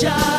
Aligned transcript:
seja 0.00 0.29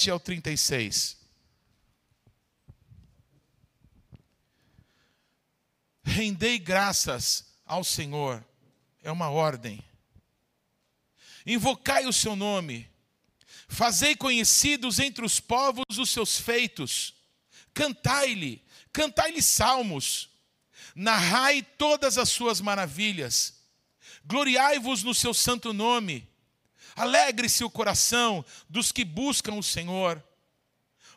7 0.00 0.10
ao 0.10 0.18
36. 0.18 1.18
Rendei 6.02 6.58
graças 6.58 7.44
ao 7.66 7.84
Senhor, 7.84 8.42
é 9.02 9.12
uma 9.12 9.28
ordem. 9.28 9.84
Invocai 11.44 12.06
o 12.06 12.12
seu 12.12 12.34
nome, 12.34 12.88
fazei 13.68 14.16
conhecidos 14.16 14.98
entre 14.98 15.24
os 15.24 15.38
povos 15.38 15.84
os 15.98 16.08
seus 16.08 16.38
feitos, 16.38 17.14
cantai-lhe, 17.74 18.64
cantai-lhe 18.92 19.42
salmos, 19.42 20.30
narrai 20.94 21.62
todas 21.62 22.16
as 22.16 22.30
suas 22.30 22.60
maravilhas, 22.60 23.60
gloriai-vos 24.24 25.02
no 25.02 25.14
seu 25.14 25.34
santo 25.34 25.72
nome, 25.74 26.29
Alegre-se 27.00 27.64
o 27.64 27.70
coração 27.70 28.44
dos 28.68 28.92
que 28.92 29.06
buscam 29.06 29.54
o 29.54 29.62
Senhor. 29.62 30.22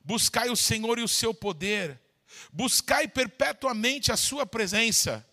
Buscai 0.01 0.49
o 0.49 0.55
Senhor 0.55 0.97
e 0.97 1.03
o 1.03 1.09
seu 1.09 1.33
poder. 1.33 1.99
Buscai 2.53 3.05
perpetuamente 3.05 4.09
a 4.09 4.15
sua 4.15 4.45
presença. 4.45 5.27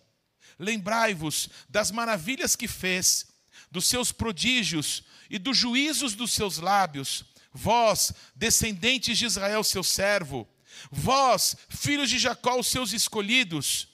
Lembrai-vos 0.59 1.47
das 1.69 1.89
maravilhas 1.89 2.53
que 2.53 2.67
fez, 2.67 3.27
dos 3.71 3.85
seus 3.85 4.11
prodígios 4.11 5.05
e 5.29 5.39
dos 5.39 5.55
juízos 5.55 6.15
dos 6.15 6.33
seus 6.33 6.57
lábios. 6.57 7.23
Vós, 7.53 8.11
descendentes 8.35 9.17
de 9.17 9.25
Israel, 9.25 9.63
seu 9.63 9.85
servo. 9.85 10.45
Vós, 10.91 11.55
filhos 11.69 12.09
de 12.09 12.19
Jacó, 12.19 12.59
os 12.59 12.67
seus 12.67 12.91
escolhidos. 12.91 13.87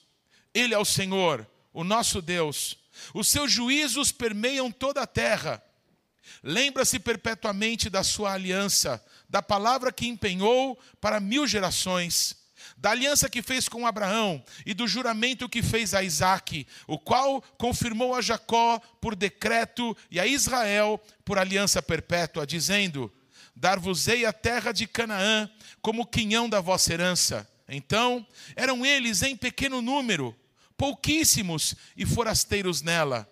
Ele 0.55 0.73
é 0.73 0.79
o 0.79 0.85
Senhor, 0.85 1.47
o 1.71 1.83
nosso 1.83 2.19
Deus. 2.19 2.79
Os 3.13 3.27
seus 3.27 3.51
juízos 3.51 4.11
permeiam 4.11 4.71
toda 4.71 5.03
a 5.03 5.07
terra. 5.07 5.63
Lembra-se 6.43 6.99
perpetuamente 6.99 7.89
da 7.89 8.03
sua 8.03 8.33
aliança, 8.33 9.03
da 9.29 9.41
palavra 9.41 9.91
que 9.91 10.07
empenhou 10.07 10.77
para 11.01 11.19
mil 11.19 11.47
gerações, 11.47 12.35
da 12.77 12.91
aliança 12.91 13.29
que 13.29 13.41
fez 13.41 13.67
com 13.67 13.87
Abraão 13.87 14.43
e 14.65 14.73
do 14.73 14.87
juramento 14.87 15.49
que 15.49 15.63
fez 15.63 15.93
a 15.93 16.03
Isaque, 16.03 16.67
o 16.85 16.99
qual 16.99 17.41
confirmou 17.57 18.13
a 18.13 18.21
Jacó 18.21 18.79
por 19.01 19.15
decreto 19.15 19.95
e 20.11 20.19
a 20.19 20.27
Israel 20.27 21.01
por 21.25 21.39
aliança 21.39 21.81
perpétua, 21.81 22.45
dizendo: 22.45 23.11
Dar-vos-ei 23.55 24.25
a 24.25 24.33
terra 24.33 24.71
de 24.71 24.85
Canaã 24.85 25.49
como 25.81 26.05
quinhão 26.05 26.47
da 26.47 26.61
vossa 26.61 26.93
herança. 26.93 27.49
Então 27.67 28.25
eram 28.55 28.85
eles 28.85 29.23
em 29.23 29.35
pequeno 29.35 29.81
número, 29.81 30.35
pouquíssimos 30.77 31.75
e 31.95 32.05
forasteiros 32.05 32.81
nela 32.81 33.27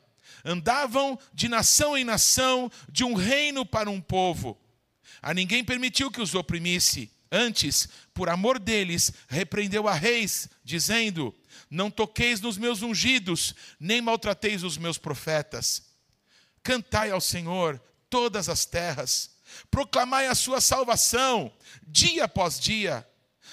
andavam 0.46 1.18
de 1.34 1.50
nação 1.50 1.98
em 1.98 2.04
nação, 2.04 2.72
de 2.88 3.04
um 3.04 3.16
reino 3.16 3.66
para 3.66 3.90
um 3.90 4.00
povo. 4.00 4.58
A 5.22 5.34
ninguém 5.34 5.64
permitiu 5.64 6.12
que 6.12 6.22
os 6.22 6.36
oprimisse. 6.36 7.12
Antes, 7.32 7.90
por 8.14 8.30
amor 8.30 8.60
deles, 8.60 9.12
repreendeu 9.28 9.88
a 9.88 9.94
reis, 9.94 10.48
dizendo: 10.64 11.36
Não 11.70 11.90
toqueis 11.90 12.40
nos 12.40 12.58
meus 12.58 12.84
ungidos, 12.84 13.56
nem 13.80 14.00
maltrateis 14.00 14.64
os 14.64 14.78
meus 14.78 15.00
profetas. 15.00 15.82
Cantai 16.62 17.10
ao 17.10 17.20
Senhor 17.20 17.82
todas 18.10 18.48
as 18.48 18.66
terras, 18.66 19.32
proclamai 19.72 20.28
a 20.28 20.36
sua 20.36 20.62
salvação, 20.62 21.52
dia 21.88 22.26
após 22.26 22.60
dia. 22.60 23.06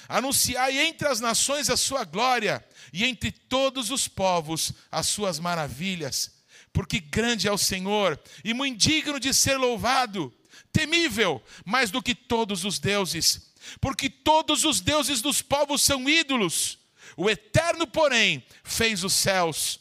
Anunciai 0.09 0.79
entre 0.79 1.09
as 1.09 1.21
nações 1.21 1.71
a 1.71 1.77
sua 1.77 2.05
glória, 2.05 2.65
e 2.93 3.05
entre 3.05 3.33
todos 3.33 3.91
os 3.91 4.07
povos 4.07 4.73
as 4.91 5.07
suas 5.07 5.39
maravilhas 5.39 6.42
porque 6.72 6.99
grande 6.99 7.47
é 7.47 7.53
o 7.53 7.59
Senhor 7.59 8.19
e 8.43 8.55
muito 8.55 8.78
digno 8.78 9.21
de 9.21 9.33
ser 9.34 9.56
louvado, 9.56 10.33
temível 10.72 11.43
mais 11.65 11.91
do 11.91 12.03
que 12.03 12.15
todos 12.15 12.65
os 12.65 12.78
deuses, 12.78 13.53
porque 13.81 14.09
todos 14.09 14.65
os 14.65 14.81
deuses 14.81 15.21
dos 15.21 15.43
povos 15.43 15.82
são 15.82 16.09
ídolos. 16.09 16.78
O 17.16 17.28
Eterno, 17.28 17.87
porém, 17.87 18.44
fez 18.65 19.05
os 19.05 19.12
céus. 19.12 19.81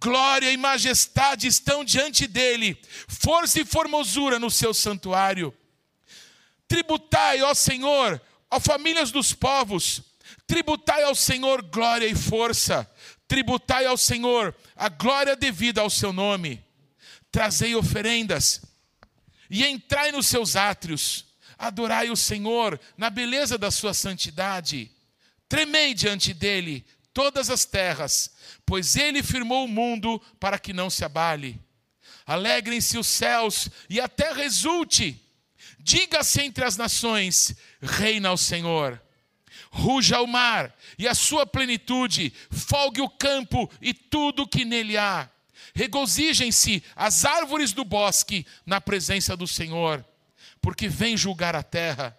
Glória 0.00 0.50
e 0.50 0.56
majestade 0.56 1.46
estão 1.46 1.84
diante 1.84 2.26
dele, 2.26 2.76
força 3.06 3.60
e 3.60 3.64
formosura 3.64 4.38
no 4.38 4.50
seu 4.50 4.74
santuário. 4.74 5.54
Tributai, 6.66 7.42
ó 7.42 7.54
Senhor, 7.54 8.20
ó 8.50 8.58
famílias 8.58 9.10
dos 9.12 9.32
povos, 9.32 10.02
tributai 10.46 11.04
ao 11.04 11.14
Senhor 11.14 11.62
glória 11.62 12.06
e 12.06 12.14
força 12.14 12.90
tributai 13.26 13.86
ao 13.86 13.96
Senhor 13.96 14.54
a 14.76 14.88
glória 14.88 15.36
devida 15.36 15.80
ao 15.80 15.90
seu 15.90 16.12
nome, 16.12 16.64
trazei 17.30 17.74
oferendas 17.74 18.62
e 19.50 19.64
entrai 19.64 20.12
nos 20.12 20.26
seus 20.26 20.56
átrios, 20.56 21.26
adorai 21.58 22.10
o 22.10 22.16
Senhor 22.16 22.80
na 22.96 23.10
beleza 23.10 23.56
da 23.56 23.70
sua 23.70 23.94
santidade, 23.94 24.90
tremei 25.48 25.94
diante 25.94 26.34
dele 26.34 26.84
todas 27.12 27.50
as 27.50 27.64
terras, 27.64 28.34
pois 28.66 28.96
ele 28.96 29.22
firmou 29.22 29.64
o 29.64 29.68
mundo 29.68 30.20
para 30.40 30.58
que 30.58 30.72
não 30.72 30.90
se 30.90 31.04
abale. 31.04 31.60
Alegrem-se 32.26 32.98
os 32.98 33.06
céus 33.06 33.68
e 33.88 34.00
a 34.00 34.08
terra 34.08 34.44
exulte, 34.44 35.20
diga-se 35.78 36.40
entre 36.42 36.64
as 36.64 36.76
nações: 36.76 37.54
reina 37.80 38.32
o 38.32 38.36
Senhor 38.36 39.03
ruja 39.74 40.20
o 40.20 40.26
mar 40.26 40.72
e 40.96 41.08
a 41.08 41.14
sua 41.14 41.44
plenitude, 41.44 42.32
folgue 42.48 43.00
o 43.00 43.08
campo 43.08 43.68
e 43.82 43.92
tudo 43.92 44.46
que 44.46 44.64
nele 44.64 44.96
há. 44.96 45.28
Regozijem-se 45.74 46.82
as 46.94 47.24
árvores 47.24 47.72
do 47.72 47.84
bosque 47.84 48.46
na 48.64 48.80
presença 48.80 49.36
do 49.36 49.48
Senhor, 49.48 50.04
porque 50.60 50.88
vem 50.88 51.16
julgar 51.16 51.56
a 51.56 51.62
terra. 51.62 52.16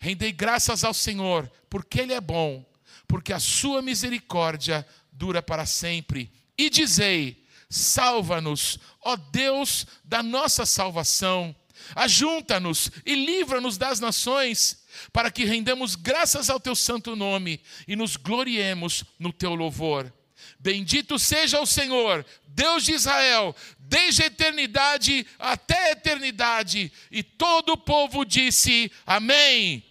Rendei 0.00 0.32
graças 0.32 0.82
ao 0.82 0.92
Senhor, 0.92 1.50
porque 1.68 2.00
Ele 2.00 2.12
é 2.12 2.20
bom, 2.20 2.66
porque 3.06 3.32
a 3.32 3.38
sua 3.38 3.80
misericórdia 3.80 4.84
dura 5.12 5.40
para 5.40 5.66
sempre. 5.66 6.32
E 6.58 6.68
dizei: 6.68 7.46
salva-nos, 7.68 8.80
ó 9.00 9.14
Deus 9.14 9.86
da 10.04 10.24
nossa 10.24 10.66
salvação. 10.66 11.54
Ajunta-nos 11.94 12.90
e 13.06 13.14
livra-nos 13.14 13.78
das 13.78 14.00
nações 14.00 14.79
para 15.12 15.30
que 15.30 15.44
rendamos 15.44 15.94
graças 15.94 16.50
ao 16.50 16.60
teu 16.60 16.74
santo 16.74 17.16
nome 17.16 17.60
e 17.86 17.96
nos 17.96 18.16
gloriemos 18.16 19.04
no 19.18 19.32
teu 19.32 19.54
louvor. 19.54 20.12
Bendito 20.58 21.18
seja 21.18 21.60
o 21.60 21.66
Senhor, 21.66 22.24
Deus 22.46 22.84
de 22.84 22.92
Israel, 22.92 23.54
desde 23.78 24.22
a 24.22 24.26
eternidade 24.26 25.26
até 25.38 25.88
a 25.88 25.92
eternidade. 25.92 26.92
E 27.10 27.22
todo 27.22 27.72
o 27.72 27.76
povo 27.76 28.24
disse: 28.24 28.90
Amém. 29.06 29.84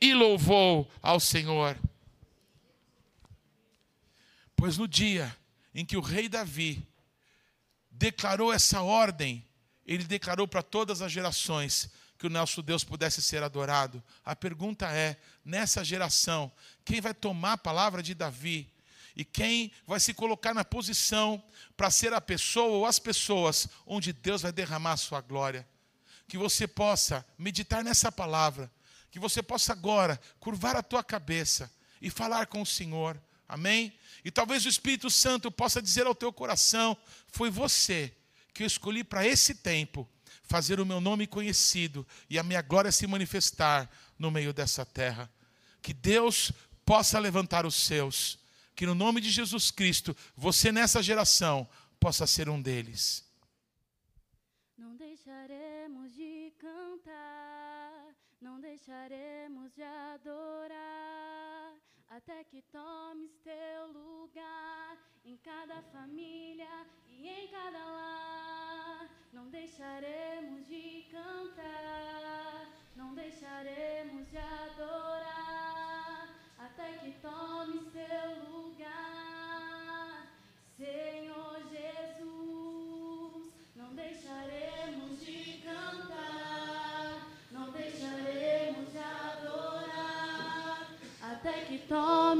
E 0.00 0.14
louvou 0.14 0.90
ao 1.02 1.20
Senhor. 1.20 1.78
Pois 4.56 4.78
no 4.78 4.88
dia 4.88 5.34
em 5.74 5.84
que 5.84 5.96
o 5.96 6.00
rei 6.00 6.28
Davi 6.28 6.82
declarou 7.90 8.52
essa 8.52 8.80
ordem, 8.82 9.44
ele 9.86 10.04
declarou 10.04 10.48
para 10.48 10.62
todas 10.62 11.02
as 11.02 11.12
gerações 11.12 11.90
que 12.20 12.26
o 12.26 12.30
nosso 12.30 12.62
Deus 12.62 12.84
pudesse 12.84 13.22
ser 13.22 13.42
adorado. 13.42 14.02
A 14.22 14.36
pergunta 14.36 14.86
é: 14.92 15.16
nessa 15.42 15.82
geração, 15.82 16.52
quem 16.84 17.00
vai 17.00 17.14
tomar 17.14 17.54
a 17.54 17.58
palavra 17.58 18.02
de 18.02 18.14
Davi? 18.14 18.70
E 19.16 19.24
quem 19.24 19.72
vai 19.86 19.98
se 19.98 20.12
colocar 20.12 20.52
na 20.52 20.62
posição 20.62 21.42
para 21.78 21.90
ser 21.90 22.12
a 22.12 22.20
pessoa 22.20 22.76
ou 22.76 22.86
as 22.86 22.98
pessoas 22.98 23.66
onde 23.86 24.12
Deus 24.12 24.42
vai 24.42 24.52
derramar 24.52 24.92
a 24.92 24.96
sua 24.98 25.22
glória? 25.22 25.66
Que 26.28 26.36
você 26.36 26.68
possa 26.68 27.26
meditar 27.38 27.82
nessa 27.82 28.12
palavra, 28.12 28.70
que 29.10 29.18
você 29.18 29.42
possa 29.42 29.72
agora 29.72 30.20
curvar 30.38 30.76
a 30.76 30.82
tua 30.82 31.02
cabeça 31.02 31.72
e 32.02 32.10
falar 32.10 32.46
com 32.46 32.60
o 32.60 32.66
Senhor. 32.66 33.20
Amém? 33.48 33.98
E 34.22 34.30
talvez 34.30 34.66
o 34.66 34.68
Espírito 34.68 35.08
Santo 35.08 35.50
possa 35.50 35.80
dizer 35.80 36.06
ao 36.06 36.14
teu 36.14 36.30
coração: 36.30 36.94
foi 37.28 37.48
você 37.50 38.14
que 38.52 38.62
eu 38.62 38.66
escolhi 38.66 39.02
para 39.02 39.26
esse 39.26 39.54
tempo 39.54 40.06
fazer 40.50 40.80
o 40.80 40.84
meu 40.84 41.00
nome 41.00 41.28
conhecido 41.28 42.04
e 42.28 42.36
a 42.36 42.42
minha 42.42 42.60
glória 42.60 42.90
se 42.90 43.06
manifestar 43.06 43.88
no 44.18 44.32
meio 44.32 44.52
dessa 44.52 44.84
terra. 44.84 45.30
Que 45.80 45.94
Deus 45.94 46.50
possa 46.84 47.20
levantar 47.20 47.64
os 47.64 47.76
seus, 47.76 48.36
que 48.74 48.84
no 48.84 48.92
nome 48.92 49.20
de 49.20 49.30
Jesus 49.30 49.70
Cristo, 49.70 50.14
você 50.36 50.72
nessa 50.72 51.00
geração 51.00 51.68
possa 52.00 52.26
ser 52.26 52.48
um 52.48 52.60
deles. 52.60 53.24
Não 54.76 54.96
deixaremos 54.96 56.12
de 56.16 56.52
cantar, 56.58 58.12
não 58.40 58.60
deixaremos 58.60 59.72
de 59.72 59.84
adorar, 59.84 61.09
até 62.10 62.42
que 62.42 62.60
tomes 62.72 63.30
teu 63.44 63.92
lugar 63.92 64.98
em 65.24 65.36
cada 65.36 65.80
família 65.92 66.86
e 67.08 67.28
em 67.28 67.48
cada 67.48 67.78
lar. 67.78 69.08
Não 69.32 69.48
deixaremos 69.48 70.66
de 70.66 71.06
cantar, 71.12 72.68
não 72.96 73.14
deixaremos 73.14 74.28
de 74.28 74.38
adorar, 74.38 76.28
até 76.58 76.98
que 76.98 77.12
tomes 77.20 77.92
teu 77.92 78.50
lugar, 78.50 79.19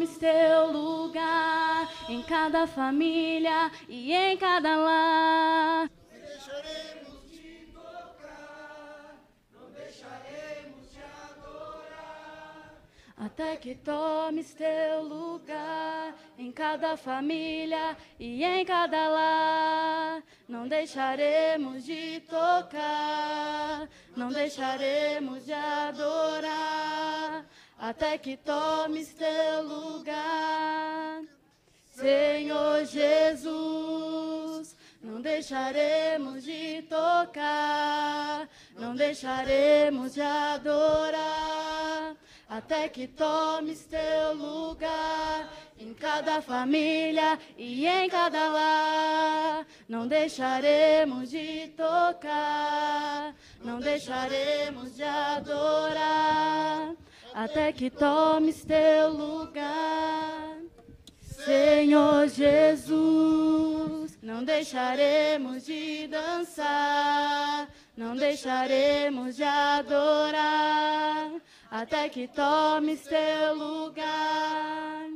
tomes 0.01 0.17
teu 0.17 0.73
lugar 0.73 1.87
em 2.09 2.23
cada 2.23 2.67
família 2.67 3.71
e 3.87 4.15
em 4.15 4.37
cada 4.39 4.77
lar. 4.77 5.91
Até 13.17 13.55
que 13.57 13.75
tomes 13.75 14.55
teu 14.55 15.03
lugar 15.03 16.15
em 16.39 16.51
cada 16.51 16.97
família 16.97 17.95
e 18.19 18.43
em 18.43 18.65
cada 18.65 19.09
lar. 19.09 20.23
Não 20.49 20.67
deixaremos 20.67 21.85
de 21.85 22.21
tocar, 22.21 23.87
não 24.17 24.31
deixaremos 24.31 25.45
de 25.45 25.53
adorar. 25.53 26.50
Até 27.83 28.19
que 28.19 28.37
tomes 28.37 29.15
teu 29.15 29.63
lugar. 29.63 31.23
Senhor 31.95 32.85
Jesus, 32.85 34.77
não 35.03 35.23
deixaremos 35.23 36.45
de 36.45 36.83
tocar, 36.83 38.47
não 38.79 38.95
deixaremos 38.95 40.13
de 40.13 40.21
adorar, 40.21 42.15
até 42.49 42.87
que 42.87 43.07
tomes 43.07 43.87
teu 43.87 44.35
lugar 44.35 45.51
em 45.79 45.95
cada 45.95 46.43
família 46.43 47.39
e 47.57 47.87
em 47.87 48.11
cada 48.11 48.49
lar. 48.51 49.67
Não 49.89 50.07
deixaremos 50.07 51.31
de 51.31 51.69
tocar, 51.69 53.35
não 53.65 53.81
deixaremos 53.81 54.97
de 54.97 55.03
adorar, 55.03 56.95
até 57.35 57.73
que 57.73 57.91
tomes 57.91 58.65
teu 58.65 59.11
lugar. 59.11 60.59
Senhor 61.45 62.29
Jesus, 62.29 64.19
não 64.23 64.45
deixaremos 64.45 65.65
de 65.65 66.07
dançar, 66.07 67.69
não 67.97 68.15
deixaremos 68.15 69.37
de 69.37 69.45
adorar, 69.45 71.33
até 71.71 72.11
que 72.11 72.29
tomes 72.29 73.03
teu 73.03 73.55
lugar. 73.55 75.09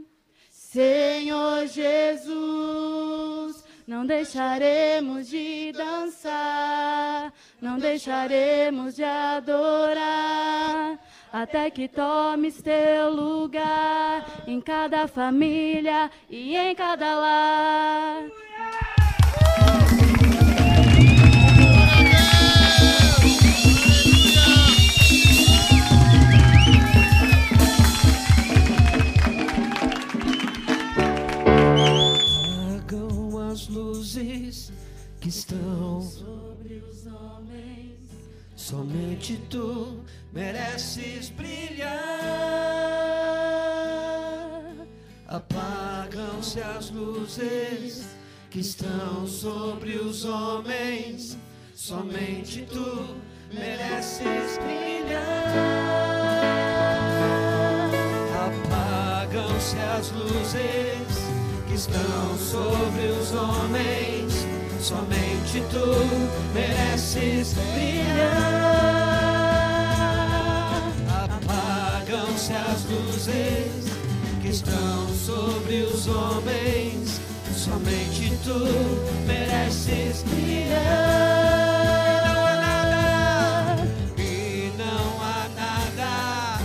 Senhor 0.50 1.66
Jesus, 1.66 3.62
não 3.86 4.06
deixaremos 4.06 5.28
de 5.28 5.72
dançar, 5.72 7.32
não 7.60 7.78
deixaremos 7.78 8.96
de 8.96 9.04
adorar, 9.04 10.98
até 11.34 11.68
que 11.68 11.88
tomes 11.88 12.62
teu 12.62 13.10
lugar 13.10 14.24
em 14.46 14.60
cada 14.60 15.08
família 15.08 16.08
e 16.30 16.56
em 16.56 16.76
cada 16.76 17.12
lar. 17.16 18.43
Que 48.54 48.60
estão 48.60 49.26
sobre 49.26 49.96
os 49.96 50.24
homens. 50.24 51.36
Somente 51.74 52.62
tu 52.62 53.16
mereces 53.52 54.58
brilhar. 54.58 55.20
Apagam-se 58.46 59.76
as 59.76 60.12
luzes 60.12 61.18
que 61.66 61.74
estão 61.74 62.38
sobre 62.38 63.06
os 63.08 63.32
homens. 63.32 64.46
Somente 64.78 65.60
tu 65.72 66.54
mereces 66.54 67.54
brilhar. 67.54 68.38
Apagam-se 71.28 72.52
as 72.52 72.84
luzes 72.84 73.84
que 74.40 74.48
estão 74.48 75.08
sobre 75.08 75.82
os 75.82 76.06
homens. 76.06 77.33
Somente 77.64 78.36
tu 78.44 78.58
mereces 79.26 80.22
brilhar. 80.24 80.74
E 84.18 84.70
não 84.76 85.22
há 85.22 85.48
nada 85.56 86.60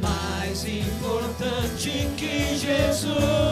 mais 0.00 0.64
importante 0.64 2.08
que 2.16 2.56
Jesus. 2.56 3.51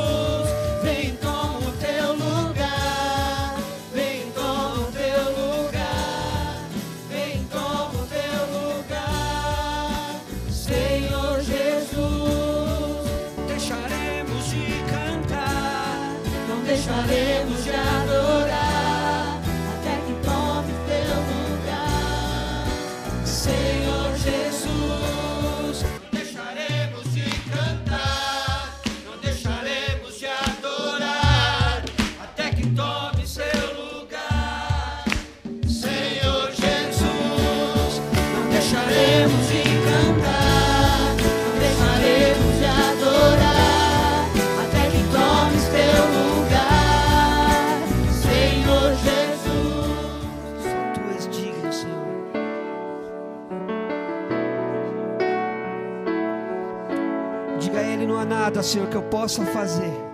Senhor, 58.71 58.87
que 58.87 58.97
eu 58.97 59.03
possa 59.03 59.45
fazer 59.47 60.10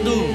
que 0.00 0.27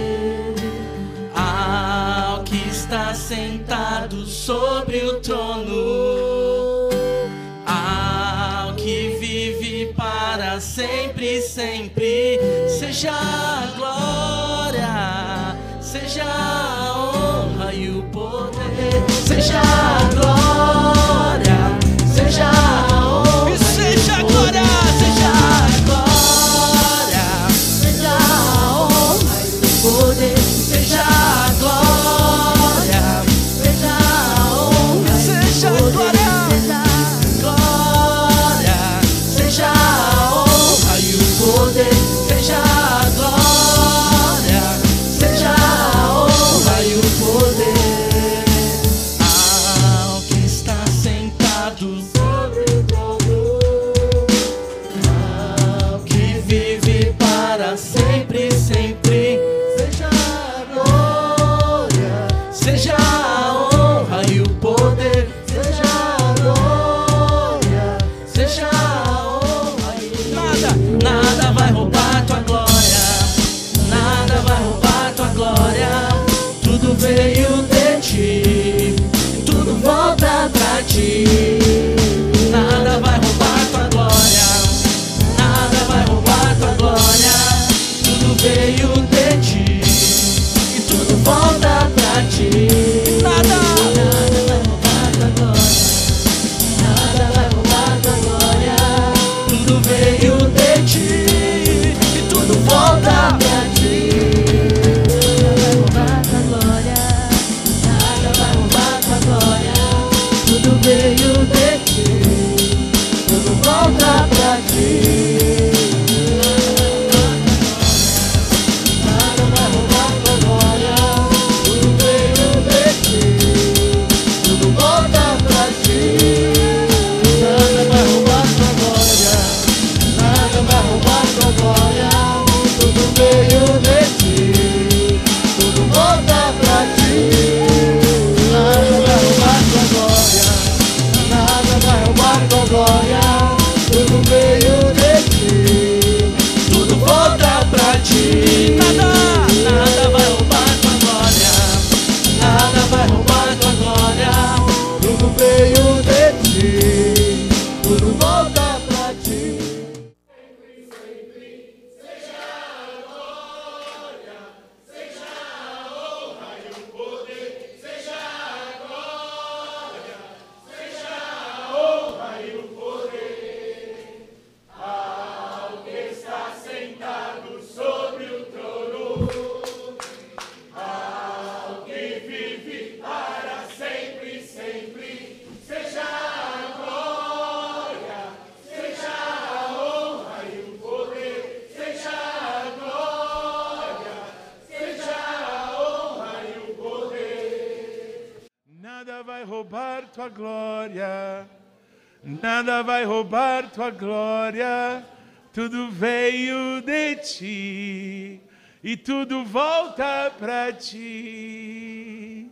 vai 203.03 203.05
roubar 203.05 203.69
tua 203.69 203.89
glória, 203.89 205.05
tudo 205.51 205.91
veio 205.91 206.81
de 206.81 207.15
ti 207.17 208.41
e 208.81 208.95
tudo 208.95 209.43
volta 209.43 210.31
para 210.39 210.71
ti. 210.71 212.49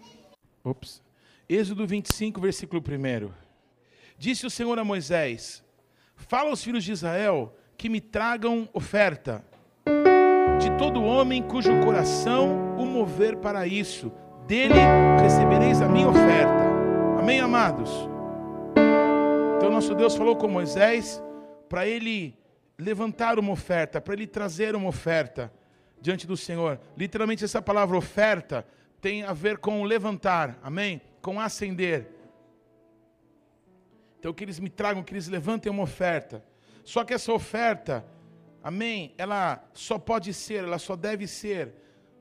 Ops. 0.63 1.01
Êxodo 1.48 1.88
25, 1.88 2.39
versículo 2.41 2.81
1. 2.81 3.31
Disse 4.17 4.46
o 4.46 4.50
Senhor 4.50 4.77
a 4.77 4.84
Moisés: 4.84 5.63
Fala 6.15 6.50
aos 6.50 6.63
filhos 6.63 6.84
de 6.84 6.91
Israel 6.91 7.55
que 7.77 7.89
me 7.89 8.01
tragam 8.01 8.67
oferta 8.74 9.43
de 10.60 10.70
todo 10.77 11.03
homem 11.03 11.41
cujo 11.41 11.79
coração 11.79 12.75
o 12.77 12.86
mover 12.86 13.38
para 13.38 13.65
isso, 13.65 14.12
dele 14.48 14.75
recebereis 15.22 15.81
a 15.81 15.88
minha 15.88 16.10
oferta. 16.10 16.62
Amém, 17.20 17.39
amados? 17.39 18.11
Então, 19.62 19.70
nosso 19.70 19.94
Deus 19.94 20.15
falou 20.15 20.36
com 20.36 20.48
Moisés 20.48 21.22
para 21.70 21.86
ele 21.88 22.36
levantar 22.80 23.38
uma 23.38 23.51
oferta, 23.51 24.01
para 24.01 24.15
ele 24.15 24.25
trazer 24.25 24.75
uma 24.75 24.89
oferta 24.89 25.53
diante 26.01 26.25
do 26.25 26.36
Senhor. 26.36 26.80
Literalmente, 26.98 27.46
essa 27.46 27.62
palavra 27.62 27.96
oferta 27.96 28.65
tem 29.00 29.22
a 29.22 29.34
ver 29.34 29.60
com 29.60 29.84
levantar, 29.84 30.58
amém? 30.63 31.00
Com 31.22 31.39
acender. 31.39 32.08
Então, 34.18 34.34
que 34.34 34.44
eles 34.44 34.58
me 34.58 34.68
tragam, 34.68 35.03
que 35.03 35.13
eles 35.13 35.27
levantem 35.27 35.72
uma 35.72 35.84
oferta. 35.84 36.44
Só 36.84 37.03
que 37.03 37.13
essa 37.13 37.32
oferta, 37.32 38.03
amém, 38.63 39.13
ela 39.15 39.63
só 39.75 40.00
pode 40.00 40.34
ser, 40.34 40.63
ela 40.63 40.80
só 40.80 40.96
deve 40.96 41.27
ser 41.27 41.72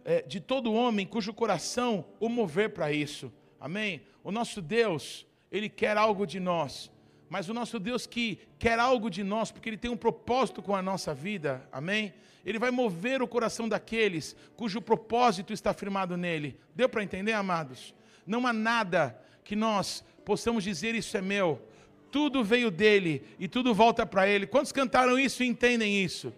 é, 0.04 0.20
de 0.20 0.40
todo 0.40 0.74
homem 0.74 1.06
cujo 1.06 1.32
coração 1.32 2.04
o 2.20 2.28
mover 2.28 2.74
para 2.74 2.92
isso. 2.92 3.32
Amém? 3.58 4.02
O 4.22 4.30
nosso 4.30 4.60
Deus, 4.60 5.26
Ele 5.50 5.70
quer 5.70 5.96
algo 5.96 6.26
de 6.26 6.38
nós. 6.38 6.92
Mas 7.30 7.48
o 7.48 7.54
nosso 7.54 7.78
Deus 7.78 8.08
que 8.08 8.40
quer 8.58 8.80
algo 8.80 9.08
de 9.08 9.22
nós, 9.22 9.52
porque 9.52 9.68
Ele 9.68 9.76
tem 9.76 9.88
um 9.88 9.96
propósito 9.96 10.60
com 10.60 10.74
a 10.74 10.82
nossa 10.82 11.14
vida, 11.14 11.64
amém? 11.70 12.12
Ele 12.44 12.58
vai 12.58 12.72
mover 12.72 13.22
o 13.22 13.28
coração 13.28 13.68
daqueles 13.68 14.34
cujo 14.56 14.82
propósito 14.82 15.52
está 15.52 15.72
firmado 15.72 16.16
nele. 16.16 16.58
Deu 16.74 16.88
para 16.88 17.04
entender, 17.04 17.32
amados? 17.32 17.94
Não 18.26 18.44
há 18.48 18.52
nada 18.52 19.16
que 19.44 19.54
nós 19.54 20.04
possamos 20.24 20.64
dizer 20.64 20.96
isso 20.96 21.16
é 21.16 21.22
meu. 21.22 21.62
Tudo 22.10 22.42
veio 22.42 22.68
dele 22.68 23.22
e 23.38 23.46
tudo 23.46 23.72
volta 23.72 24.04
para 24.04 24.26
ele. 24.26 24.44
Quantos 24.44 24.72
cantaram 24.72 25.16
isso 25.16 25.44
e 25.44 25.46
entendem 25.46 26.02
isso? 26.02 26.34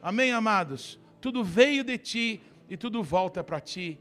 Amém, 0.00 0.30
amados? 0.30 0.96
Tudo 1.20 1.42
veio 1.42 1.82
de 1.82 1.98
ti 1.98 2.40
e 2.70 2.76
tudo 2.76 3.02
volta 3.02 3.42
para 3.42 3.58
ti. 3.58 3.98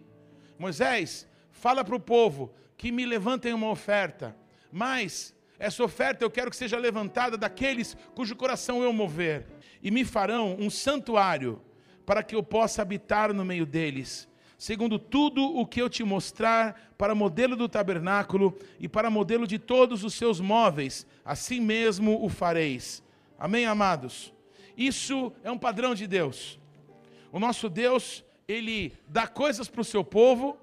Moisés, 0.59 1.27
fala 1.51 1.83
para 1.83 1.95
o 1.95 1.99
povo 1.99 2.53
que 2.77 2.91
me 2.91 3.03
levantem 3.03 3.51
uma 3.51 3.69
oferta, 3.71 4.35
mas 4.71 5.33
essa 5.57 5.83
oferta 5.83 6.23
eu 6.23 6.29
quero 6.29 6.49
que 6.49 6.57
seja 6.57 6.77
levantada 6.77 7.37
daqueles 7.37 7.95
cujo 8.13 8.35
coração 8.35 8.83
eu 8.83 8.91
mover, 8.91 9.45
e 9.81 9.91
me 9.91 10.03
farão 10.03 10.55
um 10.59 10.69
santuário 10.69 11.61
para 12.05 12.23
que 12.23 12.35
eu 12.35 12.43
possa 12.43 12.81
habitar 12.81 13.33
no 13.33 13.43
meio 13.43 13.65
deles, 13.65 14.27
segundo 14.57 14.99
tudo 14.99 15.43
o 15.43 15.65
que 15.65 15.81
eu 15.81 15.89
te 15.89 16.03
mostrar, 16.03 16.93
para 16.97 17.15
modelo 17.15 17.55
do 17.55 17.67
tabernáculo 17.67 18.57
e 18.79 18.87
para 18.87 19.09
modelo 19.09 19.45
de 19.45 19.59
todos 19.59 20.03
os 20.03 20.13
seus 20.13 20.39
móveis, 20.39 21.05
assim 21.23 21.59
mesmo 21.59 22.23
o 22.23 22.29
fareis. 22.29 23.03
Amém, 23.37 23.65
amados? 23.65 24.33
Isso 24.77 25.31
é 25.43 25.51
um 25.51 25.57
padrão 25.57 25.93
de 25.93 26.07
Deus. 26.07 26.59
O 27.31 27.39
nosso 27.39 27.69
Deus, 27.69 28.23
ele 28.47 28.93
dá 29.07 29.27
coisas 29.27 29.67
para 29.67 29.81
o 29.81 29.85
seu 29.85 30.03
povo, 30.03 30.57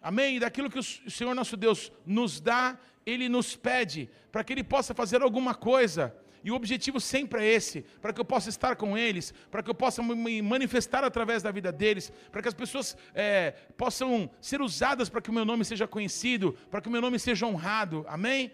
amém? 0.00 0.36
E 0.36 0.40
daquilo 0.40 0.70
que 0.70 0.78
o 0.78 1.10
Senhor 1.10 1.34
nosso 1.34 1.56
Deus 1.56 1.90
nos 2.04 2.40
dá, 2.40 2.78
ele 3.04 3.28
nos 3.28 3.56
pede 3.56 4.10
para 4.30 4.42
que 4.42 4.52
ele 4.52 4.64
possa 4.64 4.94
fazer 4.94 5.22
alguma 5.22 5.54
coisa. 5.54 6.14
E 6.44 6.50
o 6.50 6.54
objetivo 6.54 7.00
sempre 7.00 7.44
é 7.44 7.54
esse: 7.54 7.82
para 8.00 8.12
que 8.12 8.20
eu 8.20 8.24
possa 8.24 8.48
estar 8.48 8.74
com 8.76 8.98
eles, 8.98 9.32
para 9.50 9.62
que 9.62 9.70
eu 9.70 9.74
possa 9.74 10.02
me 10.02 10.42
manifestar 10.42 11.04
através 11.04 11.42
da 11.42 11.50
vida 11.50 11.70
deles, 11.70 12.12
para 12.30 12.42
que 12.42 12.48
as 12.48 12.54
pessoas 12.54 12.96
é, 13.14 13.52
possam 13.76 14.28
ser 14.40 14.60
usadas 14.60 15.08
para 15.08 15.20
que 15.20 15.30
o 15.30 15.32
meu 15.32 15.44
nome 15.44 15.64
seja 15.64 15.86
conhecido, 15.86 16.56
para 16.70 16.80
que 16.80 16.88
o 16.88 16.92
meu 16.92 17.00
nome 17.00 17.18
seja 17.18 17.46
honrado. 17.46 18.04
Amém? 18.08 18.52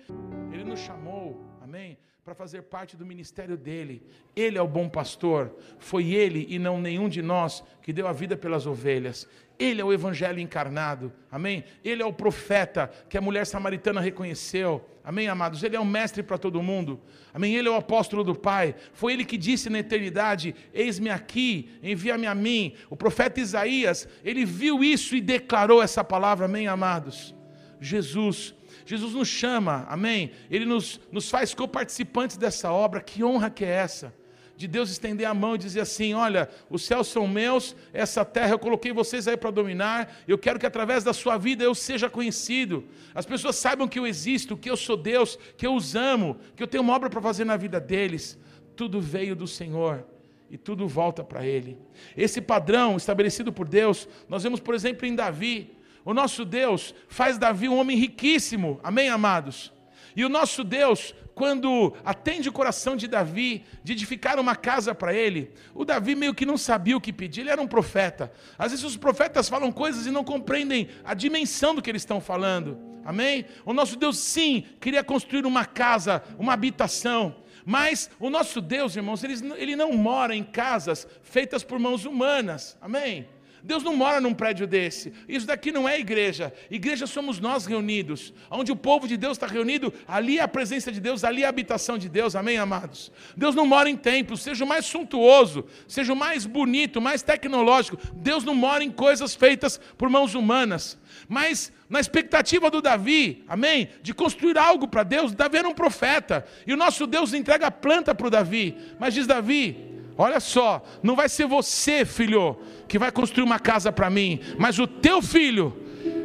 Ele 0.52 0.64
nos 0.64 0.80
chamou, 0.80 1.42
amém? 1.62 1.98
Para 2.22 2.34
fazer 2.34 2.62
parte 2.62 2.94
do 2.94 3.06
ministério 3.06 3.56
dele. 3.56 4.06
Ele 4.36 4.58
é 4.58 4.62
o 4.62 4.68
bom 4.68 4.86
pastor. 4.86 5.56
Foi 5.78 6.12
ele 6.12 6.46
e 6.50 6.58
não 6.58 6.78
nenhum 6.78 7.08
de 7.08 7.22
nós 7.22 7.64
que 7.80 7.90
deu 7.90 8.06
a 8.06 8.12
vida 8.12 8.36
pelas 8.36 8.66
ovelhas. 8.66 9.26
Ele 9.58 9.80
é 9.80 9.84
o 9.84 9.92
evangelho 9.92 10.38
encarnado, 10.38 11.12
amém? 11.32 11.64
Ele 11.84 12.00
é 12.00 12.06
o 12.06 12.12
profeta 12.12 12.88
que 13.08 13.18
a 13.18 13.20
mulher 13.20 13.44
samaritana 13.44 14.00
reconheceu, 14.00 14.88
amém, 15.02 15.26
amados? 15.26 15.64
Ele 15.64 15.74
é 15.74 15.80
o 15.80 15.84
mestre 15.84 16.22
para 16.22 16.38
todo 16.38 16.62
mundo, 16.62 17.00
amém? 17.34 17.56
Ele 17.56 17.66
é 17.66 17.70
o 17.70 17.74
apóstolo 17.74 18.22
do 18.22 18.36
Pai, 18.36 18.76
foi 18.92 19.14
ele 19.14 19.24
que 19.24 19.36
disse 19.36 19.68
na 19.68 19.80
eternidade: 19.80 20.54
Eis-me 20.72 21.10
aqui, 21.10 21.70
envia-me 21.82 22.26
a 22.26 22.36
mim. 22.36 22.74
O 22.88 22.96
profeta 22.96 23.40
Isaías, 23.40 24.06
ele 24.24 24.44
viu 24.44 24.84
isso 24.84 25.16
e 25.16 25.20
declarou 25.20 25.82
essa 25.82 26.04
palavra, 26.04 26.44
amém, 26.44 26.68
amados? 26.68 27.34
Jesus, 27.80 28.54
Jesus 28.86 29.12
nos 29.12 29.28
chama, 29.28 29.86
amém? 29.88 30.30
Ele 30.48 30.64
nos, 30.66 31.00
nos 31.10 31.28
faz 31.28 31.52
co-participantes 31.52 32.36
dessa 32.36 32.70
obra, 32.70 33.00
que 33.00 33.24
honra 33.24 33.50
que 33.50 33.64
é 33.64 33.70
essa? 33.70 34.14
De 34.58 34.66
Deus 34.66 34.90
estender 34.90 35.24
a 35.24 35.32
mão 35.32 35.54
e 35.54 35.58
dizer 35.58 35.80
assim: 35.80 36.14
Olha, 36.14 36.48
os 36.68 36.82
céus 36.82 37.06
são 37.06 37.28
meus, 37.28 37.76
essa 37.92 38.24
terra 38.24 38.50
eu 38.50 38.58
coloquei 38.58 38.92
vocês 38.92 39.28
aí 39.28 39.36
para 39.36 39.52
dominar, 39.52 40.12
eu 40.26 40.36
quero 40.36 40.58
que 40.58 40.66
através 40.66 41.04
da 41.04 41.12
sua 41.12 41.38
vida 41.38 41.62
eu 41.62 41.76
seja 41.76 42.10
conhecido, 42.10 42.84
as 43.14 43.24
pessoas 43.24 43.54
saibam 43.54 43.86
que 43.86 44.00
eu 44.00 44.06
existo, 44.06 44.56
que 44.56 44.68
eu 44.68 44.76
sou 44.76 44.96
Deus, 44.96 45.38
que 45.56 45.64
eu 45.64 45.76
os 45.76 45.94
amo, 45.94 46.36
que 46.56 46.62
eu 46.62 46.66
tenho 46.66 46.82
uma 46.82 46.92
obra 46.92 47.08
para 47.08 47.22
fazer 47.22 47.44
na 47.44 47.56
vida 47.56 47.78
deles. 47.78 48.36
Tudo 48.74 49.00
veio 49.00 49.36
do 49.36 49.46
Senhor 49.46 50.04
e 50.50 50.58
tudo 50.58 50.88
volta 50.88 51.22
para 51.22 51.46
Ele. 51.46 51.78
Esse 52.16 52.40
padrão 52.40 52.96
estabelecido 52.96 53.52
por 53.52 53.68
Deus, 53.68 54.08
nós 54.28 54.42
vemos, 54.42 54.58
por 54.58 54.74
exemplo, 54.74 55.06
em 55.06 55.14
Davi. 55.14 55.70
O 56.04 56.12
nosso 56.12 56.44
Deus 56.44 56.92
faz 57.06 57.38
Davi 57.38 57.68
um 57.68 57.78
homem 57.78 57.96
riquíssimo, 57.96 58.80
amém, 58.82 59.08
amados? 59.08 59.72
E 60.16 60.24
o 60.24 60.28
nosso 60.28 60.64
Deus 60.64 61.14
quando 61.38 61.94
atende 62.04 62.48
o 62.48 62.52
coração 62.52 62.96
de 62.96 63.06
Davi, 63.06 63.64
de 63.84 63.92
edificar 63.92 64.40
uma 64.40 64.56
casa 64.56 64.92
para 64.92 65.14
ele, 65.14 65.52
o 65.72 65.84
Davi 65.84 66.16
meio 66.16 66.34
que 66.34 66.44
não 66.44 66.58
sabia 66.58 66.96
o 66.96 67.00
que 67.00 67.12
pedir, 67.12 67.42
ele 67.42 67.50
era 67.50 67.62
um 67.62 67.66
profeta. 67.68 68.32
Às 68.58 68.72
vezes 68.72 68.84
os 68.84 68.96
profetas 68.96 69.48
falam 69.48 69.70
coisas 69.70 70.04
e 70.04 70.10
não 70.10 70.24
compreendem 70.24 70.88
a 71.04 71.14
dimensão 71.14 71.76
do 71.76 71.80
que 71.80 71.88
eles 71.88 72.02
estão 72.02 72.20
falando. 72.20 72.76
Amém? 73.04 73.46
O 73.64 73.72
nosso 73.72 73.96
Deus, 73.96 74.18
sim, 74.18 74.64
queria 74.80 75.04
construir 75.04 75.46
uma 75.46 75.64
casa, 75.64 76.24
uma 76.36 76.54
habitação. 76.54 77.36
Mas 77.64 78.10
o 78.18 78.28
nosso 78.28 78.60
Deus, 78.60 78.96
irmãos, 78.96 79.22
ele, 79.22 79.76
não 79.76 79.92
mora 79.92 80.34
em 80.34 80.42
casas 80.42 81.06
feitas 81.22 81.62
por 81.62 81.78
mãos 81.78 82.04
humanas. 82.04 82.76
Amém? 82.80 83.28
Deus 83.62 83.82
não 83.82 83.96
mora 83.96 84.20
num 84.20 84.34
prédio 84.34 84.66
desse. 84.66 85.12
Isso 85.28 85.46
daqui 85.46 85.72
não 85.72 85.88
é 85.88 85.98
igreja. 85.98 86.52
Igreja 86.70 87.06
somos 87.06 87.40
nós 87.40 87.66
reunidos. 87.66 88.32
Onde 88.50 88.72
o 88.72 88.76
povo 88.76 89.08
de 89.08 89.16
Deus 89.16 89.36
está 89.36 89.46
reunido, 89.46 89.92
ali 90.06 90.38
é 90.38 90.42
a 90.42 90.48
presença 90.48 90.92
de 90.92 91.00
Deus, 91.00 91.24
ali 91.24 91.42
é 91.42 91.46
a 91.46 91.48
habitação 91.48 91.98
de 91.98 92.08
Deus. 92.08 92.36
Amém, 92.36 92.58
amados? 92.58 93.10
Deus 93.36 93.54
não 93.54 93.66
mora 93.66 93.88
em 93.88 93.96
templos, 93.96 94.42
seja 94.42 94.64
o 94.64 94.68
mais 94.68 94.86
suntuoso, 94.86 95.64
seja 95.86 96.12
o 96.12 96.16
mais 96.16 96.46
bonito, 96.46 97.00
mais 97.00 97.22
tecnológico. 97.22 97.98
Deus 98.14 98.44
não 98.44 98.54
mora 98.54 98.84
em 98.84 98.90
coisas 98.90 99.34
feitas 99.34 99.80
por 99.96 100.08
mãos 100.08 100.34
humanas. 100.34 100.98
Mas 101.28 101.72
na 101.88 102.00
expectativa 102.00 102.70
do 102.70 102.82
Davi, 102.82 103.44
amém? 103.48 103.88
De 104.02 104.12
construir 104.12 104.58
algo 104.58 104.86
para 104.86 105.02
Deus, 105.02 105.34
Davi 105.34 105.58
era 105.58 105.68
um 105.68 105.74
profeta. 105.74 106.44
E 106.66 106.72
o 106.72 106.76
nosso 106.76 107.06
Deus 107.06 107.32
entrega 107.32 107.68
a 107.68 107.70
planta 107.70 108.14
para 108.14 108.26
o 108.26 108.30
Davi. 108.30 108.76
Mas 108.98 109.14
diz 109.14 109.26
Davi: 109.26 109.87
Olha 110.18 110.40
só, 110.40 110.82
não 111.02 111.14
vai 111.14 111.28
ser 111.28 111.46
você, 111.46 112.04
filho, 112.04 112.58
que 112.88 112.98
vai 112.98 113.12
construir 113.12 113.44
uma 113.44 113.60
casa 113.60 113.92
para 113.92 114.10
mim, 114.10 114.40
mas 114.58 114.78
o 114.78 114.86
teu 114.86 115.22
filho 115.22 115.74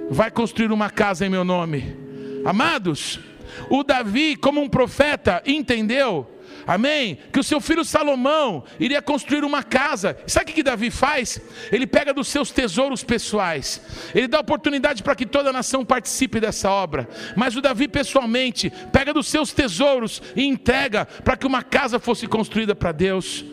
vai 0.09 0.31
construir 0.31 0.71
uma 0.71 0.89
casa 0.89 1.25
em 1.25 1.29
meu 1.29 1.43
nome. 1.45 1.95
Amados, 2.43 3.19
o 3.69 3.83
Davi, 3.83 4.35
como 4.35 4.59
um 4.61 4.67
profeta, 4.67 5.41
entendeu 5.45 6.27
Amém? 6.65 7.17
Que 7.31 7.39
o 7.39 7.43
seu 7.43 7.59
filho 7.59 7.83
Salomão 7.83 8.63
iria 8.79 9.01
construir 9.01 9.43
uma 9.43 9.63
casa. 9.63 10.17
Sabe 10.25 10.51
o 10.51 10.53
que 10.53 10.63
Davi 10.63 10.89
faz? 10.89 11.41
Ele 11.71 11.85
pega 11.85 12.13
dos 12.13 12.27
seus 12.27 12.51
tesouros 12.51 13.03
pessoais. 13.03 13.81
Ele 14.15 14.27
dá 14.27 14.39
oportunidade 14.39 15.03
para 15.03 15.15
que 15.15 15.25
toda 15.25 15.49
a 15.49 15.53
nação 15.53 15.83
participe 15.83 16.39
dessa 16.39 16.69
obra. 16.69 17.07
Mas 17.35 17.55
o 17.55 17.61
Davi 17.61 17.87
pessoalmente 17.87 18.71
pega 18.91 19.13
dos 19.13 19.27
seus 19.27 19.51
tesouros 19.51 20.21
e 20.35 20.45
entrega 20.45 21.05
para 21.05 21.35
que 21.35 21.47
uma 21.47 21.63
casa 21.63 21.99
fosse 21.99 22.27
construída 22.27 22.73
para 22.73 22.91
Deus. 22.91 23.43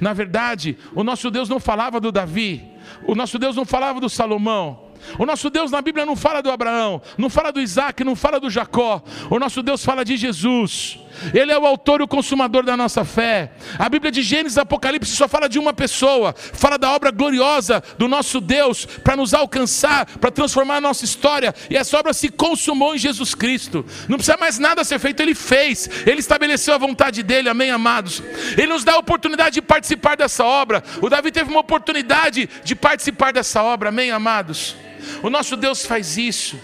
Na 0.00 0.12
verdade, 0.12 0.76
o 0.94 1.02
nosso 1.02 1.30
Deus 1.30 1.48
não 1.48 1.60
falava 1.60 2.00
do 2.00 2.12
Davi, 2.12 2.64
o 3.06 3.14
nosso 3.14 3.38
Deus 3.38 3.56
não 3.56 3.64
falava 3.64 4.00
do 4.00 4.08
Salomão, 4.08 4.86
o 5.18 5.26
nosso 5.26 5.50
Deus 5.50 5.70
na 5.70 5.80
Bíblia 5.80 6.04
não 6.04 6.16
fala 6.16 6.42
do 6.42 6.50
Abraão, 6.50 7.00
não 7.16 7.30
fala 7.30 7.52
do 7.52 7.60
Isaac, 7.60 8.02
não 8.02 8.16
fala 8.16 8.40
do 8.40 8.50
Jacó. 8.50 9.02
O 9.30 9.38
nosso 9.38 9.62
Deus 9.62 9.84
fala 9.84 10.04
de 10.04 10.16
Jesus. 10.16 10.98
Ele 11.34 11.52
é 11.52 11.58
o 11.58 11.66
autor 11.66 12.00
e 12.00 12.04
o 12.04 12.08
consumador 12.08 12.64
da 12.64 12.76
nossa 12.76 13.04
fé. 13.04 13.52
A 13.78 13.88
Bíblia 13.88 14.10
de 14.10 14.22
Gênesis 14.22 14.56
e 14.56 14.60
Apocalipse 14.60 15.14
só 15.14 15.28
fala 15.28 15.48
de 15.48 15.58
uma 15.58 15.72
pessoa, 15.72 16.34
fala 16.36 16.78
da 16.78 16.90
obra 16.92 17.10
gloriosa 17.10 17.82
do 17.98 18.08
nosso 18.08 18.40
Deus 18.40 18.86
para 18.86 19.16
nos 19.16 19.34
alcançar, 19.34 20.06
para 20.18 20.30
transformar 20.30 20.76
a 20.76 20.80
nossa 20.80 21.04
história. 21.04 21.54
E 21.70 21.76
essa 21.76 21.98
obra 21.98 22.12
se 22.12 22.28
consumou 22.28 22.94
em 22.94 22.98
Jesus 22.98 23.34
Cristo. 23.34 23.84
Não 24.08 24.16
precisa 24.16 24.36
mais 24.36 24.58
nada 24.58 24.84
ser 24.84 24.98
feito, 24.98 25.20
ele 25.20 25.34
fez. 25.34 25.88
Ele 26.06 26.20
estabeleceu 26.20 26.74
a 26.74 26.78
vontade 26.78 27.22
dele, 27.22 27.48
amém, 27.48 27.70
amados. 27.70 28.22
Ele 28.56 28.68
nos 28.68 28.84
dá 28.84 28.94
a 28.94 28.98
oportunidade 28.98 29.54
de 29.54 29.62
participar 29.62 30.16
dessa 30.16 30.44
obra. 30.44 30.82
O 31.00 31.08
Davi 31.08 31.30
teve 31.30 31.50
uma 31.50 31.60
oportunidade 31.60 32.48
de 32.64 32.74
participar 32.74 33.32
dessa 33.32 33.62
obra, 33.62 33.88
amém, 33.88 34.10
amados. 34.10 34.76
O 35.22 35.30
nosso 35.30 35.56
Deus 35.56 35.84
faz 35.84 36.16
isso. 36.16 36.58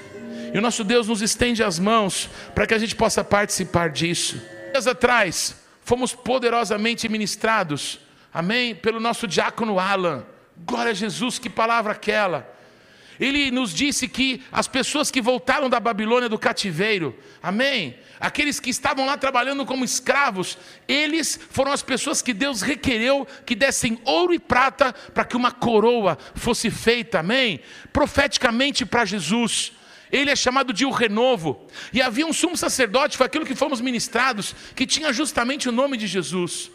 E 0.53 0.59
o 0.59 0.61
nosso 0.61 0.85
Deus 0.85 1.09
nos 1.09 1.23
estende 1.23 1.63
as 1.63 1.79
mãos 1.79 2.29
para 2.55 2.67
que 2.67 2.75
a 2.75 2.79
gente 2.79 2.95
possa 2.95 3.25
participar 3.25 3.89
disso. 3.91 4.41
Dias 4.73 4.87
atrás, 4.87 5.57
fomos 5.83 6.15
poderosamente 6.15 7.09
ministrados, 7.09 7.99
amém? 8.33 8.75
Pelo 8.75 9.01
nosso 9.01 9.27
diácono 9.27 9.79
Alan. 9.79 10.25
Glória 10.57 10.91
a 10.91 10.95
Jesus, 10.95 11.39
que 11.39 11.49
palavra 11.49 11.93
aquela. 11.93 12.53
Ele 13.19 13.51
nos 13.51 13.73
disse 13.73 14.09
que 14.09 14.43
as 14.51 14.67
pessoas 14.67 15.11
que 15.11 15.21
voltaram 15.21 15.71
da 15.71 15.79
Babilônia 15.79 16.29
do 16.29 16.39
cativeiro, 16.39 17.17
amém? 17.43 17.97
Aqueles 18.19 18.59
que 18.59 18.71
estavam 18.71 19.07
lá 19.07 19.17
trabalhando 19.17 19.65
como 19.65 19.85
escravos, 19.85 20.59
eles 20.89 21.39
foram 21.51 21.73
as 21.73 21.83
pessoas 21.83 22.21
que 22.21 22.33
Deus 22.33 22.63
requereu 22.63 23.27
que 23.47 23.55
dessem 23.55 24.01
ouro 24.05 24.35
e 24.35 24.39
prata 24.39 24.93
para 25.15 25.25
que 25.25 25.37
uma 25.37 25.51
coroa 25.53 26.19
fosse 26.35 26.71
feita, 26.71 27.21
amém? 27.21 27.61
Profeticamente 27.93 28.85
para 28.85 29.05
Jesus. 29.05 29.73
Ele 30.13 30.31
é 30.31 30.37
chamado 30.37 30.75
de 30.75 30.85
o 30.85 30.91
renovo. 30.91 31.67
E 31.91 32.03
havia 32.03 32.27
um 32.27 32.33
sumo 32.35 32.55
sacerdote, 32.57 33.17
foi 33.17 33.25
aquilo 33.25 33.47
que 33.47 33.55
fomos 33.55 33.81
ministrados, 33.81 34.55
que 34.77 34.87
tinha 34.87 35.11
justamente 35.11 35.71
o 35.71 35.73
nome 35.73 35.97
de 35.97 36.07
Jesus. 36.07 36.71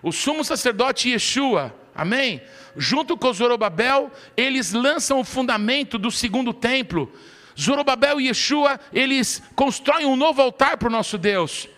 O 0.00 0.12
sumo 0.12 0.44
sacerdote 0.44 1.10
Yeshua, 1.10 1.74
amém? 1.92 2.40
Junto 2.76 3.16
com 3.16 3.32
Zorobabel, 3.32 4.12
eles 4.36 4.72
lançam 4.72 5.18
o 5.18 5.24
fundamento 5.24 5.98
do 5.98 6.10
segundo 6.10 6.54
templo. 6.54 7.12
Zorobabel 7.58 8.20
e 8.20 8.28
Yeshua, 8.28 8.78
eles 8.92 9.42
constroem 9.56 10.06
um 10.06 10.14
novo 10.14 10.40
altar 10.40 10.76
para 10.76 10.86
o 10.86 10.92
nosso 10.92 11.18
Deus. 11.18 11.68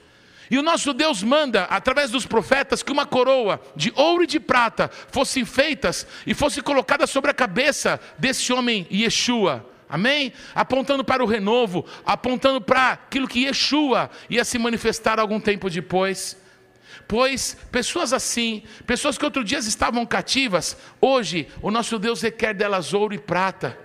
E 0.51 0.59
o 0.59 0.63
nosso 0.63 0.93
Deus 0.93 1.23
manda, 1.23 1.65
através 1.65 2.11
dos 2.11 2.27
profetas, 2.27 2.83
que 2.83 2.93
uma 2.93 3.07
coroa 3.07 3.63
de 3.75 3.91
ouro 3.97 4.25
e 4.25 4.27
de 4.27 4.41
prata 4.41 4.91
fossem 5.11 5.47
feitas 5.47 6.07
e 6.27 6.35
fosse 6.35 6.61
colocada 6.61 7.07
sobre 7.07 7.31
a 7.31 7.35
cabeça 7.35 7.99
desse 8.19 8.53
homem 8.53 8.87
Yeshua. 8.93 9.70
Amém? 9.91 10.33
Apontando 10.55 11.05
para 11.05 11.23
o 11.23 11.27
renovo, 11.27 11.85
apontando 12.07 12.61
para 12.61 12.93
aquilo 12.93 13.27
que 13.27 13.45
Yeshua 13.45 14.09
ia 14.31 14.45
se 14.45 14.57
manifestar 14.57 15.19
algum 15.19 15.41
tempo 15.41 15.69
depois. 15.69 16.37
Pois 17.09 17.57
pessoas 17.73 18.13
assim, 18.13 18.63
pessoas 18.87 19.19
que 19.19 19.25
outro 19.25 19.43
dia 19.43 19.59
estavam 19.59 20.07
cativas, 20.07 20.77
hoje 21.01 21.49
o 21.61 21.71
nosso 21.71 21.99
Deus 21.99 22.23
requer 22.23 22.55
delas 22.55 22.95
ouro 22.95 23.13
e 23.13 23.19
prata. 23.19 23.77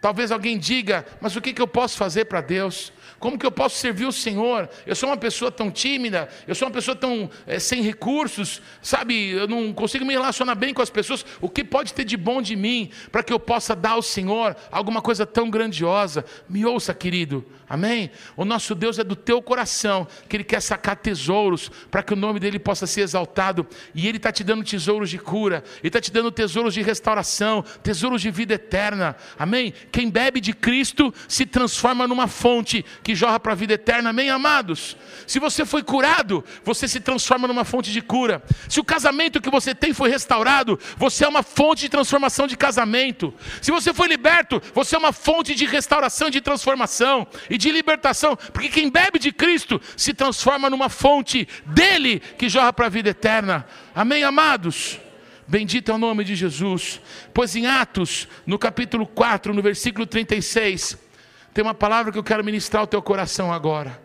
Talvez 0.00 0.32
alguém 0.32 0.58
diga, 0.58 1.04
mas 1.20 1.36
o 1.36 1.42
que 1.42 1.60
eu 1.60 1.68
posso 1.68 1.98
fazer 1.98 2.24
para 2.24 2.40
Deus? 2.40 2.92
Como 3.18 3.38
que 3.38 3.44
eu 3.44 3.50
posso 3.50 3.76
servir 3.76 4.06
o 4.06 4.12
Senhor? 4.12 4.68
Eu 4.86 4.94
sou 4.94 5.08
uma 5.08 5.16
pessoa 5.16 5.50
tão 5.50 5.70
tímida, 5.70 6.28
eu 6.46 6.54
sou 6.54 6.68
uma 6.68 6.74
pessoa 6.74 6.94
tão 6.94 7.28
eh, 7.46 7.58
sem 7.58 7.82
recursos, 7.82 8.62
sabe? 8.80 9.30
Eu 9.30 9.48
não 9.48 9.72
consigo 9.72 10.04
me 10.04 10.12
relacionar 10.12 10.54
bem 10.54 10.72
com 10.72 10.82
as 10.82 10.90
pessoas. 10.90 11.26
O 11.40 11.48
que 11.48 11.64
pode 11.64 11.92
ter 11.92 12.04
de 12.04 12.16
bom 12.16 12.40
de 12.40 12.54
mim 12.54 12.90
para 13.10 13.22
que 13.22 13.32
eu 13.32 13.40
possa 13.40 13.74
dar 13.74 13.92
ao 13.92 14.02
Senhor 14.02 14.56
alguma 14.70 15.02
coisa 15.02 15.26
tão 15.26 15.50
grandiosa? 15.50 16.24
Me 16.48 16.64
ouça, 16.64 16.94
querido. 16.94 17.44
Amém? 17.68 18.10
O 18.36 18.44
nosso 18.44 18.74
Deus 18.74 18.98
é 18.98 19.04
do 19.04 19.14
teu 19.14 19.42
coração, 19.42 20.06
que 20.28 20.36
Ele 20.36 20.44
quer 20.44 20.62
sacar 20.62 20.96
tesouros 20.96 21.70
para 21.90 22.02
que 22.02 22.14
o 22.14 22.16
nome 22.16 22.40
dele 22.40 22.58
possa 22.58 22.86
ser 22.86 23.02
exaltado. 23.02 23.66
E 23.94 24.08
Ele 24.08 24.16
está 24.16 24.32
te 24.32 24.42
dando 24.42 24.64
tesouros 24.64 25.10
de 25.10 25.18
cura, 25.18 25.62
Ele 25.80 25.88
está 25.88 26.00
te 26.00 26.10
dando 26.10 26.30
tesouros 26.30 26.72
de 26.72 26.82
restauração, 26.82 27.64
tesouros 27.82 28.22
de 28.22 28.30
vida 28.30 28.54
eterna. 28.54 29.16
Amém? 29.38 29.74
Quem 29.92 30.08
bebe 30.08 30.40
de 30.40 30.54
Cristo 30.54 31.12
se 31.26 31.44
transforma 31.44 32.06
numa 32.06 32.26
fonte 32.26 32.84
que 33.08 33.14
jorra 33.14 33.40
para 33.40 33.52
a 33.52 33.54
vida 33.54 33.72
eterna. 33.72 34.10
Amém, 34.10 34.28
amados? 34.28 34.94
Se 35.26 35.38
você 35.38 35.64
foi 35.64 35.82
curado, 35.82 36.44
você 36.62 36.86
se 36.86 37.00
transforma 37.00 37.48
numa 37.48 37.64
fonte 37.64 37.90
de 37.90 38.02
cura. 38.02 38.42
Se 38.68 38.80
o 38.80 38.84
casamento 38.84 39.40
que 39.40 39.48
você 39.48 39.74
tem 39.74 39.94
foi 39.94 40.10
restaurado, 40.10 40.78
você 40.94 41.24
é 41.24 41.28
uma 41.28 41.42
fonte 41.42 41.80
de 41.80 41.88
transformação 41.88 42.46
de 42.46 42.54
casamento. 42.54 43.32
Se 43.62 43.70
você 43.70 43.94
foi 43.94 44.08
liberto, 44.08 44.60
você 44.74 44.94
é 44.94 44.98
uma 44.98 45.10
fonte 45.10 45.54
de 45.54 45.64
restauração, 45.64 46.28
de 46.28 46.42
transformação 46.42 47.26
e 47.48 47.56
de 47.56 47.70
libertação, 47.70 48.36
porque 48.52 48.68
quem 48.68 48.90
bebe 48.90 49.18
de 49.18 49.32
Cristo 49.32 49.80
se 49.96 50.12
transforma 50.12 50.68
numa 50.68 50.90
fonte 50.90 51.48
dele 51.64 52.20
que 52.36 52.46
jorra 52.46 52.74
para 52.74 52.86
a 52.86 52.90
vida 52.90 53.08
eterna. 53.08 53.66
Amém, 53.94 54.22
amados? 54.22 55.00
Bendito 55.46 55.90
é 55.90 55.94
o 55.94 55.98
nome 55.98 56.24
de 56.24 56.36
Jesus. 56.36 57.00
Pois 57.32 57.56
em 57.56 57.66
Atos, 57.66 58.28
no 58.46 58.58
capítulo 58.58 59.06
4, 59.06 59.54
no 59.54 59.62
versículo 59.62 60.04
36, 60.04 61.07
tem 61.52 61.62
uma 61.62 61.74
palavra 61.74 62.12
que 62.12 62.18
eu 62.18 62.24
quero 62.24 62.44
ministrar 62.44 62.82
ao 62.82 62.86
teu 62.86 63.02
coração 63.02 63.52
agora. 63.52 64.00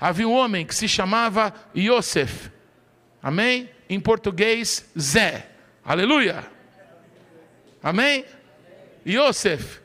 Havia 0.00 0.28
um 0.28 0.32
homem 0.32 0.66
que 0.66 0.74
se 0.74 0.88
chamava 0.88 1.52
Yosef. 1.76 2.50
Amém? 3.22 3.70
Em 3.88 4.00
português, 4.00 4.90
Zé. 4.98 5.48
Aleluia. 5.84 6.44
Amém? 7.82 8.24
Yosef. 9.06 9.80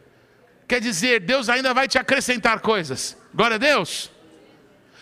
Quer 0.67 0.79
dizer, 0.79 1.21
Deus 1.21 1.49
ainda 1.49 1.73
vai 1.73 1.87
te 1.87 1.97
acrescentar 1.97 2.59
coisas. 2.59 3.17
Glória 3.33 3.55
a 3.55 3.59
Deus. 3.59 4.11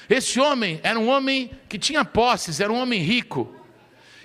Esse 0.10 0.39
homem 0.39 0.80
era 0.84 0.98
um 0.98 1.08
homem 1.10 1.52
que 1.67 1.78
tinha 1.78 2.06
posses, 2.06 2.60
era 2.60 2.72
um 2.72 2.80
homem 2.80 3.02
rico. 3.02 3.54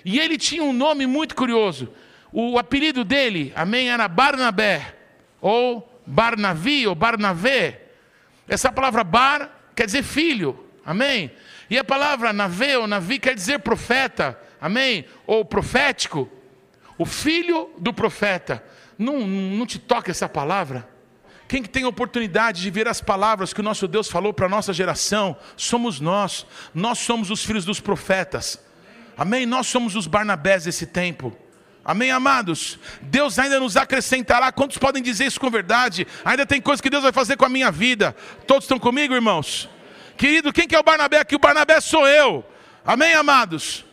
E 0.05 0.19
ele 0.19 0.37
tinha 0.37 0.63
um 0.63 0.73
nome 0.73 1.05
muito 1.05 1.35
curioso. 1.35 1.89
O 2.31 2.57
apelido 2.57 3.03
dele, 3.03 3.53
amém, 3.55 3.89
era 3.89 4.07
Barnabé, 4.07 4.95
ou 5.39 5.92
Barnavi, 6.05 6.87
ou 6.87 6.95
Barnavê. 6.95 7.79
Essa 8.47 8.71
palavra 8.71 9.03
bar 9.03 9.49
quer 9.75 9.85
dizer 9.85 10.03
filho, 10.03 10.67
amém. 10.85 11.31
E 11.69 11.77
a 11.77 11.83
palavra 11.83 12.33
Navê 12.33 12.75
ou 12.77 12.87
Navi 12.87 13.19
quer 13.19 13.33
dizer 13.33 13.59
profeta, 13.59 14.39
amém, 14.59 15.05
ou 15.25 15.43
profético. 15.43 16.29
O 16.97 17.05
filho 17.05 17.71
do 17.77 17.93
profeta. 17.93 18.63
Não, 18.97 19.25
não 19.25 19.65
te 19.65 19.79
toca 19.79 20.11
essa 20.11 20.29
palavra? 20.29 20.87
Quem 21.47 21.63
que 21.63 21.69
tem 21.69 21.85
oportunidade 21.85 22.61
de 22.61 22.69
ver 22.69 22.87
as 22.87 23.01
palavras 23.01 23.53
que 23.53 23.59
o 23.59 23.63
nosso 23.63 23.87
Deus 23.87 24.09
falou 24.09 24.33
para 24.33 24.45
a 24.45 24.49
nossa 24.49 24.71
geração? 24.71 25.35
Somos 25.57 25.99
nós. 25.99 26.45
Nós 26.73 26.99
somos 26.99 27.31
os 27.31 27.43
filhos 27.43 27.65
dos 27.65 27.79
profetas. 27.79 28.59
Amém? 29.17 29.45
Nós 29.45 29.67
somos 29.67 29.95
os 29.95 30.07
Barnabés 30.07 30.65
desse 30.65 30.85
tempo. 30.85 31.35
Amém, 31.85 32.11
amados? 32.11 32.79
Deus 33.01 33.37
ainda 33.37 33.59
nos 33.59 33.75
acrescentará. 33.75 34.51
Quantos 34.53 34.77
podem 34.77 35.03
dizer 35.03 35.25
isso 35.25 35.39
com 35.39 35.49
verdade? 35.49 36.07
Ainda 36.23 36.45
tem 36.45 36.61
coisas 36.61 36.79
que 36.79 36.89
Deus 36.89 37.03
vai 37.03 37.11
fazer 37.11 37.35
com 37.35 37.43
a 37.43 37.49
minha 37.49 37.69
vida. 37.71 38.15
Todos 38.47 38.63
estão 38.63 38.79
comigo, 38.79 39.13
irmãos? 39.13 39.69
Querido, 40.15 40.53
quem 40.53 40.65
que 40.65 40.75
é 40.75 40.79
o 40.79 40.83
Barnabé 40.83 41.19
aqui? 41.19 41.35
O 41.35 41.39
Barnabé 41.39 41.81
sou 41.81 42.07
eu. 42.07 42.45
Amém, 42.85 43.13
amados? 43.13 43.83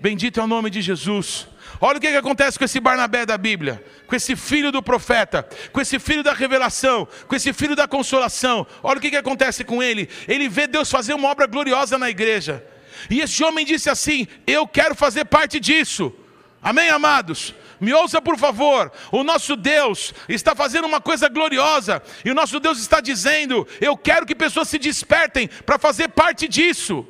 Bendito 0.00 0.38
é 0.38 0.44
o 0.44 0.46
nome 0.46 0.70
de 0.70 0.80
Jesus. 0.80 1.48
Olha 1.80 1.98
o 1.98 2.00
que, 2.00 2.10
que 2.10 2.16
acontece 2.16 2.56
com 2.56 2.64
esse 2.64 2.78
Barnabé 2.78 3.26
da 3.26 3.36
Bíblia, 3.36 3.84
com 4.06 4.14
esse 4.14 4.36
filho 4.36 4.70
do 4.70 4.82
profeta, 4.82 5.48
com 5.72 5.80
esse 5.80 5.98
filho 5.98 6.22
da 6.22 6.32
revelação, 6.32 7.08
com 7.26 7.34
esse 7.34 7.52
filho 7.52 7.74
da 7.74 7.88
consolação. 7.88 8.64
Olha 8.80 8.98
o 8.98 9.00
que, 9.00 9.10
que 9.10 9.16
acontece 9.16 9.64
com 9.64 9.82
ele. 9.82 10.08
Ele 10.28 10.48
vê 10.48 10.68
Deus 10.68 10.90
fazer 10.90 11.14
uma 11.14 11.28
obra 11.28 11.46
gloriosa 11.46 11.98
na 11.98 12.08
igreja. 12.08 12.64
E 13.08 13.20
esse 13.20 13.42
homem 13.42 13.64
disse 13.64 13.90
assim: 13.90 14.28
Eu 14.46 14.68
quero 14.68 14.94
fazer 14.94 15.24
parte 15.24 15.58
disso. 15.58 16.14
Amém, 16.62 16.90
amados? 16.90 17.54
Me 17.80 17.94
ouça 17.94 18.20
por 18.20 18.36
favor, 18.36 18.92
o 19.10 19.24
nosso 19.24 19.56
Deus 19.56 20.12
está 20.28 20.54
fazendo 20.54 20.86
uma 20.86 21.00
coisa 21.00 21.28
gloriosa, 21.30 22.02
e 22.22 22.30
o 22.30 22.34
nosso 22.34 22.60
Deus 22.60 22.78
está 22.78 23.00
dizendo: 23.00 23.66
Eu 23.80 23.96
quero 23.96 24.26
que 24.26 24.34
pessoas 24.34 24.68
se 24.68 24.78
despertem 24.78 25.48
para 25.64 25.78
fazer 25.78 26.08
parte 26.08 26.46
disso. 26.46 27.06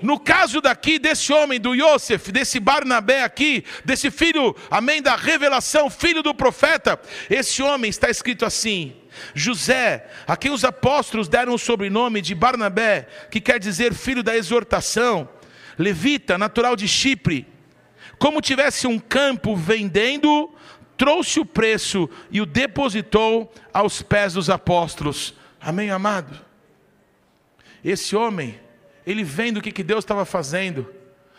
No 0.00 0.20
caso 0.20 0.60
daqui, 0.60 0.96
desse 0.96 1.32
homem, 1.32 1.58
do 1.58 1.74
Yosef, 1.74 2.30
desse 2.30 2.60
Barnabé 2.60 3.24
aqui, 3.24 3.64
desse 3.84 4.12
filho, 4.12 4.54
amém, 4.70 5.02
da 5.02 5.16
revelação, 5.16 5.90
filho 5.90 6.22
do 6.22 6.32
profeta, 6.32 7.00
esse 7.28 7.60
homem 7.60 7.90
está 7.90 8.08
escrito 8.08 8.44
assim: 8.44 8.94
José, 9.34 10.06
a 10.24 10.36
quem 10.36 10.52
os 10.52 10.64
apóstolos 10.64 11.28
deram 11.28 11.54
o 11.54 11.58
sobrenome 11.58 12.22
de 12.22 12.32
Barnabé, 12.32 13.08
que 13.28 13.40
quer 13.40 13.58
dizer 13.58 13.92
filho 13.92 14.22
da 14.22 14.36
exortação, 14.36 15.28
levita, 15.76 16.38
natural 16.38 16.76
de 16.76 16.86
Chipre, 16.86 17.57
como 18.18 18.40
tivesse 18.40 18.86
um 18.86 18.98
campo 18.98 19.54
vendendo, 19.54 20.50
trouxe 20.96 21.38
o 21.38 21.46
preço 21.46 22.10
e 22.30 22.40
o 22.40 22.46
depositou 22.46 23.52
aos 23.72 24.02
pés 24.02 24.32
dos 24.34 24.50
apóstolos. 24.50 25.34
Amém, 25.60 25.90
amado? 25.90 26.38
Esse 27.84 28.16
homem, 28.16 28.60
ele 29.06 29.22
vendo 29.22 29.58
o 29.58 29.62
que, 29.62 29.82
Deus 29.82 30.04
estava 30.04 30.24
fazendo, 30.24 30.92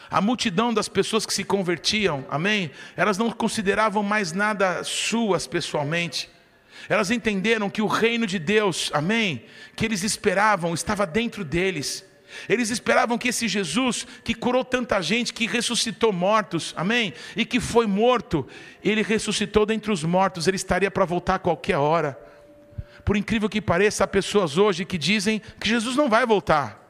a 0.09 0.21
multidão 0.21 0.73
das 0.73 0.87
pessoas 0.87 1.25
que 1.25 1.33
se 1.33 1.43
convertiam, 1.43 2.25
amém? 2.29 2.71
Elas 2.95 3.17
não 3.17 3.29
consideravam 3.29 4.01
mais 4.01 4.31
nada 4.31 4.83
suas 4.83 5.45
pessoalmente. 5.45 6.29
Elas 6.87 7.11
entenderam 7.11 7.69
que 7.69 7.81
o 7.81 7.87
reino 7.87 8.25
de 8.25 8.39
Deus, 8.39 8.89
amém? 8.93 9.45
Que 9.75 9.85
eles 9.85 10.01
esperavam, 10.03 10.73
estava 10.73 11.05
dentro 11.05 11.43
deles. 11.43 12.05
Eles 12.47 12.69
esperavam 12.69 13.17
que 13.17 13.29
esse 13.29 13.47
Jesus, 13.47 14.05
que 14.23 14.33
curou 14.33 14.63
tanta 14.63 15.01
gente, 15.01 15.33
que 15.33 15.47
ressuscitou 15.47 16.11
mortos, 16.11 16.73
amém? 16.75 17.13
E 17.35 17.45
que 17.45 17.59
foi 17.59 17.85
morto, 17.85 18.47
ele 18.83 19.01
ressuscitou 19.01 19.65
dentre 19.65 19.91
os 19.91 20.03
mortos, 20.03 20.47
ele 20.47 20.55
estaria 20.55 20.91
para 20.91 21.05
voltar 21.05 21.35
a 21.35 21.39
qualquer 21.39 21.77
hora. 21.77 22.19
Por 23.03 23.17
incrível 23.17 23.49
que 23.49 23.61
pareça, 23.61 24.03
há 24.03 24.07
pessoas 24.07 24.57
hoje 24.57 24.85
que 24.85 24.97
dizem 24.97 25.41
que 25.59 25.69
Jesus 25.69 25.95
não 25.95 26.09
vai 26.09 26.25
voltar. 26.25 26.88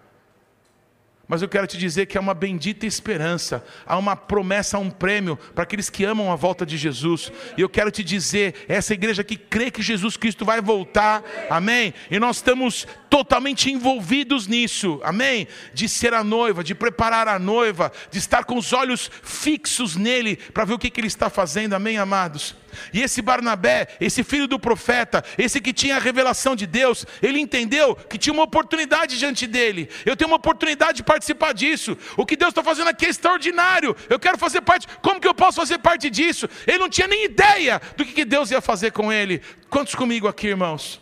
Mas 1.30 1.44
eu 1.44 1.48
quero 1.48 1.68
te 1.68 1.78
dizer 1.78 2.08
que 2.08 2.18
há 2.18 2.22
uma 2.22 2.34
bendita 2.34 2.88
esperança, 2.88 3.64
há 3.86 3.96
uma 4.00 4.16
promessa, 4.16 4.78
há 4.78 4.80
um 4.80 4.90
prêmio 4.90 5.38
para 5.54 5.64
aqueles 5.64 5.88
que 5.88 6.04
amam 6.04 6.32
a 6.32 6.36
volta 6.36 6.66
de 6.66 6.76
Jesus. 6.76 7.32
E 7.56 7.62
eu 7.62 7.70
quero 7.70 7.92
te 7.92 8.04
dizer, 8.04 8.66
essa 8.68 8.96
igreja 8.96 9.24
que 9.24 9.38
crê 9.38 9.70
que 9.70 9.84
Jesus 9.84 10.18
Cristo 10.18 10.44
vai 10.44 10.60
voltar, 10.60 11.24
amém? 11.48 11.94
E 12.10 12.18
nós 12.18 12.38
estamos 12.38 12.88
totalmente 13.12 13.72
envolvidos 13.72 14.48
nisso, 14.48 15.00
amém? 15.04 15.48
De 15.72 15.88
ser 15.88 16.16
a 16.16 16.24
noiva, 16.24 16.64
de 16.64 16.74
preparar 16.74 17.28
a 17.28 17.38
noiva, 17.38 17.92
de 18.10 18.18
estar 18.18 18.44
com 18.44 18.58
os 18.58 18.74
olhos 18.74 19.12
fixos 19.22 19.96
nele, 19.96 20.36
para 20.36 20.66
ver 20.66 20.74
o 20.74 20.80
que, 20.80 20.90
que 20.90 21.00
ele 21.00 21.08
está 21.08 21.30
fazendo, 21.30 21.76
amém, 21.76 22.00
amados? 22.00 22.56
E 22.94 23.02
esse 23.02 23.22
Barnabé, 23.22 23.88
esse 24.00 24.24
filho 24.24 24.48
do 24.48 24.60
profeta, 24.60 25.24
esse 25.38 25.62
que 25.62 25.74
tinha 25.74 25.96
a 25.96 26.00
revelação 26.00 26.56
de 26.56 26.66
Deus, 26.66 27.06
ele 27.22 27.40
entendeu 27.40 27.96
que 27.96 28.18
tinha 28.18 28.34
uma 28.34 28.44
oportunidade 28.44 29.18
diante 29.18 29.48
dele. 29.48 29.90
Eu 30.06 30.16
tenho 30.16 30.30
uma 30.30 30.38
oportunidade 30.38 30.98
de 30.98 31.04
participar 31.20 31.54
disso. 31.54 31.98
O 32.16 32.26
que 32.26 32.38
Deus 32.38 32.50
está 32.50 32.64
fazendo 32.64 32.88
aqui 32.88 33.06
é 33.06 33.10
extraordinário. 33.10 33.96
Eu 34.10 34.18
quero 34.18 34.38
fazer 34.38 34.62
parte. 34.62 34.88
Como 35.02 35.20
que 35.20 35.28
eu 35.28 35.36
posso 35.36 35.58
fazer 35.58 35.78
parte 35.78 36.10
disso? 36.10 36.50
Ele 36.66 36.78
não 36.78 36.90
tinha 36.90 37.08
nem 37.08 37.26
ideia 37.26 37.82
do 37.98 38.06
que 38.06 38.24
Deus 38.24 38.50
ia 38.50 38.62
fazer 38.62 38.92
com 38.92 39.12
ele. 39.12 39.42
Quantos 39.70 39.94
comigo 39.94 40.28
aqui, 40.28 40.48
irmãos? 40.48 41.02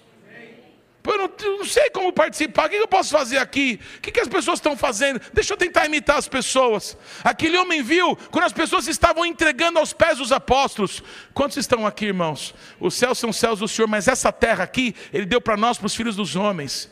Eu 1.05 1.17
não, 1.17 1.31
eu 1.41 1.57
não, 1.59 1.65
sei 1.65 1.89
como 1.89 2.11
participar, 2.11 2.65
o 2.65 2.69
que 2.69 2.75
eu 2.75 2.87
posso 2.87 3.11
fazer 3.11 3.37
aqui? 3.37 3.79
O 3.97 4.01
que, 4.01 4.19
as 4.19 4.27
pessoas 4.27 4.59
estão 4.59 4.75
fazendo? 4.75 5.21
Deixa 5.31 5.53
eu 5.53 5.57
tentar 5.57 5.85
imitar 5.85 6.17
as 6.17 6.27
pessoas. 6.27 6.97
Aquele 7.23 7.57
homem 7.57 7.81
viu 7.81 8.13
quando 8.29 8.43
as 8.43 8.51
pessoas 8.51 8.89
estavam 8.89 9.25
entregando 9.25 9.79
aos 9.79 9.93
pés 9.93 10.17
dos 10.17 10.33
apóstolos. 10.33 11.01
Quantos 11.33 11.55
estão 11.55 11.87
aqui, 11.87 12.07
irmãos? 12.07 12.53
Os 12.77 12.93
céus 12.93 13.17
são 13.19 13.31
céus 13.31 13.59
do 13.59 13.69
Senhor, 13.69 13.87
mas 13.87 14.09
essa 14.09 14.33
terra 14.33 14.65
aqui, 14.65 14.93
Ele 15.13 15.25
deu 15.25 15.39
para 15.39 15.55
nós, 15.55 15.77
para 15.77 15.87
os 15.87 15.95
filhos 15.95 16.17
dos 16.17 16.35
homens. 16.35 16.89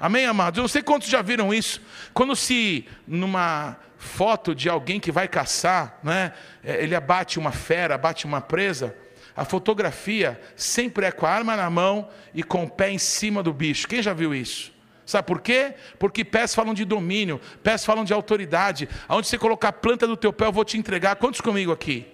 Amém, 0.00 0.26
amados? 0.26 0.58
Eu 0.58 0.62
não 0.62 0.68
sei 0.68 0.80
quantos 0.80 1.08
já 1.08 1.20
viram 1.22 1.52
isso. 1.52 1.80
Quando 2.14 2.36
se, 2.36 2.86
numa 3.06 3.76
foto 3.96 4.54
de 4.54 4.68
alguém 4.68 5.00
que 5.00 5.10
vai 5.10 5.26
caçar, 5.26 5.98
né, 6.04 6.32
ele 6.62 6.94
abate 6.94 7.38
uma 7.38 7.50
fera, 7.50 7.96
abate 7.96 8.24
uma 8.24 8.40
presa. 8.40 8.94
A 9.36 9.44
fotografia 9.44 10.40
sempre 10.54 11.06
é 11.06 11.10
com 11.10 11.26
a 11.26 11.30
arma 11.30 11.56
na 11.56 11.68
mão 11.68 12.08
e 12.32 12.42
com 12.42 12.64
o 12.64 12.70
pé 12.70 12.90
em 12.90 12.98
cima 12.98 13.42
do 13.42 13.52
bicho. 13.52 13.88
Quem 13.88 14.00
já 14.00 14.12
viu 14.12 14.32
isso? 14.34 14.72
Sabe 15.04 15.26
por 15.26 15.40
quê? 15.40 15.74
Porque 15.98 16.24
pés 16.24 16.54
falam 16.54 16.74
de 16.74 16.84
domínio, 16.84 17.40
pés 17.62 17.84
falam 17.84 18.04
de 18.04 18.12
autoridade. 18.12 18.88
Aonde 19.08 19.26
você 19.26 19.38
colocar 19.38 19.68
a 19.68 19.72
planta 19.72 20.06
do 20.06 20.16
teu 20.16 20.32
pé, 20.32 20.46
eu 20.46 20.52
vou 20.52 20.64
te 20.64 20.76
entregar. 20.76 21.16
Quantos 21.16 21.40
comigo 21.40 21.72
aqui? 21.72 22.06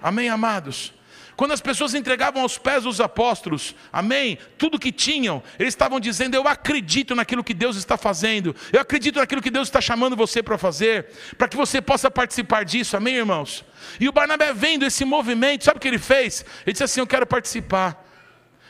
Amém, 0.00 0.28
amados? 0.30 0.94
Quando 1.40 1.52
as 1.52 1.60
pessoas 1.62 1.94
entregavam 1.94 2.42
aos 2.42 2.58
pés 2.58 2.82
dos 2.82 3.00
apóstolos, 3.00 3.74
amém? 3.90 4.36
Tudo 4.58 4.78
que 4.78 4.92
tinham, 4.92 5.42
eles 5.58 5.72
estavam 5.72 5.98
dizendo: 5.98 6.34
Eu 6.34 6.46
acredito 6.46 7.14
naquilo 7.14 7.42
que 7.42 7.54
Deus 7.54 7.78
está 7.78 7.96
fazendo, 7.96 8.54
eu 8.70 8.78
acredito 8.78 9.18
naquilo 9.18 9.40
que 9.40 9.50
Deus 9.50 9.66
está 9.66 9.80
chamando 9.80 10.14
você 10.14 10.42
para 10.42 10.58
fazer, 10.58 11.06
para 11.38 11.48
que 11.48 11.56
você 11.56 11.80
possa 11.80 12.10
participar 12.10 12.62
disso, 12.66 12.94
amém, 12.94 13.14
irmãos? 13.14 13.64
E 13.98 14.06
o 14.06 14.12
Barnabé 14.12 14.52
vendo 14.52 14.84
esse 14.84 15.02
movimento, 15.02 15.64
sabe 15.64 15.78
o 15.78 15.80
que 15.80 15.88
ele 15.88 15.98
fez? 15.98 16.44
Ele 16.66 16.72
disse 16.74 16.84
assim: 16.84 17.00
Eu 17.00 17.06
quero 17.06 17.26
participar, 17.26 18.06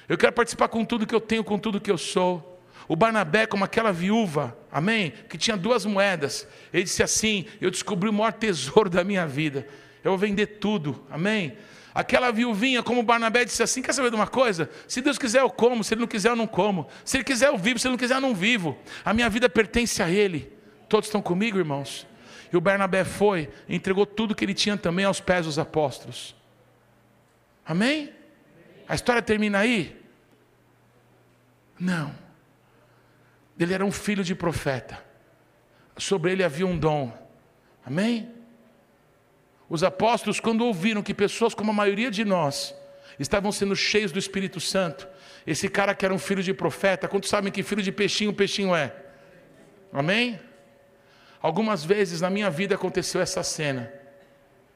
eu 0.08 0.16
quero 0.16 0.32
participar 0.32 0.68
com 0.68 0.84
tudo 0.84 1.08
que 1.08 1.14
eu 1.16 1.20
tenho, 1.20 1.42
com 1.42 1.58
tudo 1.58 1.80
que 1.80 1.90
eu 1.90 1.98
sou. 1.98 2.62
O 2.86 2.94
Barnabé, 2.94 3.46
como 3.46 3.64
aquela 3.64 3.92
viúva, 3.92 4.56
amém? 4.70 5.12
Que 5.28 5.36
tinha 5.36 5.56
duas 5.56 5.84
moedas, 5.84 6.46
ele 6.72 6.84
disse 6.84 7.02
assim: 7.02 7.46
Eu 7.60 7.72
descobri 7.72 8.08
o 8.08 8.12
maior 8.12 8.32
tesouro 8.32 8.88
da 8.88 9.02
minha 9.02 9.26
vida, 9.26 9.66
eu 10.04 10.12
vou 10.12 10.18
vender 10.18 10.46
tudo, 10.60 11.04
amém? 11.10 11.56
Aquela 11.94 12.30
viuvinha, 12.30 12.82
como 12.82 13.02
Barnabé 13.02 13.44
disse 13.44 13.62
assim: 13.62 13.82
quer 13.82 13.92
saber 13.92 14.10
de 14.10 14.16
uma 14.16 14.26
coisa? 14.26 14.70
Se 14.86 15.00
Deus 15.00 15.18
quiser, 15.18 15.40
eu 15.40 15.50
como, 15.50 15.82
se 15.82 15.94
Ele 15.94 16.00
não 16.00 16.08
quiser, 16.08 16.30
eu 16.30 16.36
não 16.36 16.46
como. 16.46 16.86
Se 17.04 17.16
Ele 17.16 17.24
quiser, 17.24 17.48
eu 17.48 17.58
vivo, 17.58 17.78
se 17.78 17.86
Ele 17.86 17.92
não 17.92 17.98
quiser, 17.98 18.14
eu 18.14 18.20
não 18.20 18.34
vivo. 18.34 18.78
A 19.04 19.12
minha 19.12 19.28
vida 19.28 19.48
pertence 19.48 20.02
a 20.02 20.08
Ele. 20.10 20.52
Todos 20.88 21.08
estão 21.08 21.22
comigo, 21.22 21.58
irmãos? 21.58 22.06
E 22.52 22.56
o 22.56 22.60
Barnabé 22.60 23.04
foi, 23.04 23.48
entregou 23.68 24.04
tudo 24.04 24.34
que 24.34 24.44
ele 24.44 24.54
tinha 24.54 24.76
também 24.76 25.04
aos 25.04 25.20
pés 25.20 25.46
dos 25.46 25.58
apóstolos. 25.58 26.34
Amém? 27.64 28.12
A 28.88 28.94
história 28.96 29.22
termina 29.22 29.60
aí? 29.60 29.96
Não. 31.78 32.12
Ele 33.58 33.72
era 33.72 33.84
um 33.84 33.92
filho 33.92 34.24
de 34.24 34.34
profeta. 34.34 35.00
Sobre 35.96 36.32
ele 36.32 36.42
havia 36.42 36.66
um 36.66 36.76
dom. 36.76 37.16
Amém? 37.86 38.28
Os 39.70 39.84
apóstolos, 39.84 40.40
quando 40.40 40.66
ouviram 40.66 41.00
que 41.00 41.14
pessoas 41.14 41.54
como 41.54 41.70
a 41.70 41.74
maioria 41.74 42.10
de 42.10 42.24
nós 42.24 42.74
estavam 43.20 43.52
sendo 43.52 43.76
cheios 43.76 44.10
do 44.10 44.18
Espírito 44.18 44.58
Santo, 44.58 45.06
esse 45.46 45.68
cara 45.68 45.94
que 45.94 46.04
era 46.04 46.12
um 46.12 46.18
filho 46.18 46.42
de 46.42 46.52
profeta, 46.52 47.06
quantos 47.06 47.30
sabem 47.30 47.52
que 47.52 47.62
filho 47.62 47.80
de 47.80 47.92
peixinho, 47.92 48.32
peixinho 48.32 48.74
é? 48.74 48.92
Amém? 49.92 50.40
Algumas 51.40 51.84
vezes 51.84 52.20
na 52.20 52.28
minha 52.28 52.50
vida 52.50 52.74
aconteceu 52.74 53.20
essa 53.20 53.44
cena. 53.44 53.92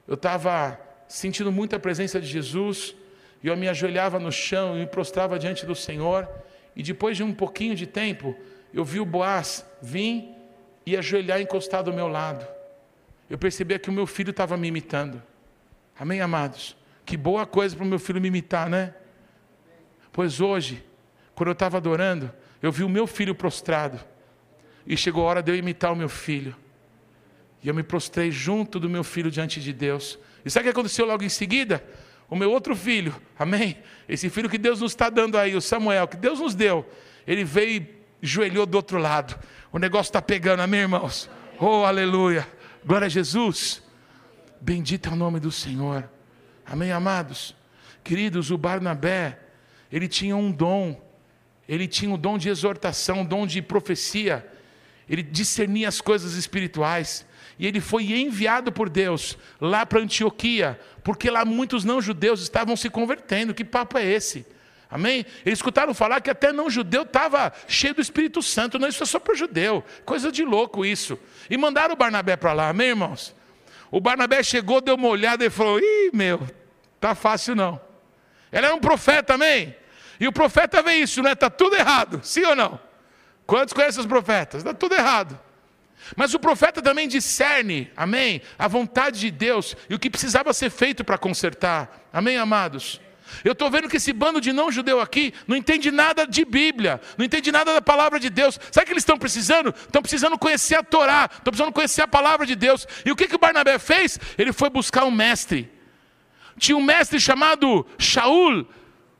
Eu 0.06 0.14
estava 0.14 0.78
sentindo 1.08 1.50
muita 1.50 1.76
presença 1.76 2.20
de 2.20 2.28
Jesus, 2.28 2.94
e 3.42 3.48
eu 3.48 3.56
me 3.56 3.68
ajoelhava 3.68 4.20
no 4.20 4.30
chão 4.30 4.76
e 4.76 4.80
me 4.80 4.86
prostrava 4.86 5.40
diante 5.40 5.66
do 5.66 5.74
Senhor, 5.74 6.28
e 6.76 6.84
depois 6.84 7.16
de 7.16 7.24
um 7.24 7.34
pouquinho 7.34 7.74
de 7.74 7.86
tempo, 7.86 8.36
eu 8.72 8.84
vi 8.84 9.00
o 9.00 9.04
Boaz 9.04 9.66
vir 9.82 10.28
e 10.86 10.96
ajoelhar 10.96 11.40
encostado 11.40 11.90
ao 11.90 11.96
meu 11.96 12.06
lado 12.06 12.53
eu 13.28 13.38
percebia 13.38 13.78
que 13.78 13.88
o 13.88 13.92
meu 13.92 14.06
filho 14.06 14.30
estava 14.30 14.56
me 14.56 14.68
imitando. 14.68 15.22
Amém, 15.98 16.20
amados? 16.20 16.76
Que 17.04 17.16
boa 17.16 17.46
coisa 17.46 17.76
para 17.76 17.84
o 17.84 17.88
meu 17.88 17.98
filho 17.98 18.20
me 18.20 18.28
imitar, 18.28 18.68
né? 18.68 18.94
Pois 20.12 20.40
hoje, 20.40 20.84
quando 21.34 21.48
eu 21.48 21.52
estava 21.52 21.76
adorando, 21.76 22.32
eu 22.62 22.70
vi 22.70 22.84
o 22.84 22.88
meu 22.88 23.06
filho 23.06 23.34
prostrado. 23.34 24.00
E 24.86 24.96
chegou 24.96 25.24
a 25.24 25.30
hora 25.30 25.42
de 25.42 25.50
eu 25.50 25.56
imitar 25.56 25.92
o 25.92 25.96
meu 25.96 26.08
filho. 26.08 26.54
E 27.62 27.68
eu 27.68 27.74
me 27.74 27.82
prostrei 27.82 28.30
junto 28.30 28.78
do 28.78 28.88
meu 28.88 29.02
filho 29.02 29.30
diante 29.30 29.60
de 29.60 29.72
Deus. 29.72 30.18
E 30.44 30.50
sabe 30.50 30.64
o 30.64 30.66
que 30.66 30.78
aconteceu 30.78 31.06
logo 31.06 31.24
em 31.24 31.28
seguida? 31.28 31.82
O 32.28 32.36
meu 32.36 32.50
outro 32.50 32.76
filho, 32.76 33.14
amém? 33.38 33.78
Esse 34.08 34.28
filho 34.28 34.48
que 34.48 34.58
Deus 34.58 34.80
nos 34.80 34.92
está 34.92 35.08
dando 35.08 35.38
aí, 35.38 35.54
o 35.54 35.60
Samuel, 35.60 36.06
que 36.08 36.16
Deus 36.16 36.40
nos 36.40 36.54
deu, 36.54 36.86
ele 37.26 37.44
veio 37.44 37.82
e 37.82 38.26
joelhou 38.26 38.66
do 38.66 38.74
outro 38.76 38.98
lado. 38.98 39.38
O 39.72 39.78
negócio 39.78 40.10
está 40.10 40.20
pegando, 40.20 40.60
amém, 40.60 40.80
irmãos? 40.80 41.28
Oh, 41.58 41.84
aleluia. 41.84 42.46
Glória 42.86 43.06
a 43.06 43.08
Jesus. 43.08 43.82
Bendito 44.60 45.08
é 45.08 45.12
o 45.12 45.16
nome 45.16 45.40
do 45.40 45.50
Senhor. 45.50 46.06
Amém, 46.66 46.92
amados? 46.92 47.56
Queridos, 48.02 48.50
o 48.50 48.58
Barnabé, 48.58 49.38
ele 49.90 50.06
tinha 50.06 50.36
um 50.36 50.52
dom, 50.52 51.02
ele 51.66 51.88
tinha 51.88 52.10
o 52.10 52.14
um 52.14 52.18
dom 52.18 52.36
de 52.36 52.50
exortação, 52.50 53.20
um 53.20 53.24
dom 53.24 53.46
de 53.46 53.62
profecia, 53.62 54.46
ele 55.08 55.22
discernia 55.22 55.88
as 55.88 56.02
coisas 56.02 56.34
espirituais, 56.34 57.26
e 57.58 57.66
ele 57.66 57.80
foi 57.80 58.12
enviado 58.12 58.70
por 58.70 58.90
Deus 58.90 59.38
lá 59.58 59.86
para 59.86 60.00
Antioquia, 60.00 60.78
porque 61.02 61.30
lá 61.30 61.42
muitos 61.42 61.84
não-judeus 61.84 62.42
estavam 62.42 62.76
se 62.76 62.90
convertendo. 62.90 63.54
Que 63.54 63.64
papo 63.64 63.96
é 63.96 64.04
esse? 64.04 64.44
Amém? 64.94 65.26
Eles 65.44 65.58
escutaram 65.58 65.92
falar 65.92 66.20
que 66.20 66.30
até 66.30 66.52
não 66.52 66.70
judeu 66.70 67.02
estava 67.02 67.52
cheio 67.66 67.94
do 67.94 68.00
Espírito 68.00 68.40
Santo. 68.40 68.78
Não, 68.78 68.86
isso 68.86 69.02
é 69.02 69.06
só 69.06 69.18
para 69.18 69.34
judeu. 69.34 69.84
Coisa 70.04 70.30
de 70.30 70.44
louco 70.44 70.86
isso. 70.86 71.18
E 71.50 71.56
mandaram 71.56 71.94
o 71.94 71.96
Barnabé 71.96 72.36
para 72.36 72.52
lá, 72.52 72.68
amém, 72.68 72.90
irmãos? 72.90 73.34
O 73.90 74.00
Barnabé 74.00 74.40
chegou, 74.44 74.80
deu 74.80 74.94
uma 74.94 75.08
olhada 75.08 75.44
e 75.44 75.50
falou: 75.50 75.80
Ih, 75.80 76.10
meu, 76.12 76.48
tá 77.00 77.12
fácil 77.12 77.56
não. 77.56 77.80
Ele 78.52 78.66
era 78.66 78.72
um 78.72 78.78
profeta, 78.78 79.34
amém? 79.34 79.74
E 80.20 80.28
o 80.28 80.32
profeta 80.32 80.80
vê 80.80 80.92
isso, 80.92 81.20
né? 81.24 81.32
Está 81.32 81.50
tudo 81.50 81.74
errado, 81.74 82.20
sim 82.22 82.44
ou 82.44 82.54
não? 82.54 82.78
Quantos 83.44 83.74
conhecem 83.74 84.00
os 84.00 84.06
profetas? 84.06 84.60
Está 84.60 84.72
tudo 84.72 84.94
errado. 84.94 85.36
Mas 86.14 86.34
o 86.34 86.38
profeta 86.38 86.80
também 86.80 87.08
discerne, 87.08 87.90
amém? 87.96 88.42
A 88.56 88.68
vontade 88.68 89.18
de 89.18 89.32
Deus 89.32 89.76
e 89.90 89.94
o 89.96 89.98
que 89.98 90.08
precisava 90.08 90.52
ser 90.52 90.70
feito 90.70 91.02
para 91.02 91.18
consertar, 91.18 92.08
amém, 92.12 92.36
amados? 92.36 93.00
Eu 93.44 93.52
estou 93.52 93.70
vendo 93.70 93.88
que 93.88 93.96
esse 93.96 94.12
bando 94.12 94.40
de 94.40 94.52
não-judeu 94.52 95.00
aqui 95.00 95.32
não 95.46 95.56
entende 95.56 95.90
nada 95.90 96.26
de 96.26 96.44
Bíblia, 96.44 97.00
não 97.16 97.24
entende 97.24 97.50
nada 97.50 97.74
da 97.74 97.82
palavra 97.82 98.20
de 98.20 98.30
Deus. 98.30 98.58
Sabe 98.70 98.84
o 98.84 98.86
que 98.86 98.92
eles 98.92 99.02
estão 99.02 99.18
precisando? 99.18 99.70
Estão 99.70 100.02
precisando 100.02 100.38
conhecer 100.38 100.76
a 100.76 100.82
Torá, 100.82 101.28
estão 101.30 101.50
precisando 101.50 101.72
conhecer 101.72 102.02
a 102.02 102.08
palavra 102.08 102.46
de 102.46 102.54
Deus. 102.54 102.86
E 103.04 103.10
o 103.10 103.16
que, 103.16 103.26
que 103.26 103.36
o 103.36 103.38
Barnabé 103.38 103.78
fez? 103.78 104.18
Ele 104.38 104.52
foi 104.52 104.70
buscar 104.70 105.04
um 105.04 105.10
mestre. 105.10 105.70
Tinha 106.58 106.76
um 106.76 106.82
mestre 106.82 107.18
chamado 107.18 107.86
Shaul, 107.98 108.66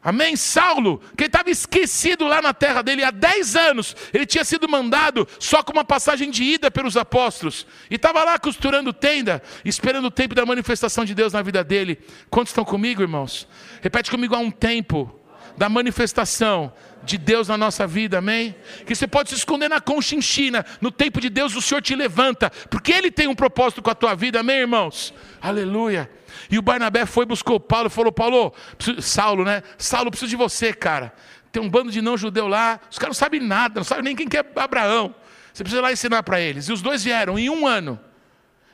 Amém? 0.04 0.36
Saulo, 0.36 1.00
que 1.16 1.24
estava 1.24 1.50
esquecido 1.50 2.26
lá 2.26 2.42
na 2.42 2.52
terra 2.52 2.82
dele 2.82 3.02
há 3.02 3.10
10 3.10 3.56
anos, 3.56 3.96
ele 4.12 4.26
tinha 4.26 4.44
sido 4.44 4.68
mandado 4.68 5.26
só 5.40 5.62
com 5.62 5.72
uma 5.72 5.84
passagem 5.84 6.30
de 6.30 6.44
ida 6.44 6.70
pelos 6.70 6.94
apóstolos, 6.94 7.66
e 7.90 7.94
estava 7.94 8.22
lá 8.22 8.38
costurando 8.38 8.92
tenda, 8.92 9.42
esperando 9.64 10.04
o 10.04 10.10
tempo 10.10 10.34
da 10.34 10.44
manifestação 10.44 11.06
de 11.06 11.14
Deus 11.14 11.32
na 11.32 11.40
vida 11.40 11.64
dele. 11.64 11.98
Quantos 12.28 12.50
estão 12.50 12.66
comigo, 12.66 13.00
irmãos? 13.00 13.48
Repete 13.80 14.10
comigo 14.10 14.34
há 14.34 14.38
um 14.38 14.50
tempo 14.50 15.18
da 15.56 15.70
manifestação 15.70 16.70
de 17.02 17.16
Deus 17.16 17.48
na 17.48 17.56
nossa 17.56 17.86
vida, 17.86 18.18
amém? 18.18 18.54
Que 18.84 18.94
você 18.94 19.06
pode 19.06 19.30
se 19.30 19.36
esconder 19.36 19.70
na 19.70 19.80
conchinchina, 19.80 20.66
no 20.82 20.90
tempo 20.90 21.18
de 21.18 21.30
Deus 21.30 21.56
o 21.56 21.62
Senhor 21.62 21.80
te 21.80 21.94
levanta, 21.94 22.50
porque 22.68 22.92
Ele 22.92 23.10
tem 23.10 23.26
um 23.26 23.34
propósito 23.34 23.80
com 23.80 23.88
a 23.88 23.94
tua 23.94 24.14
vida, 24.14 24.40
amém, 24.40 24.58
irmãos? 24.58 25.14
Aleluia. 25.40 26.10
E 26.50 26.58
o 26.58 26.62
Barnabé 26.62 27.06
foi, 27.06 27.24
buscou 27.26 27.58
Paulo 27.58 27.88
e 27.88 27.90
falou: 27.90 28.12
Paulo, 28.12 28.52
preciso... 28.76 29.02
Saulo, 29.02 29.44
né? 29.44 29.62
Saulo, 29.78 30.10
preciso 30.10 30.30
de 30.30 30.36
você, 30.36 30.72
cara. 30.72 31.12
Tem 31.50 31.62
um 31.62 31.68
bando 31.68 31.90
de 31.90 32.02
não-judeu 32.02 32.48
lá, 32.48 32.80
os 32.90 32.98
caras 32.98 33.16
não 33.16 33.18
sabem 33.18 33.40
nada, 33.40 33.80
não 33.80 33.84
sabem 33.84 34.04
nem 34.04 34.16
quem 34.16 34.28
que 34.28 34.36
é 34.36 34.44
Abraão. 34.56 35.14
Você 35.52 35.62
precisa 35.62 35.80
ir 35.80 35.82
lá 35.82 35.92
ensinar 35.92 36.22
para 36.24 36.40
eles. 36.40 36.68
E 36.68 36.72
os 36.72 36.82
dois 36.82 37.04
vieram 37.04 37.38
em 37.38 37.48
um 37.48 37.66
ano. 37.66 37.98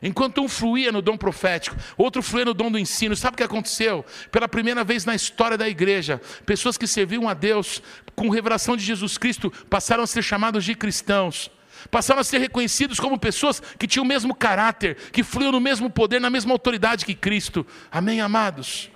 Enquanto 0.02 0.40
um 0.40 0.48
fluía 0.48 0.90
no 0.90 1.02
dom 1.02 1.16
profético, 1.16 1.76
outro 1.96 2.22
fluía 2.22 2.46
no 2.46 2.54
dom 2.54 2.70
do 2.70 2.78
ensino, 2.78 3.14
sabe 3.14 3.34
o 3.34 3.36
que 3.36 3.42
aconteceu? 3.42 4.02
Pela 4.32 4.48
primeira 4.48 4.82
vez 4.82 5.04
na 5.04 5.14
história 5.14 5.58
da 5.58 5.68
igreja, 5.68 6.20
pessoas 6.46 6.78
que 6.78 6.86
serviam 6.86 7.28
a 7.28 7.34
Deus 7.34 7.82
com 8.16 8.30
revelação 8.30 8.78
de 8.78 8.82
Jesus 8.82 9.18
Cristo 9.18 9.50
passaram 9.68 10.02
a 10.02 10.06
ser 10.06 10.22
chamados 10.22 10.64
de 10.64 10.74
cristãos 10.74 11.50
passaram 11.90 12.20
a 12.20 12.24
ser 12.24 12.38
reconhecidos 12.38 12.98
como 12.98 13.18
pessoas 13.18 13.60
que 13.78 13.86
tinham 13.86 14.04
o 14.04 14.08
mesmo 14.08 14.34
caráter, 14.34 14.96
que 15.12 15.22
fluíam 15.22 15.52
no 15.52 15.60
mesmo 15.60 15.88
poder, 15.88 16.20
na 16.20 16.30
mesma 16.30 16.52
autoridade 16.52 17.04
que 17.04 17.14
Cristo. 17.14 17.66
Amém, 17.90 18.20
amados? 18.20 18.90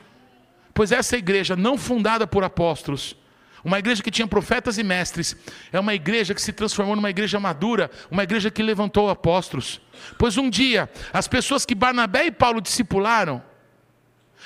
Pois 0.73 0.91
essa 0.91 1.17
igreja, 1.17 1.55
não 1.55 1.79
fundada 1.79 2.27
por 2.27 2.43
apóstolos, 2.43 3.17
uma 3.65 3.79
igreja 3.79 4.03
que 4.03 4.11
tinha 4.11 4.27
profetas 4.27 4.77
e 4.77 4.83
mestres, 4.83 5.37
é 5.73 5.81
uma 5.81 5.95
igreja 5.95 6.35
que 6.35 6.43
se 6.43 6.53
transformou 6.53 6.95
numa 6.95 7.09
igreja 7.09 7.41
madura, 7.41 7.91
uma 8.11 8.23
igreja 8.23 8.51
que 8.51 8.63
levantou 8.63 9.09
apóstolos. 9.09 9.81
Pois 10.19 10.37
um 10.37 10.51
dia, 10.51 10.91
as 11.13 11.27
pessoas 11.27 11.65
que 11.65 11.75
Barnabé 11.75 12.27
e 12.27 12.31
Paulo 12.31 12.61
discipularam, 12.61 13.43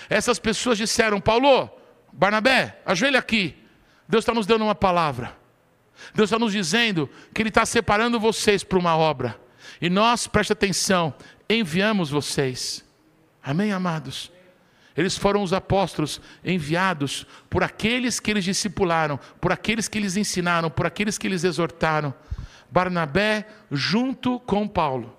essas 0.09 0.39
pessoas 0.39 0.79
disseram: 0.79 1.21
Paulo, 1.21 1.69
Barnabé, 2.13 2.81
ajoelha 2.87 3.19
aqui, 3.19 3.57
Deus 4.09 4.23
está 4.23 4.33
nos 4.33 4.47
dando 4.47 4.63
uma 4.63 4.75
palavra. 4.75 5.38
Deus 6.15 6.29
está 6.29 6.39
nos 6.39 6.53
dizendo 6.53 7.09
que 7.35 7.43
Ele 7.43 7.49
está 7.49 7.67
separando 7.67 8.21
vocês 8.21 8.65
para 8.65 8.79
uma 8.79 8.97
obra. 8.97 9.39
E 9.81 9.89
nós, 9.89 10.27
preste 10.27 10.53
atenção, 10.53 11.15
enviamos 11.49 12.11
vocês. 12.11 12.85
Amém, 13.43 13.73
amados? 13.73 14.33
Eles 14.97 15.17
foram 15.17 15.43
os 15.43 15.53
apóstolos 15.53 16.21
enviados 16.45 17.25
por 17.49 17.63
aqueles 17.63 18.19
que 18.19 18.33
eles 18.33 18.45
discipularam, 18.45 19.19
por 19.41 19.53
aqueles 19.53 19.87
que 19.87 19.97
eles 19.97 20.17
ensinaram, 20.17 20.69
por 20.69 20.87
aqueles 20.87 21.17
que 21.17 21.27
eles 21.27 21.45
exortaram. 21.45 22.13
Barnabé, 22.69 23.47
junto 23.71 24.41
com 24.41 24.67
Paulo. 24.67 25.17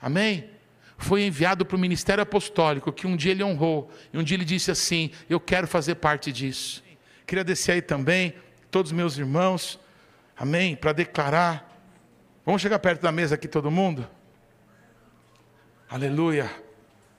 Amém? 0.00 0.48
Foi 0.96 1.24
enviado 1.24 1.66
para 1.66 1.76
o 1.76 1.80
ministério 1.80 2.22
apostólico, 2.22 2.92
que 2.92 3.06
um 3.06 3.16
dia 3.16 3.32
ele 3.32 3.42
honrou, 3.42 3.90
e 4.12 4.18
um 4.18 4.22
dia 4.22 4.36
ele 4.36 4.44
disse 4.44 4.70
assim: 4.70 5.10
Eu 5.28 5.40
quero 5.40 5.66
fazer 5.66 5.96
parte 5.96 6.30
disso. 6.30 6.82
Queria 7.26 7.44
descer 7.44 7.72
aí 7.72 7.82
também, 7.82 8.34
todos 8.70 8.92
meus 8.92 9.18
irmãos 9.18 9.78
amém? 10.36 10.76
Para 10.76 10.92
declarar 10.92 11.76
Vamos 12.46 12.62
chegar 12.62 12.78
perto 12.78 13.02
da 13.02 13.10
mesa 13.10 13.34
aqui, 13.34 13.48
todo 13.48 13.72
mundo? 13.72 14.08
Aleluia. 15.90 16.48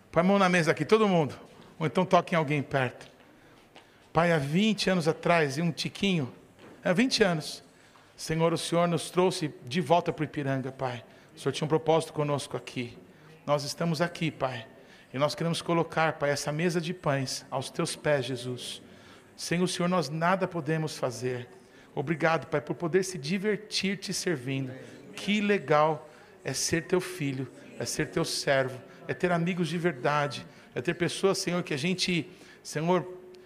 Põe 0.09 0.21
a 0.21 0.23
mão 0.23 0.39
na 0.39 0.47
mesa 0.47 0.71
aqui, 0.71 0.85
todo 0.85 1.05
mundo. 1.05 1.35
Ou 1.77 1.85
então 1.85 2.05
toque 2.05 2.33
em 2.33 2.37
alguém 2.37 2.63
perto. 2.63 3.11
Pai, 4.13 4.31
há 4.31 4.37
20 4.37 4.89
anos 4.89 5.05
atrás, 5.05 5.57
e 5.57 5.61
um 5.61 5.69
tiquinho, 5.69 6.33
há 6.81 6.93
20 6.93 7.25
anos, 7.25 7.61
Senhor, 8.15 8.53
o 8.53 8.57
Senhor 8.57 8.87
nos 8.87 9.09
trouxe 9.09 9.53
de 9.65 9.81
volta 9.81 10.13
para 10.13 10.21
o 10.21 10.23
Ipiranga, 10.23 10.71
Pai. 10.71 11.03
O 11.35 11.39
Senhor 11.39 11.51
tinha 11.51 11.65
um 11.65 11.69
propósito 11.69 12.13
conosco 12.13 12.55
aqui. 12.55 12.97
Nós 13.45 13.65
estamos 13.65 13.99
aqui, 13.99 14.31
Pai. 14.31 14.65
E 15.13 15.19
nós 15.19 15.35
queremos 15.35 15.61
colocar, 15.61 16.13
Pai, 16.13 16.29
essa 16.29 16.53
mesa 16.53 16.79
de 16.79 16.93
pães 16.93 17.45
aos 17.51 17.69
teus 17.69 17.97
pés, 17.97 18.23
Jesus. 18.23 18.81
Sem 19.35 19.61
o 19.61 19.67
Senhor 19.67 19.89
nós 19.89 20.07
nada 20.07 20.47
podemos 20.47 20.97
fazer. 20.97 21.49
Obrigado, 21.97 22.45
Pai, 22.45 22.61
por 22.61 22.75
poder 22.75 23.03
se 23.03 23.17
divertir 23.17 23.97
te 23.97 24.13
servindo. 24.13 24.71
Que 25.15 25.41
legal 25.41 26.07
é 26.43 26.53
ser 26.53 26.83
teu 26.83 27.01
filho, 27.01 27.47
é 27.79 27.85
ser 27.85 28.11
teu 28.11 28.23
servo, 28.23 28.79
é 29.07 29.15
ter 29.15 29.31
amigos 29.31 29.67
de 29.67 29.79
verdade, 29.79 30.45
é 30.75 30.81
ter 30.81 30.93
pessoas, 30.93 31.39
Senhor, 31.39 31.63
que 31.63 31.73
a 31.73 31.77
gente, 31.77 32.29
Senhor, 32.61 33.03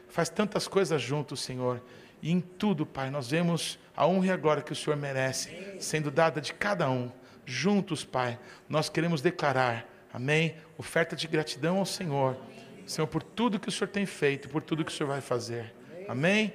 faz 0.10 0.28
tantas 0.28 0.68
coisas 0.68 1.02
juntos, 1.02 1.40
Senhor. 1.40 1.82
E 2.22 2.30
em 2.30 2.42
tudo, 2.42 2.86
Pai, 2.86 3.10
nós 3.10 3.30
vemos 3.30 3.80
a 3.96 4.06
honra 4.06 4.26
e 4.28 4.32
a 4.32 4.36
glória 4.36 4.62
que 4.62 4.74
o 4.74 4.76
Senhor 4.76 4.98
merece, 4.98 5.78
sendo 5.80 6.12
dada 6.12 6.42
de 6.42 6.54
cada 6.54 6.90
um. 6.90 7.10
Juntos, 7.46 8.04
Pai, 8.04 8.38
nós 8.68 8.90
queremos 8.90 9.22
declarar, 9.22 9.88
amém? 10.14 10.56
Oferta 10.78 11.16
de 11.16 11.26
gratidão 11.26 11.78
ao 11.78 11.86
Senhor, 11.86 12.38
Senhor, 12.86 13.08
por 13.08 13.24
tudo 13.24 13.62
que 13.62 13.70
o 13.70 13.72
Senhor 13.72 13.88
tem 13.88 14.06
feito, 14.06 14.50
por 14.50 14.62
tudo 14.62 14.84
que 14.84 14.92
o 14.92 14.94
Senhor 14.94 15.08
vai 15.08 15.22
fazer. 15.22 15.74
Amém? 16.10 16.54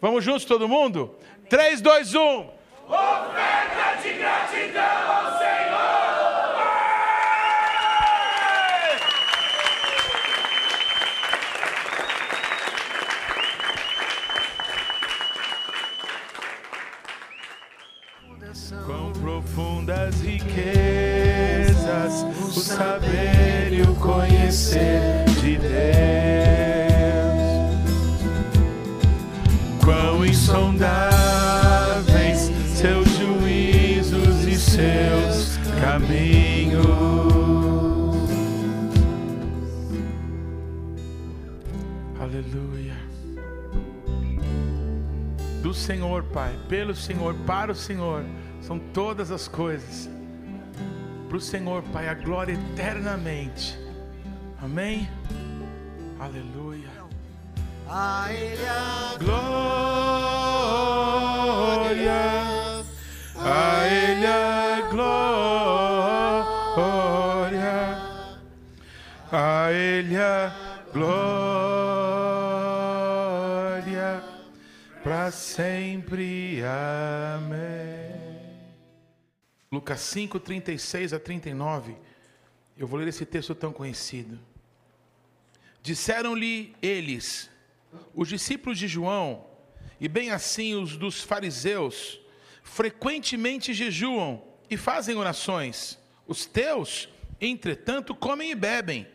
Vamos 0.00 0.24
juntos, 0.24 0.44
todo 0.44 0.68
mundo? 0.68 1.16
3, 1.48 1.80
2, 1.80 2.14
1. 2.14 2.20
Oferta 2.88 4.00
de 4.00 4.12
gratidão 4.12 5.10
ao 5.10 5.38
Senhor! 5.38 5.98
Quão 18.86 19.12
profundas 19.14 20.20
riquezas 20.20 22.22
o 22.22 22.52
saber 22.52 23.72
e 23.72 23.82
o 23.82 23.94
conhecer 23.96 25.24
de 25.42 25.58
Deus. 25.58 26.27
Insondáveis 30.48 32.50
seus 32.74 33.06
juízos 33.18 34.46
e 34.46 34.56
seus 34.56 35.58
caminhos. 35.78 36.86
Aleluia. 42.18 42.96
Do 45.62 45.74
Senhor, 45.74 46.22
Pai, 46.24 46.58
pelo 46.66 46.94
Senhor, 46.94 47.34
para 47.46 47.72
o 47.72 47.74
Senhor, 47.74 48.24
são 48.62 48.78
todas 48.78 49.30
as 49.30 49.48
coisas. 49.48 50.08
Para 51.28 51.36
o 51.36 51.40
Senhor, 51.40 51.82
Pai, 51.92 52.08
a 52.08 52.14
glória 52.14 52.54
eternamente. 52.54 53.78
Amém? 54.62 55.10
Aleluia. 56.18 56.88
A 57.90 58.26
Ele 58.30 58.66
a 58.66 59.16
glória, 59.18 59.97
a 63.34 63.86
Ele 63.86 64.26
a 64.26 64.88
glória, 64.90 65.08
a 69.32 69.72
Ele 69.72 70.16
a 70.16 70.52
glória, 70.92 71.42
para 75.02 75.30
sempre. 75.30 76.62
Amém. 76.62 78.18
Lucas 79.72 80.00
5, 80.00 80.38
36 80.40 81.14
a 81.14 81.18
39. 81.18 81.96
Eu 82.76 82.86
vou 82.86 83.00
ler 83.00 83.08
esse 83.08 83.24
texto 83.24 83.54
tão 83.54 83.72
conhecido. 83.72 84.38
Disseram-lhe 85.82 86.76
eles, 86.82 87.48
os 88.14 88.28
discípulos 88.28 88.78
de 88.78 88.86
João, 88.86 89.47
e 90.00 90.08
bem 90.08 90.30
assim 90.30 90.74
os 90.74 90.96
dos 90.96 91.22
fariseus, 91.22 92.20
frequentemente 92.62 93.72
jejuam 93.72 94.42
e 94.70 94.76
fazem 94.76 95.16
orações. 95.16 95.98
Os 96.26 96.46
teus, 96.46 97.08
entretanto, 97.40 98.14
comem 98.14 98.50
e 98.50 98.54
bebem. 98.54 99.06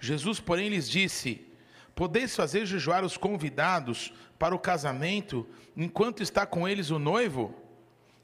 Jesus, 0.00 0.40
porém, 0.40 0.68
lhes 0.68 0.88
disse: 0.88 1.46
Podeis 1.94 2.34
fazer 2.36 2.66
jejuar 2.66 3.04
os 3.04 3.16
convidados 3.16 4.12
para 4.38 4.54
o 4.54 4.58
casamento, 4.58 5.46
enquanto 5.76 6.22
está 6.22 6.46
com 6.46 6.68
eles 6.68 6.90
o 6.90 6.98
noivo? 6.98 7.54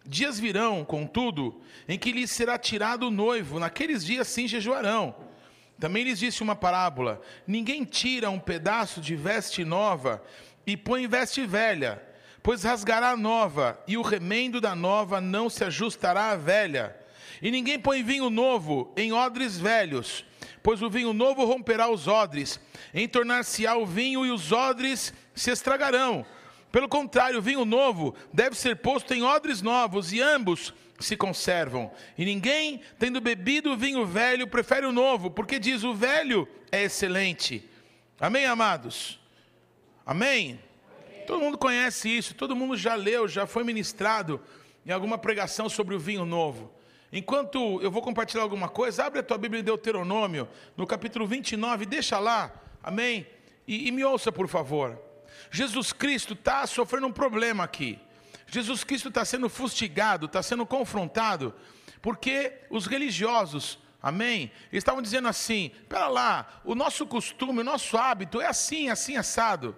Dias 0.06 0.38
virão, 0.38 0.84
contudo, 0.84 1.60
em 1.88 1.98
que 1.98 2.12
lhes 2.12 2.30
será 2.30 2.58
tirado 2.58 3.08
o 3.08 3.10
noivo, 3.10 3.58
naqueles 3.58 4.04
dias 4.04 4.28
sim 4.28 4.46
jejuarão. 4.46 5.14
Também 5.80 6.04
lhes 6.04 6.18
disse 6.18 6.42
uma 6.42 6.54
parábola: 6.54 7.20
Ninguém 7.46 7.84
tira 7.84 8.30
um 8.30 8.38
pedaço 8.38 9.00
de 9.00 9.16
veste 9.16 9.64
nova 9.64 10.22
e 10.66 10.76
põe 10.76 11.06
veste 11.06 11.46
velha, 11.46 12.02
pois 12.42 12.62
rasgará 12.62 13.10
a 13.10 13.16
nova, 13.16 13.78
e 13.86 13.96
o 13.96 14.02
remendo 14.02 14.60
da 14.60 14.74
nova 14.74 15.20
não 15.20 15.48
se 15.48 15.64
ajustará 15.64 16.30
à 16.30 16.36
velha. 16.36 16.94
E 17.40 17.50
ninguém 17.50 17.78
põe 17.78 18.02
vinho 18.02 18.30
novo 18.30 18.92
em 18.96 19.12
odres 19.12 19.58
velhos, 19.58 20.24
pois 20.62 20.82
o 20.82 20.90
vinho 20.90 21.12
novo 21.12 21.44
romperá 21.44 21.88
os 21.90 22.06
odres, 22.06 22.60
entornar-se-á 22.94 23.76
o 23.76 23.86
vinho 23.86 24.24
e 24.24 24.30
os 24.30 24.52
odres 24.52 25.12
se 25.34 25.50
estragarão. 25.50 26.24
Pelo 26.70 26.88
contrário, 26.88 27.38
o 27.38 27.42
vinho 27.42 27.64
novo 27.64 28.14
deve 28.32 28.56
ser 28.56 28.76
posto 28.76 29.14
em 29.14 29.22
odres 29.22 29.62
novos, 29.62 30.12
e 30.12 30.20
ambos 30.20 30.74
se 30.98 31.16
conservam. 31.16 31.90
E 32.16 32.24
ninguém, 32.24 32.80
tendo 32.98 33.20
bebido 33.20 33.72
o 33.72 33.76
vinho 33.76 34.04
velho, 34.04 34.46
prefere 34.46 34.86
o 34.86 34.92
novo, 34.92 35.30
porque 35.30 35.58
diz: 35.58 35.84
o 35.84 35.94
velho 35.94 36.48
é 36.72 36.82
excelente. 36.82 37.68
Amém, 38.18 38.46
amados? 38.46 39.20
Amém? 40.04 40.60
Todo 41.26 41.40
mundo 41.40 41.56
conhece 41.56 42.08
isso, 42.08 42.34
todo 42.34 42.54
mundo 42.54 42.76
já 42.76 42.94
leu, 42.94 43.26
já 43.26 43.46
foi 43.46 43.64
ministrado 43.64 44.40
em 44.84 44.90
alguma 44.90 45.16
pregação 45.16 45.68
sobre 45.68 45.94
o 45.94 45.98
vinho 45.98 46.26
novo. 46.26 46.70
Enquanto 47.12 47.80
eu 47.80 47.90
vou 47.90 48.02
compartilhar 48.02 48.42
alguma 48.42 48.68
coisa, 48.68 49.04
abre 49.04 49.20
a 49.20 49.22
tua 49.22 49.38
Bíblia 49.38 49.60
em 49.60 49.64
Deuteronômio, 49.64 50.48
no 50.76 50.86
capítulo 50.86 51.26
29, 51.26 51.86
deixa 51.86 52.18
lá, 52.18 52.52
amém? 52.82 53.26
E, 53.66 53.88
e 53.88 53.92
me 53.92 54.04
ouça, 54.04 54.30
por 54.30 54.48
favor. 54.48 55.00
Jesus 55.50 55.92
Cristo 55.92 56.34
está 56.34 56.66
sofrendo 56.66 57.06
um 57.06 57.12
problema 57.12 57.64
aqui. 57.64 57.98
Jesus 58.46 58.84
Cristo 58.84 59.08
está 59.08 59.24
sendo 59.24 59.48
fustigado, 59.48 60.26
está 60.26 60.42
sendo 60.42 60.66
confrontado, 60.66 61.54
porque 62.02 62.52
os 62.68 62.86
religiosos, 62.86 63.78
amém, 64.02 64.50
estavam 64.72 65.00
dizendo 65.00 65.28
assim: 65.28 65.70
pera 65.88 66.08
lá, 66.08 66.60
o 66.64 66.74
nosso 66.74 67.06
costume, 67.06 67.60
o 67.60 67.64
nosso 67.64 67.96
hábito 67.96 68.40
é 68.40 68.46
assim, 68.46 68.90
assim, 68.90 69.16
assado. 69.16 69.76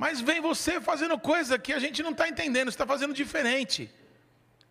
Mas 0.00 0.18
vem 0.18 0.40
você 0.40 0.80
fazendo 0.80 1.18
coisa 1.18 1.58
que 1.58 1.74
a 1.74 1.78
gente 1.78 2.02
não 2.02 2.12
está 2.12 2.26
entendendo, 2.26 2.68
está 2.68 2.86
fazendo 2.86 3.12
diferente. 3.12 3.90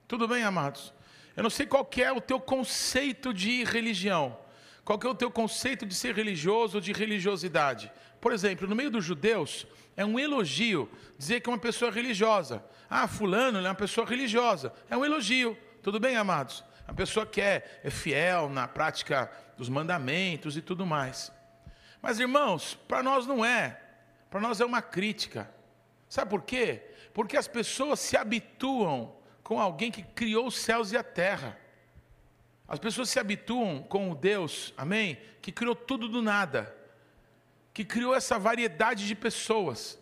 Tudo 0.07 0.27
bem, 0.27 0.43
amados? 0.43 0.91
Eu 1.37 1.43
não 1.43 1.51
sei 1.51 1.67
qual 1.67 1.87
é 1.97 2.11
o 2.11 2.19
teu 2.19 2.39
conceito 2.39 3.31
de 3.31 3.63
religião, 3.63 4.35
qual 4.83 4.99
é 5.03 5.07
o 5.07 5.13
teu 5.13 5.29
conceito 5.29 5.85
de 5.85 5.93
ser 5.93 6.15
religioso 6.15 6.81
de 6.81 6.91
religiosidade. 6.91 7.91
Por 8.19 8.33
exemplo, 8.33 8.67
no 8.67 8.75
meio 8.75 8.89
dos 8.89 9.05
judeus, 9.05 9.67
é 9.95 10.03
um 10.03 10.19
elogio 10.19 10.89
dizer 11.15 11.41
que 11.41 11.49
uma 11.49 11.59
pessoa 11.59 11.91
é 11.91 11.93
religiosa. 11.93 12.65
Ah, 12.89 13.07
fulano 13.07 13.59
é 13.59 13.61
uma 13.61 13.75
pessoa 13.75 14.07
religiosa. 14.07 14.73
É 14.89 14.97
um 14.97 15.05
elogio. 15.05 15.55
Tudo 15.83 15.99
bem, 15.99 16.15
amados? 16.15 16.63
A 16.87 16.93
pessoa 16.95 17.23
que 17.23 17.39
é, 17.39 17.81
é 17.83 17.91
fiel 17.91 18.49
na 18.49 18.67
prática 18.67 19.31
dos 19.55 19.69
mandamentos 19.69 20.57
e 20.57 20.61
tudo 20.63 20.87
mais. 20.87 21.31
Mas, 22.01 22.19
irmãos, 22.19 22.79
para 22.87 23.03
nós 23.03 23.27
não 23.27 23.45
é. 23.45 23.88
Para 24.29 24.39
nós 24.39 24.61
é 24.61 24.65
uma 24.65 24.81
crítica. 24.81 25.49
Sabe 26.07 26.29
por 26.29 26.43
quê? 26.43 26.83
Porque 27.13 27.37
as 27.37 27.47
pessoas 27.47 27.99
se 27.99 28.15
habituam 28.15 29.15
com 29.43 29.59
alguém 29.59 29.91
que 29.91 30.03
criou 30.03 30.47
os 30.47 30.57
céus 30.57 30.91
e 30.91 30.97
a 30.97 31.03
terra. 31.03 31.59
As 32.67 32.77
pessoas 32.77 33.09
se 33.09 33.19
habituam 33.19 33.81
com 33.81 34.11
o 34.11 34.15
Deus, 34.15 34.73
amém? 34.77 35.17
Que 35.41 35.51
criou 35.51 35.75
tudo 35.75 36.07
do 36.07 36.21
nada. 36.21 36.75
Que 37.73 37.83
criou 37.83 38.15
essa 38.15 38.37
variedade 38.37 39.07
de 39.07 39.15
pessoas. 39.15 39.99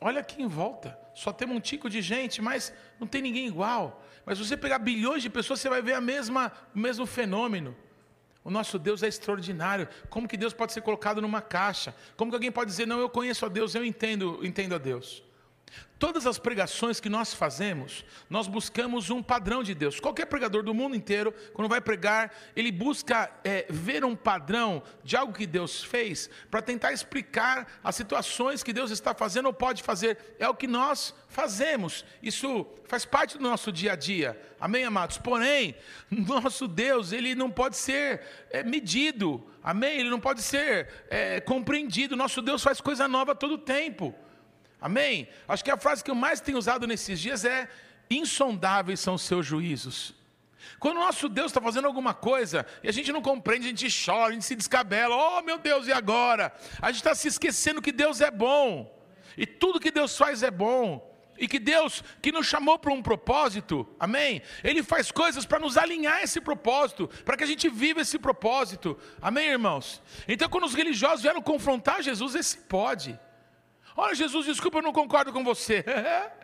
Olha 0.00 0.20
aqui 0.20 0.42
em 0.42 0.48
volta, 0.48 0.98
só 1.14 1.32
tem 1.32 1.48
um 1.48 1.60
tico 1.60 1.88
de 1.88 2.02
gente, 2.02 2.42
mas 2.42 2.72
não 2.98 3.06
tem 3.06 3.22
ninguém 3.22 3.46
igual. 3.46 4.04
Mas 4.26 4.38
se 4.38 4.44
você 4.44 4.56
pegar 4.56 4.80
bilhões 4.80 5.22
de 5.22 5.30
pessoas, 5.30 5.60
você 5.60 5.68
vai 5.68 5.80
ver 5.80 5.94
a 5.94 6.00
mesma, 6.00 6.52
o 6.74 6.78
mesmo 6.78 7.06
fenômeno. 7.06 7.76
O 8.44 8.50
nosso 8.50 8.78
Deus 8.78 9.02
é 9.02 9.08
extraordinário. 9.08 9.88
Como 10.10 10.28
que 10.28 10.36
Deus 10.36 10.52
pode 10.52 10.72
ser 10.72 10.80
colocado 10.80 11.22
numa 11.22 11.40
caixa? 11.40 11.94
Como 12.16 12.30
que 12.30 12.36
alguém 12.36 12.50
pode 12.50 12.70
dizer, 12.70 12.86
não, 12.86 12.98
eu 12.98 13.08
conheço 13.08 13.46
a 13.46 13.48
Deus, 13.48 13.74
eu 13.74 13.84
entendo, 13.84 14.40
entendo 14.42 14.74
a 14.74 14.78
Deus? 14.78 15.22
Todas 16.02 16.26
as 16.26 16.36
pregações 16.36 16.98
que 16.98 17.08
nós 17.08 17.32
fazemos, 17.32 18.04
nós 18.28 18.48
buscamos 18.48 19.08
um 19.08 19.22
padrão 19.22 19.62
de 19.62 19.72
Deus. 19.72 20.00
Qualquer 20.00 20.26
pregador 20.26 20.64
do 20.64 20.74
mundo 20.74 20.96
inteiro, 20.96 21.32
quando 21.54 21.68
vai 21.68 21.80
pregar, 21.80 22.34
ele 22.56 22.72
busca 22.72 23.30
é, 23.44 23.66
ver 23.70 24.04
um 24.04 24.16
padrão 24.16 24.82
de 25.04 25.16
algo 25.16 25.32
que 25.32 25.46
Deus 25.46 25.80
fez 25.84 26.28
para 26.50 26.60
tentar 26.60 26.92
explicar 26.92 27.78
as 27.84 27.94
situações 27.94 28.64
que 28.64 28.72
Deus 28.72 28.90
está 28.90 29.14
fazendo 29.14 29.46
ou 29.46 29.52
pode 29.52 29.80
fazer. 29.80 30.34
É 30.40 30.48
o 30.48 30.56
que 30.56 30.66
nós 30.66 31.14
fazemos. 31.28 32.04
Isso 32.20 32.66
faz 32.88 33.04
parte 33.04 33.38
do 33.38 33.44
nosso 33.44 33.70
dia 33.70 33.92
a 33.92 33.96
dia. 33.96 34.36
Amém, 34.60 34.82
amados? 34.82 35.18
Porém, 35.18 35.76
nosso 36.10 36.66
Deus, 36.66 37.12
ele 37.12 37.36
não 37.36 37.48
pode 37.48 37.76
ser 37.76 38.22
é, 38.50 38.64
medido. 38.64 39.40
Amém? 39.62 40.00
Ele 40.00 40.10
não 40.10 40.18
pode 40.18 40.42
ser 40.42 40.88
é, 41.08 41.40
compreendido. 41.40 42.16
Nosso 42.16 42.42
Deus 42.42 42.60
faz 42.60 42.80
coisa 42.80 43.06
nova 43.06 43.36
todo 43.36 43.56
tempo. 43.56 44.12
Amém? 44.82 45.28
Acho 45.46 45.64
que 45.64 45.70
a 45.70 45.76
frase 45.76 46.02
que 46.02 46.10
eu 46.10 46.14
mais 46.14 46.40
tenho 46.40 46.58
usado 46.58 46.88
nesses 46.88 47.20
dias 47.20 47.44
é: 47.44 47.68
insondáveis 48.10 48.98
são 48.98 49.14
os 49.14 49.22
seus 49.22 49.46
juízos. 49.46 50.12
Quando 50.80 50.96
o 50.96 51.00
nosso 51.00 51.28
Deus 51.28 51.52
está 51.52 51.60
fazendo 51.60 51.86
alguma 51.86 52.12
coisa 52.12 52.66
e 52.82 52.88
a 52.88 52.92
gente 52.92 53.12
não 53.12 53.22
compreende, 53.22 53.66
a 53.66 53.70
gente 53.70 54.04
chora, 54.04 54.30
a 54.30 54.32
gente 54.32 54.44
se 54.44 54.56
descabela, 54.56 55.14
oh 55.14 55.42
meu 55.42 55.56
Deus, 55.56 55.86
e 55.86 55.92
agora? 55.92 56.52
A 56.80 56.88
gente 56.88 56.96
está 56.96 57.14
se 57.14 57.28
esquecendo 57.28 57.80
que 57.80 57.92
Deus 57.92 58.20
é 58.20 58.30
bom, 58.30 58.92
e 59.36 59.46
tudo 59.46 59.78
que 59.78 59.92
Deus 59.92 60.16
faz 60.16 60.42
é 60.42 60.50
bom, 60.50 61.08
e 61.38 61.46
que 61.46 61.60
Deus, 61.60 62.02
que 62.20 62.32
nos 62.32 62.46
chamou 62.46 62.78
para 62.78 62.92
um 62.92 63.02
propósito, 63.02 63.88
amém? 63.98 64.42
Ele 64.64 64.82
faz 64.82 65.12
coisas 65.12 65.46
para 65.46 65.60
nos 65.60 65.76
alinhar 65.76 66.16
a 66.16 66.22
esse 66.22 66.40
propósito, 66.40 67.08
para 67.24 67.36
que 67.36 67.44
a 67.44 67.46
gente 67.46 67.68
viva 67.68 68.00
esse 68.00 68.18
propósito, 68.18 68.98
amém, 69.20 69.48
irmãos? 69.48 70.02
Então, 70.26 70.48
quando 70.48 70.64
os 70.64 70.74
religiosos 70.74 71.22
vieram 71.22 71.40
confrontar 71.40 72.02
Jesus, 72.02 72.34
esse 72.34 72.58
pode. 72.58 73.18
Olha, 73.96 74.14
Jesus, 74.14 74.46
desculpa, 74.46 74.78
eu 74.78 74.82
não 74.82 74.92
concordo 74.92 75.32
com 75.32 75.44
você. 75.44 75.84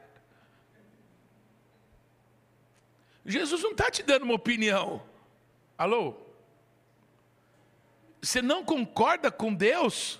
Jesus 3.25 3.63
não 3.63 3.73
está 3.73 3.91
te 3.91 4.03
dando 4.03 4.23
uma 4.23 4.35
opinião. 4.35 5.03
Alô? 5.77 6.15
Você 8.21 8.43
não 8.43 8.65
concorda 8.65 9.31
com 9.31 9.53
Deus? 9.55 10.19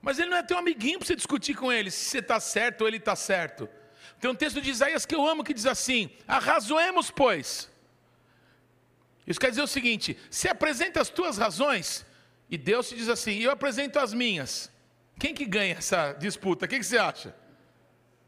Mas 0.00 0.18
ele 0.18 0.30
não 0.30 0.36
é 0.36 0.42
teu 0.42 0.58
amiguinho 0.58 0.98
para 0.98 1.06
você 1.06 1.16
discutir 1.16 1.54
com 1.54 1.72
ele 1.72 1.90
se 1.90 2.04
você 2.04 2.18
está 2.18 2.38
certo 2.38 2.82
ou 2.82 2.88
ele 2.88 2.98
está 2.98 3.16
certo. 3.16 3.68
Tem 4.20 4.30
um 4.30 4.34
texto 4.34 4.60
de 4.60 4.70
Isaías 4.70 5.04
que 5.06 5.14
eu 5.14 5.26
amo 5.26 5.44
que 5.44 5.54
diz 5.54 5.66
assim: 5.66 6.10
Arrazoemos, 6.26 7.10
pois. 7.10 7.70
Isso 9.26 9.40
quer 9.40 9.50
dizer 9.50 9.62
o 9.62 9.66
seguinte: 9.66 10.18
se 10.30 10.48
apresenta 10.48 11.00
as 11.00 11.08
tuas 11.08 11.38
razões, 11.38 12.04
e 12.50 12.56
Deus 12.56 12.88
te 12.88 12.96
diz 12.96 13.08
assim: 13.08 13.38
eu 13.38 13.50
apresento 13.50 13.98
as 13.98 14.12
minhas. 14.12 14.70
Quem 15.18 15.34
que 15.34 15.44
ganha 15.44 15.74
essa 15.74 16.12
disputa? 16.12 16.66
O 16.66 16.68
que, 16.68 16.78
que 16.78 16.84
você 16.84 16.98
acha? 16.98 17.34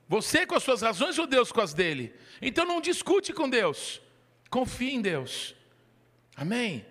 Você 0.08 0.46
com 0.46 0.54
as 0.54 0.62
suas 0.62 0.82
razões 0.82 1.18
ou 1.18 1.26
Deus 1.26 1.50
com 1.50 1.60
as 1.60 1.74
dele? 1.74 2.14
Então 2.40 2.64
não 2.64 2.80
discute 2.80 3.32
com 3.32 3.50
Deus. 3.50 4.00
Confie 4.48 4.94
em 4.94 5.02
Deus. 5.02 5.54
Amém? 6.36 6.86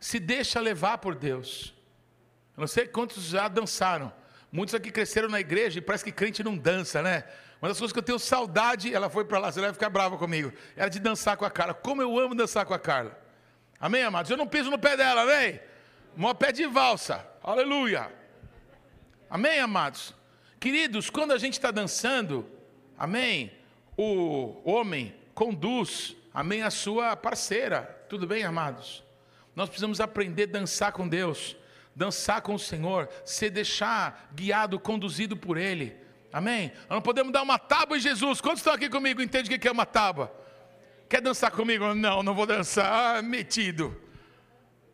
Se 0.00 0.18
deixa 0.18 0.60
levar 0.60 0.98
por 0.98 1.14
Deus. 1.14 1.72
Eu 2.56 2.62
não 2.62 2.66
sei 2.66 2.86
quantos 2.86 3.24
já 3.24 3.46
dançaram. 3.48 4.12
Muitos 4.50 4.74
aqui 4.74 4.90
cresceram 4.90 5.28
na 5.28 5.40
igreja 5.40 5.78
e 5.78 5.82
parece 5.82 6.04
que 6.04 6.12
crente 6.12 6.42
não 6.42 6.56
dança, 6.56 7.02
né? 7.02 7.24
Uma 7.60 7.68
das 7.68 7.78
coisas 7.78 7.92
que 7.92 7.98
eu 7.98 8.02
tenho 8.02 8.18
saudade, 8.18 8.94
ela 8.94 9.08
foi 9.08 9.24
para 9.24 9.38
lá, 9.38 9.50
você 9.50 9.60
vai 9.60 9.72
ficar 9.72 9.88
brava 9.88 10.16
comigo, 10.18 10.52
era 10.76 10.88
de 10.88 10.98
dançar 10.98 11.36
com 11.36 11.44
a 11.44 11.50
Carla. 11.50 11.74
Como 11.74 12.02
eu 12.02 12.18
amo 12.18 12.34
dançar 12.34 12.66
com 12.66 12.74
a 12.74 12.78
Carla. 12.78 13.18
Amém, 13.78 14.02
amados? 14.02 14.30
Eu 14.30 14.36
não 14.36 14.46
piso 14.46 14.70
no 14.70 14.78
pé 14.78 14.96
dela, 14.96 15.22
amém? 15.22 15.60
Mó 16.16 16.32
pé 16.34 16.52
de 16.52 16.66
valsa. 16.66 17.26
Aleluia. 17.42 18.10
Amém, 19.28 19.58
amados? 19.58 20.14
Queridos, 20.60 21.10
quando 21.10 21.32
a 21.32 21.38
gente 21.38 21.54
está 21.54 21.72
dançando, 21.72 22.48
amém? 22.96 23.50
O 23.96 24.60
homem 24.64 25.14
conduz, 25.34 26.16
amém, 26.32 26.62
a 26.62 26.70
sua 26.70 27.16
parceira. 27.16 27.82
Tudo 28.08 28.24
bem, 28.24 28.44
amados? 28.44 29.02
Nós 29.54 29.68
precisamos 29.68 30.00
aprender 30.00 30.44
a 30.44 30.52
dançar 30.52 30.92
com 30.92 31.08
Deus, 31.08 31.56
dançar 31.94 32.40
com 32.40 32.54
o 32.54 32.58
Senhor, 32.58 33.08
se 33.24 33.50
deixar 33.50 34.30
guiado, 34.32 34.78
conduzido 34.78 35.36
por 35.36 35.56
Ele. 35.56 35.96
Amém? 36.32 36.70
Nós 36.88 36.96
não 36.96 37.02
podemos 37.02 37.32
dar 37.32 37.42
uma 37.42 37.58
tábua 37.58 37.96
em 37.96 38.00
Jesus. 38.00 38.40
Quantos 38.40 38.60
estão 38.60 38.74
aqui 38.74 38.88
comigo? 38.88 39.20
Entende 39.20 39.52
o 39.52 39.58
que 39.58 39.66
é 39.66 39.72
uma 39.72 39.86
tábua? 39.86 40.32
Quer 41.08 41.20
dançar 41.20 41.50
comigo? 41.50 41.94
Não, 41.94 42.22
não 42.22 42.34
vou 42.34 42.46
dançar. 42.46 43.16
Ah, 43.16 43.22
metido. 43.22 44.00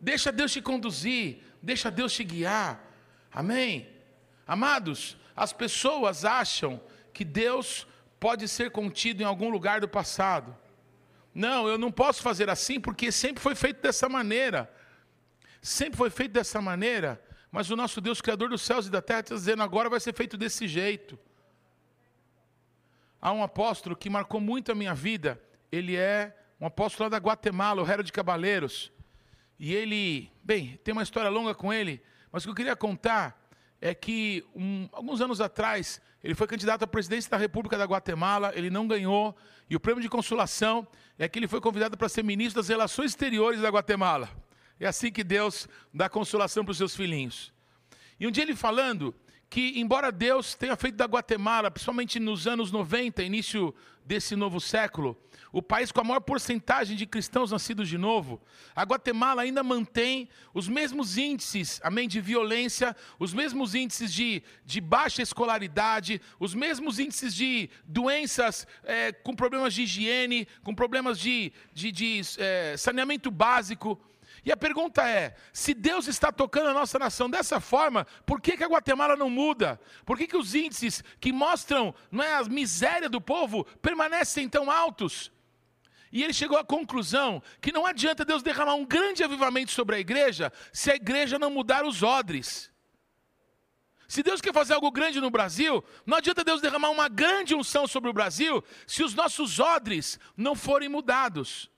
Deixa 0.00 0.32
Deus 0.32 0.52
te 0.52 0.62
conduzir, 0.62 1.42
deixa 1.62 1.90
Deus 1.90 2.14
te 2.14 2.24
guiar. 2.24 2.82
Amém? 3.30 3.92
Amados, 4.46 5.16
as 5.34 5.52
pessoas 5.52 6.24
acham 6.24 6.80
que 7.12 7.24
Deus 7.24 7.86
pode 8.18 8.46
ser 8.48 8.70
contido 8.70 9.22
em 9.22 9.24
algum 9.24 9.50
lugar 9.50 9.80
do 9.80 9.88
passado. 9.88 10.56
Não, 11.34 11.66
eu 11.66 11.78
não 11.78 11.90
posso 11.90 12.22
fazer 12.22 12.50
assim 12.50 12.78
porque 12.80 13.10
sempre 13.10 13.42
foi 13.42 13.54
feito 13.54 13.80
dessa 13.80 14.08
maneira. 14.08 14.72
Sempre 15.60 15.96
foi 15.96 16.10
feito 16.10 16.32
dessa 16.32 16.60
maneira, 16.60 17.22
mas 17.50 17.70
o 17.70 17.76
nosso 17.76 18.00
Deus, 18.00 18.20
Criador 18.20 18.48
dos 18.48 18.62
céus 18.62 18.86
e 18.86 18.90
da 18.90 19.00
terra, 19.00 19.20
está 19.20 19.34
dizendo 19.34 19.62
agora 19.62 19.88
vai 19.88 20.00
ser 20.00 20.14
feito 20.14 20.36
desse 20.36 20.66
jeito. 20.66 21.18
Há 23.20 23.32
um 23.32 23.42
apóstolo 23.42 23.94
que 23.94 24.10
marcou 24.10 24.40
muito 24.40 24.72
a 24.72 24.74
minha 24.74 24.94
vida. 24.94 25.40
Ele 25.70 25.96
é 25.96 26.36
um 26.60 26.66
apóstolo 26.66 27.04
lá 27.04 27.10
da 27.10 27.24
Guatemala, 27.24 27.80
o 27.80 27.88
Hero 27.88 28.02
de 28.02 28.12
Cabaleiros. 28.12 28.90
E 29.58 29.72
ele, 29.72 30.30
bem, 30.42 30.80
tem 30.82 30.92
uma 30.92 31.04
história 31.04 31.30
longa 31.30 31.54
com 31.54 31.72
ele, 31.72 32.02
mas 32.32 32.42
o 32.42 32.46
que 32.46 32.50
eu 32.50 32.56
queria 32.56 32.74
contar 32.74 33.41
é 33.82 33.92
que 33.92 34.44
um, 34.54 34.88
alguns 34.92 35.20
anos 35.20 35.40
atrás 35.40 36.00
ele 36.22 36.36
foi 36.36 36.46
candidato 36.46 36.84
à 36.84 36.86
presidência 36.86 37.28
da 37.28 37.36
República 37.36 37.76
da 37.76 37.84
Guatemala, 37.84 38.52
ele 38.54 38.70
não 38.70 38.86
ganhou, 38.86 39.36
e 39.68 39.74
o 39.74 39.80
prêmio 39.80 40.00
de 40.00 40.08
consolação 40.08 40.86
é 41.18 41.28
que 41.28 41.36
ele 41.36 41.48
foi 41.48 41.60
convidado 41.60 41.96
para 41.96 42.08
ser 42.08 42.22
ministro 42.22 42.62
das 42.62 42.68
Relações 42.68 43.10
Exteriores 43.10 43.60
da 43.60 43.68
Guatemala. 43.68 44.30
É 44.78 44.86
assim 44.86 45.10
que 45.10 45.24
Deus 45.24 45.68
dá 45.92 46.08
consolação 46.08 46.64
para 46.64 46.70
os 46.70 46.78
seus 46.78 46.94
filhinhos. 46.94 47.52
E 48.20 48.26
um 48.26 48.30
dia 48.30 48.44
ele 48.44 48.54
falando 48.54 49.12
que, 49.52 49.78
embora 49.78 50.10
Deus 50.10 50.54
tenha 50.54 50.74
feito 50.76 50.96
da 50.96 51.04
Guatemala, 51.04 51.70
principalmente 51.70 52.18
nos 52.18 52.46
anos 52.46 52.72
90, 52.72 53.22
início 53.22 53.74
desse 54.02 54.34
novo 54.34 54.58
século, 54.58 55.14
o 55.52 55.60
país 55.60 55.92
com 55.92 56.00
a 56.00 56.04
maior 56.04 56.20
porcentagem 56.20 56.96
de 56.96 57.04
cristãos 57.04 57.50
nascidos 57.50 57.86
de 57.86 57.98
novo, 57.98 58.40
a 58.74 58.82
Guatemala 58.82 59.42
ainda 59.42 59.62
mantém 59.62 60.26
os 60.54 60.68
mesmos 60.68 61.18
índices, 61.18 61.78
amém, 61.84 62.08
de 62.08 62.18
violência, 62.18 62.96
os 63.18 63.34
mesmos 63.34 63.74
índices 63.74 64.10
de, 64.14 64.42
de 64.64 64.80
baixa 64.80 65.20
escolaridade, 65.20 66.18
os 66.40 66.54
mesmos 66.54 66.98
índices 66.98 67.34
de 67.34 67.68
doenças 67.84 68.66
é, 68.84 69.12
com 69.12 69.36
problemas 69.36 69.74
de 69.74 69.82
higiene, 69.82 70.48
com 70.64 70.74
problemas 70.74 71.20
de, 71.20 71.52
de, 71.74 71.92
de 71.92 72.22
é, 72.38 72.74
saneamento 72.78 73.30
básico. 73.30 74.00
E 74.44 74.50
a 74.50 74.56
pergunta 74.56 75.08
é: 75.08 75.34
se 75.52 75.72
Deus 75.72 76.08
está 76.08 76.32
tocando 76.32 76.70
a 76.70 76.74
nossa 76.74 76.98
nação 76.98 77.30
dessa 77.30 77.60
forma, 77.60 78.06
por 78.26 78.40
que, 78.40 78.56
que 78.56 78.64
a 78.64 78.68
Guatemala 78.68 79.16
não 79.16 79.30
muda? 79.30 79.80
Por 80.04 80.18
que, 80.18 80.26
que 80.26 80.36
os 80.36 80.54
índices 80.54 81.02
que 81.20 81.32
mostram 81.32 81.94
não 82.10 82.24
é, 82.24 82.34
a 82.34 82.44
miséria 82.44 83.08
do 83.08 83.20
povo 83.20 83.64
permanecem 83.80 84.48
tão 84.48 84.70
altos? 84.70 85.30
E 86.10 86.22
ele 86.22 86.32
chegou 86.34 86.58
à 86.58 86.64
conclusão 86.64 87.42
que 87.60 87.72
não 87.72 87.86
adianta 87.86 88.24
Deus 88.24 88.42
derramar 88.42 88.74
um 88.74 88.84
grande 88.84 89.24
avivamento 89.24 89.70
sobre 89.70 89.96
a 89.96 90.00
igreja 90.00 90.52
se 90.72 90.90
a 90.90 90.96
igreja 90.96 91.38
não 91.38 91.50
mudar 91.50 91.86
os 91.86 92.02
odres. 92.02 92.70
Se 94.06 94.22
Deus 94.22 94.42
quer 94.42 94.52
fazer 94.52 94.74
algo 94.74 94.90
grande 94.90 95.22
no 95.22 95.30
Brasil, 95.30 95.82
não 96.04 96.18
adianta 96.18 96.44
Deus 96.44 96.60
derramar 96.60 96.90
uma 96.90 97.08
grande 97.08 97.54
unção 97.54 97.86
sobre 97.86 98.10
o 98.10 98.12
Brasil 98.12 98.62
se 98.86 99.02
os 99.02 99.14
nossos 99.14 99.58
odres 99.58 100.20
não 100.36 100.54
forem 100.54 100.86
mudados. 100.86 101.70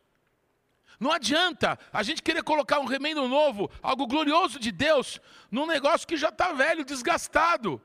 Não 0.99 1.12
adianta 1.12 1.78
a 1.92 2.03
gente 2.03 2.22
querer 2.22 2.42
colocar 2.42 2.78
um 2.80 2.84
remendo 2.84 3.26
novo, 3.28 3.70
algo 3.82 4.07
glorioso 4.07 4.59
de 4.59 4.70
Deus, 4.70 5.20
num 5.51 5.66
negócio 5.66 6.07
que 6.07 6.16
já 6.16 6.28
está 6.28 6.53
velho, 6.53 6.84
desgastado. 6.84 7.80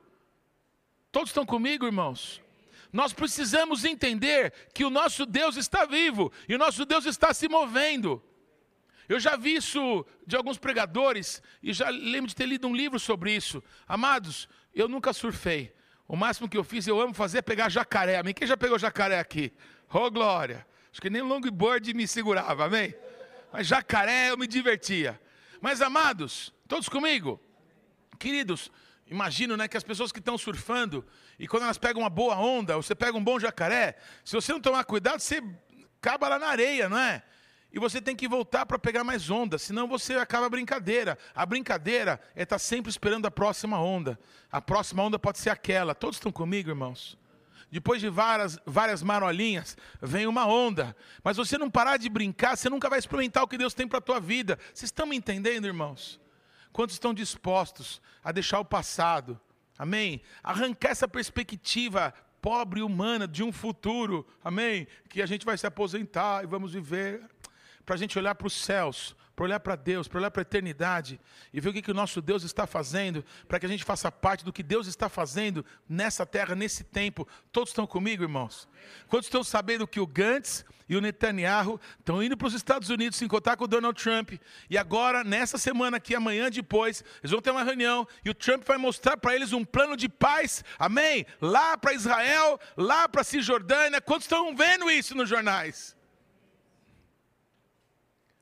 Todos 1.12 1.30
estão 1.30 1.46
comigo, 1.46 1.86
irmãos? 1.86 2.42
Nós 2.92 3.14
precisamos 3.14 3.86
entender 3.86 4.54
que 4.74 4.84
o 4.84 4.90
nosso 4.90 5.26
Deus 5.26 5.58
está 5.58 5.86
vivo 5.86 6.32
e 6.48 6.56
o 6.56 6.58
nosso 6.58 6.86
Deus 6.86 7.06
está 7.06 7.34
se 7.34 7.48
movendo. 7.48 8.22
Eu 9.08 9.20
já 9.20 9.36
vi 9.36 9.56
isso 9.56 10.06
de 10.26 10.36
alguns 10.36 10.58
pregadores 10.58 11.42
e 11.64 11.74
já 11.74 11.90
lembro 11.90 12.28
de 12.28 12.36
ter 12.36 12.46
lido 12.46 12.68
um 12.68 12.76
livro 12.76 13.00
sobre 13.00 13.36
isso. 13.36 13.64
Amados, 13.88 14.48
eu 14.74 14.88
nunca 14.88 15.14
surfei. 15.14 15.74
O 16.08 16.16
máximo 16.16 16.50
que 16.50 16.58
eu 16.58 16.64
fiz, 16.64 16.88
eu 16.88 17.00
amo 17.00 17.14
fazer 17.14 17.40
é 17.40 17.42
pegar 17.42 17.70
jacaré. 17.70 18.18
Amém? 18.18 18.34
Quem 18.34 18.48
já 18.48 18.58
pegou 18.58 18.78
jacaré 18.78 19.20
aqui? 19.20 19.52
Oh, 19.92 20.10
glória! 20.12 20.66
Acho 20.92 21.02
que 21.02 21.10
nem 21.10 21.22
longboard 21.22 21.94
me 21.94 22.08
segurava, 22.08 22.66
amém? 22.66 22.94
Mas 23.52 23.68
jacaré 23.68 24.30
eu 24.30 24.38
me 24.38 24.48
divertia. 24.48 25.20
Mas, 25.62 25.82
amados, 25.82 26.54
todos 26.68 26.88
comigo? 26.88 27.40
Queridos, 28.18 28.72
imagino 29.08 29.56
né, 29.58 29.68
que 29.68 29.78
as 29.78 29.84
pessoas 29.84 30.12
que 30.12 30.20
estão 30.20 30.38
surfando, 30.38 31.06
e 31.38 31.48
quando 31.48 31.64
elas 31.64 31.78
pegam 31.78 32.02
uma 32.02 32.10
boa 32.10 32.38
onda, 32.38 32.76
você 32.76 32.94
pega 32.96 33.18
um 33.18 33.24
bom 33.24 33.40
jacaré, 33.40 33.98
se 34.24 34.36
você 34.36 34.52
não 34.52 34.60
tomar 34.60 34.84
cuidado, 34.84 35.20
você 35.20 35.42
acaba 36.02 36.28
lá 36.28 36.40
na 36.40 36.48
areia, 36.48 36.88
não 36.88 36.98
é? 36.98 37.24
E 37.72 37.78
você 37.78 38.02
tem 38.02 38.16
que 38.16 38.28
voltar 38.28 38.66
para 38.66 38.80
pegar 38.80 39.04
mais 39.04 39.30
onda, 39.30 39.58
senão 39.58 39.88
você 39.88 40.16
acaba 40.16 40.48
a 40.48 40.50
brincadeira. 40.50 41.18
A 41.36 41.46
brincadeira 41.46 42.20
é 42.36 42.42
estar 42.42 42.56
tá 42.56 42.60
sempre 42.60 42.90
esperando 42.90 43.28
a 43.28 43.32
próxima 43.32 43.80
onda. 43.80 44.20
A 44.52 44.60
próxima 44.60 45.04
onda 45.04 45.20
pode 45.20 45.38
ser 45.38 45.52
aquela. 45.52 45.94
Todos 45.94 46.16
estão 46.16 46.32
comigo, 46.32 46.70
irmãos? 46.70 47.16
Depois 47.72 48.02
de 48.02 48.10
várias, 48.10 48.60
várias 48.66 49.04
marolinhas, 49.04 49.78
vem 50.02 50.26
uma 50.28 50.46
onda. 50.48 50.96
Mas 51.24 51.38
você 51.38 51.58
não 51.58 51.70
parar 51.70 51.98
de 51.98 52.10
brincar, 52.10 52.58
você 52.58 52.70
nunca 52.70 52.90
vai 52.90 53.00
experimentar 53.00 53.44
o 53.44 53.48
que 53.48 53.58
Deus 53.58 53.74
tem 53.74 53.88
para 53.88 54.00
a 54.00 54.02
tua 54.02 54.20
vida. 54.20 54.58
Vocês 54.74 54.88
estão 54.88 55.06
me 55.06 55.16
entendendo, 55.16 55.68
irmãos? 55.68 56.20
Quantos 56.72 56.96
estão 56.96 57.14
dispostos 57.14 58.02
a 58.24 58.32
deixar 58.32 58.60
o 58.60 58.66
passado? 58.66 59.40
Amém? 59.78 60.22
Arrancar 60.44 60.90
essa 60.90 61.08
perspectiva 61.08 62.14
pobre 62.42 62.82
humana 62.82 63.28
de 63.28 63.44
um 63.44 63.52
futuro, 63.52 64.26
amém? 64.44 64.88
Que 65.10 65.22
a 65.22 65.26
gente 65.26 65.46
vai 65.46 65.58
se 65.58 65.68
aposentar 65.68 66.44
e 66.44 66.48
vamos 66.48 66.74
viver, 66.74 67.24
para 67.86 67.96
a 67.96 67.98
gente 67.98 68.18
olhar 68.18 68.36
para 68.36 68.48
os 68.48 68.54
céus, 68.54 69.16
para 69.40 69.46
olhar 69.46 69.60
para 69.62 69.78
Deus, 69.78 70.06
para 70.06 70.20
olhar 70.20 70.32
para 70.32 70.42
a 70.42 70.44
eternidade 70.44 71.18
e 71.54 71.62
ver 71.62 71.70
o 71.70 71.74
que, 71.74 71.82
que 71.82 71.92
o 71.92 71.94
nosso 71.94 72.22
Deus 72.22 72.44
está 72.44 72.68
fazendo, 72.68 73.24
para 73.48 73.58
que 73.58 73.66
a 73.66 73.70
gente 73.70 73.86
faça 73.86 74.12
parte 74.12 74.44
do 74.44 74.52
que 74.52 74.62
Deus 74.62 74.86
está 74.86 75.08
fazendo 75.08 75.66
nessa 75.88 76.26
terra, 76.26 76.56
nesse 76.56 76.84
tempo. 76.84 77.26
Todos 77.50 77.70
estão 77.70 77.88
comigo, 77.88 78.22
irmãos? 78.22 78.68
Quantos 79.08 79.28
estão 79.28 79.42
sabendo 79.42 79.88
que 79.88 79.98
o 79.98 80.06
Gantz 80.06 80.66
e 80.90 80.98
o 80.98 81.00
Netanyahu 81.00 81.80
estão 81.98 82.22
indo 82.22 82.36
para 82.36 82.50
os 82.50 82.54
Estados 82.54 82.90
Unidos 82.90 83.18
se 83.18 83.24
encontrar 83.24 83.56
com 83.56 83.64
o 83.64 83.68
Donald 83.68 84.04
Trump, 84.04 84.34
e 84.70 84.78
agora, 84.78 85.24
nessa 85.24 85.58
semana 85.58 85.96
aqui, 85.96 86.14
amanhã 86.14 86.52
depois, 86.52 87.02
eles 87.24 87.32
vão 87.32 87.42
ter 87.42 87.52
uma 87.52 87.64
reunião, 87.64 88.06
e 88.26 88.30
o 88.30 88.36
Trump 88.36 88.68
vai 88.68 88.78
mostrar 88.78 89.16
para 89.16 89.34
eles 89.34 89.54
um 89.54 89.64
plano 89.64 89.96
de 89.96 90.10
paz, 90.10 90.66
amém? 90.78 91.26
Lá 91.40 91.78
para 91.78 91.94
Israel, 91.94 92.60
lá 92.76 93.08
para 93.08 93.24
Cisjordânia. 93.24 94.02
Quantos 94.02 94.26
estão 94.26 94.54
vendo 94.54 94.92
isso 94.92 95.16
nos 95.16 95.30
jornais? 95.30 95.98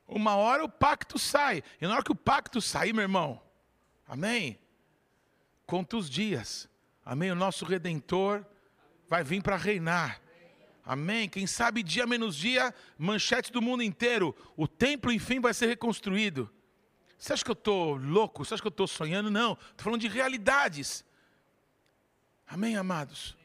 Uma 0.08 0.36
hora 0.36 0.64
o 0.64 0.70
pacto 0.70 1.20
sai. 1.20 1.64
E 1.82 1.86
na 1.86 1.96
hora 1.96 2.04
que 2.04 2.12
o 2.12 2.16
pacto 2.16 2.62
sair, 2.62 2.94
meu 2.94 3.02
irmão, 3.02 3.42
amém? 4.08 4.58
Conta 5.66 5.98
os 5.98 6.10
dias. 6.10 6.70
Amém? 7.06 7.32
O 7.32 7.36
nosso 7.36 7.66
redentor 7.66 8.46
vai 9.10 9.24
vir 9.24 9.42
para 9.44 9.58
reinar. 9.58 10.22
Amém? 10.86 11.28
Quem 11.28 11.46
sabe 11.46 11.84
dia 11.84 12.08
menos 12.08 12.38
dia, 12.38 12.74
manchete 12.98 13.52
do 13.52 13.62
mundo 13.62 13.84
inteiro. 13.84 14.34
O 14.56 14.68
templo, 14.68 15.12
enfim, 15.12 15.42
vai 15.42 15.54
ser 15.54 15.68
reconstruído. 15.68 16.50
Você 17.18 17.34
acha 17.34 17.44
que 17.44 17.52
eu 17.52 17.54
estou 17.54 17.96
louco? 17.96 18.46
Você 18.46 18.54
acha 18.54 18.62
que 18.62 18.68
eu 18.68 18.70
estou 18.70 18.88
sonhando? 18.88 19.30
Não. 19.30 19.54
Estou 19.54 19.84
falando 19.86 20.00
de 20.00 20.08
realidades. 20.08 21.04
Amém, 22.48 22.78
amados? 22.78 23.36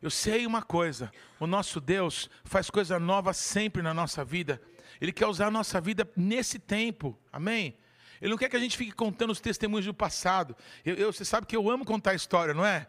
Eu 0.00 0.10
sei 0.10 0.46
uma 0.46 0.62
coisa: 0.62 1.12
o 1.40 1.46
nosso 1.46 1.80
Deus 1.80 2.30
faz 2.44 2.70
coisa 2.70 2.98
nova 2.98 3.32
sempre 3.32 3.82
na 3.82 3.92
nossa 3.92 4.24
vida. 4.24 4.62
Ele 5.00 5.12
quer 5.12 5.26
usar 5.26 5.46
a 5.46 5.50
nossa 5.50 5.80
vida 5.80 6.08
nesse 6.16 6.58
tempo. 6.58 7.18
Amém? 7.32 7.76
Ele 8.20 8.30
não 8.30 8.38
quer 8.38 8.48
que 8.48 8.56
a 8.56 8.60
gente 8.60 8.76
fique 8.76 8.92
contando 8.92 9.30
os 9.30 9.40
testemunhos 9.40 9.86
do 9.86 9.92
passado. 9.92 10.56
Eu, 10.84 10.94
eu, 10.94 11.12
você 11.12 11.24
sabe 11.24 11.46
que 11.46 11.56
eu 11.56 11.68
amo 11.70 11.84
contar 11.84 12.14
história, 12.14 12.54
não 12.54 12.64
é? 12.64 12.86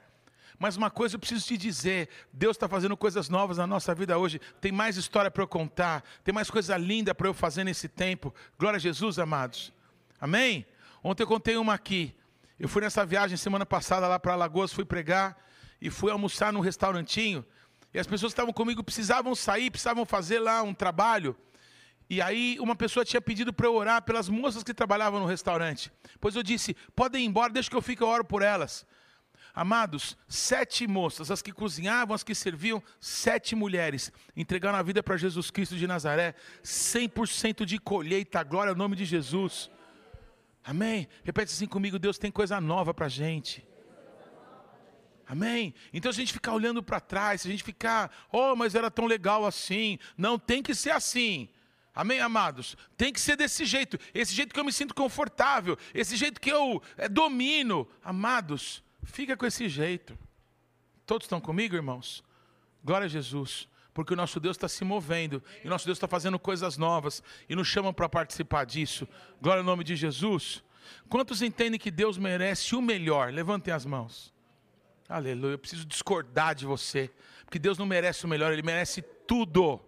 Mas 0.60 0.78
uma 0.78 0.91
coisa 0.91 1.16
eu 1.16 1.20
preciso 1.20 1.45
te 1.45 1.58
dizer: 1.58 2.08
Deus 2.32 2.56
está 2.56 2.70
fazendo 2.70 2.95
coisas 2.95 3.30
novas 3.30 3.58
na 3.58 3.66
nossa 3.66 3.95
vida 3.95 4.18
hoje. 4.18 4.39
Tem 4.62 4.72
mais 4.72 4.95
história 4.95 5.32
para 5.32 5.43
eu 5.43 5.47
contar, 5.47 6.04
tem 6.24 6.34
mais 6.34 6.49
coisa 6.49 6.78
linda 6.78 7.16
para 7.16 7.28
eu 7.28 7.34
fazer 7.34 7.64
nesse 7.64 7.89
tempo. 7.89 8.34
Glória 8.58 8.78
a 8.78 8.80
Jesus, 8.80 9.18
amados. 9.18 9.74
Amém? 10.22 10.66
Ontem 11.04 11.24
eu 11.24 11.28
contei 11.28 11.58
uma 11.58 11.74
aqui. 11.74 12.16
Eu 12.60 12.70
fui 12.70 12.82
nessa 12.82 13.06
viagem 13.06 13.36
semana 13.36 13.66
passada 13.66 14.08
lá 14.08 14.20
para 14.20 14.34
Alagoas, 14.34 14.72
fui 14.72 14.86
pregar 14.86 15.36
e 15.82 15.89
fui 15.89 16.12
almoçar 16.12 16.54
num 16.54 16.62
restaurantinho. 16.62 17.43
E 17.93 17.99
as 17.99 18.08
pessoas 18.08 18.32
que 18.32 18.36
estavam 18.36 18.54
comigo 18.54 18.84
precisavam 18.84 19.36
sair, 19.36 19.70
precisavam 19.70 20.06
fazer 20.06 20.39
lá 20.39 20.62
um 20.64 20.74
trabalho. 20.74 21.36
E 22.10 22.22
aí 22.22 22.58
uma 22.60 22.76
pessoa 22.76 23.06
tinha 23.06 23.22
pedido 23.22 23.54
para 23.54 23.68
eu 23.68 23.74
orar 23.76 24.01
pelas 24.01 24.30
moças 24.30 24.64
que 24.64 24.74
trabalhavam 24.74 25.20
no 25.20 25.26
restaurante. 25.26 25.91
Pois 26.20 26.36
eu 26.36 26.43
disse, 26.43 26.76
podem 26.95 27.24
ir 27.24 27.28
embora, 27.28 27.51
deixa 27.51 27.70
que 27.70 27.76
eu 27.76 27.82
fique, 27.82 28.04
eu 28.04 28.08
oro 28.08 28.26
por 28.26 28.41
elas. 28.41 28.86
Amados, 29.56 30.18
sete 30.28 30.88
moças, 30.88 31.30
as 31.30 31.41
que 31.41 31.51
cozinhavam, 31.51 32.16
as 32.16 32.24
que 32.24 32.34
serviam, 32.34 32.82
sete 32.99 33.56
mulheres, 33.56 34.12
entregaram 34.36 34.80
a 34.80 34.82
vida 34.82 35.04
para 35.04 35.16
Jesus 35.16 35.51
Cristo 35.51 35.76
de 35.76 35.86
Nazaré, 35.86 36.34
100% 36.64 37.64
de 37.64 37.78
colheita, 37.78 38.41
glória 38.41 38.72
ao 38.72 38.76
nome 38.76 38.95
de 38.95 39.06
Jesus. 39.06 39.70
Amém? 40.64 41.08
Repete 41.24 41.51
assim 41.51 41.68
comigo, 41.68 41.99
Deus 41.99 42.18
tem 42.18 42.32
coisa 42.32 42.60
nova 42.60 42.95
para 42.95 43.06
a 43.06 43.10
gente. 43.10 43.64
Amém? 45.28 45.74
Então 45.93 46.10
a 46.10 46.14
gente 46.14 46.34
ficar 46.34 46.54
olhando 46.54 46.82
para 46.82 46.99
trás, 46.99 47.41
se 47.41 47.47
a 47.47 47.51
gente 47.51 47.64
ficar, 47.64 48.12
oh, 48.32 48.56
mas 48.56 48.74
era 48.74 48.89
tão 48.89 49.06
legal 49.06 49.45
assim. 49.45 49.99
Não, 50.18 50.39
tem 50.39 50.64
que 50.64 50.74
ser 50.74 50.91
assim. 50.91 51.47
Amém, 51.95 52.19
amados? 52.19 52.75
Tem 52.97 53.13
que 53.13 53.21
ser 53.21 53.35
desse 53.35 53.65
jeito, 53.65 53.99
esse 54.13 54.33
jeito 54.33 54.53
que 54.53 54.59
eu 54.59 54.63
me 54.63 54.73
sinto 54.73 54.95
confortável, 54.95 55.77
esse 55.93 56.15
jeito 56.15 56.41
que 56.41 56.51
eu 56.51 56.81
é, 56.97 57.07
domino. 57.07 57.87
Amados, 58.03 58.83
fica 59.03 59.37
com 59.37 59.45
esse 59.45 59.69
jeito. 59.69 60.17
Todos 61.05 61.25
estão 61.25 61.39
comigo, 61.39 61.75
irmãos? 61.75 62.23
Glória 62.83 63.05
a 63.05 63.09
Jesus, 63.09 63.67
porque 63.93 64.13
o 64.13 64.17
nosso 64.17 64.39
Deus 64.39 64.57
está 64.57 64.67
se 64.67 64.83
movendo, 64.83 65.43
e 65.63 65.67
o 65.67 65.69
nosso 65.69 65.85
Deus 65.85 65.97
está 65.97 66.07
fazendo 66.07 66.39
coisas 66.39 66.77
novas, 66.77 67.21
e 67.47 67.55
nos 67.55 67.67
chamam 67.67 67.93
para 67.93 68.09
participar 68.09 68.65
disso. 68.65 69.07
Glória 69.39 69.61
ao 69.61 69.65
nome 69.65 69.83
de 69.83 69.95
Jesus. 69.95 70.63
Quantos 71.07 71.43
entendem 71.43 71.79
que 71.79 71.91
Deus 71.91 72.17
merece 72.17 72.75
o 72.75 72.81
melhor? 72.81 73.31
Levantem 73.31 73.73
as 73.73 73.85
mãos. 73.85 74.33
Aleluia, 75.07 75.53
eu 75.53 75.59
preciso 75.59 75.85
discordar 75.85 76.55
de 76.55 76.65
você, 76.65 77.11
porque 77.45 77.59
Deus 77.59 77.77
não 77.77 77.85
merece 77.85 78.25
o 78.25 78.27
melhor, 78.27 78.51
Ele 78.51 78.63
merece 78.63 79.01
tudo. 79.27 79.79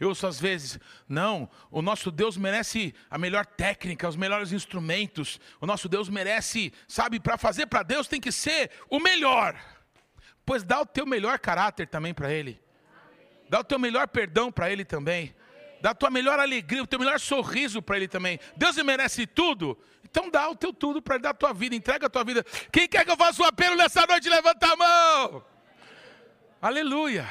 Eu 0.00 0.10
ouço 0.10 0.26
às 0.26 0.38
vezes, 0.38 0.78
não, 1.08 1.50
o 1.70 1.82
nosso 1.82 2.10
Deus 2.10 2.36
merece 2.36 2.94
a 3.10 3.18
melhor 3.18 3.44
técnica, 3.44 4.08
os 4.08 4.14
melhores 4.14 4.52
instrumentos. 4.52 5.40
O 5.60 5.66
nosso 5.66 5.88
Deus 5.88 6.08
merece, 6.08 6.72
sabe, 6.86 7.18
para 7.18 7.36
fazer 7.36 7.66
para 7.66 7.82
Deus 7.82 8.06
tem 8.06 8.20
que 8.20 8.30
ser 8.30 8.70
o 8.88 9.00
melhor. 9.00 9.58
Pois 10.46 10.62
dá 10.62 10.80
o 10.80 10.86
teu 10.86 11.04
melhor 11.04 11.38
caráter 11.38 11.88
também 11.88 12.14
para 12.14 12.32
Ele. 12.32 12.60
Dá 13.48 13.60
o 13.60 13.64
teu 13.64 13.78
melhor 13.78 14.06
perdão 14.06 14.52
para 14.52 14.70
Ele 14.70 14.84
também. 14.84 15.34
Dá 15.80 15.90
a 15.90 15.94
tua 15.94 16.10
melhor 16.10 16.38
alegria, 16.38 16.82
o 16.82 16.86
teu 16.86 16.98
melhor 16.98 17.18
sorriso 17.20 17.82
para 17.82 17.96
Ele 17.96 18.08
também. 18.08 18.38
Deus 18.56 18.76
merece 18.76 19.26
tudo. 19.26 19.78
Então 20.04 20.30
dá 20.30 20.48
o 20.48 20.56
teu 20.56 20.72
tudo 20.72 21.02
para 21.02 21.16
Ele 21.16 21.22
dar 21.22 21.30
a 21.30 21.34
tua 21.34 21.52
vida, 21.52 21.74
entrega 21.74 22.06
a 22.06 22.10
tua 22.10 22.24
vida. 22.24 22.44
Quem 22.72 22.88
quer 22.88 23.04
que 23.04 23.10
eu 23.10 23.16
faça 23.16 23.42
um 23.42 23.46
apelo 23.46 23.76
nessa 23.76 24.06
noite, 24.06 24.28
levanta 24.28 24.66
a 24.66 24.76
mão. 24.76 25.44
Aleluia. 26.60 27.26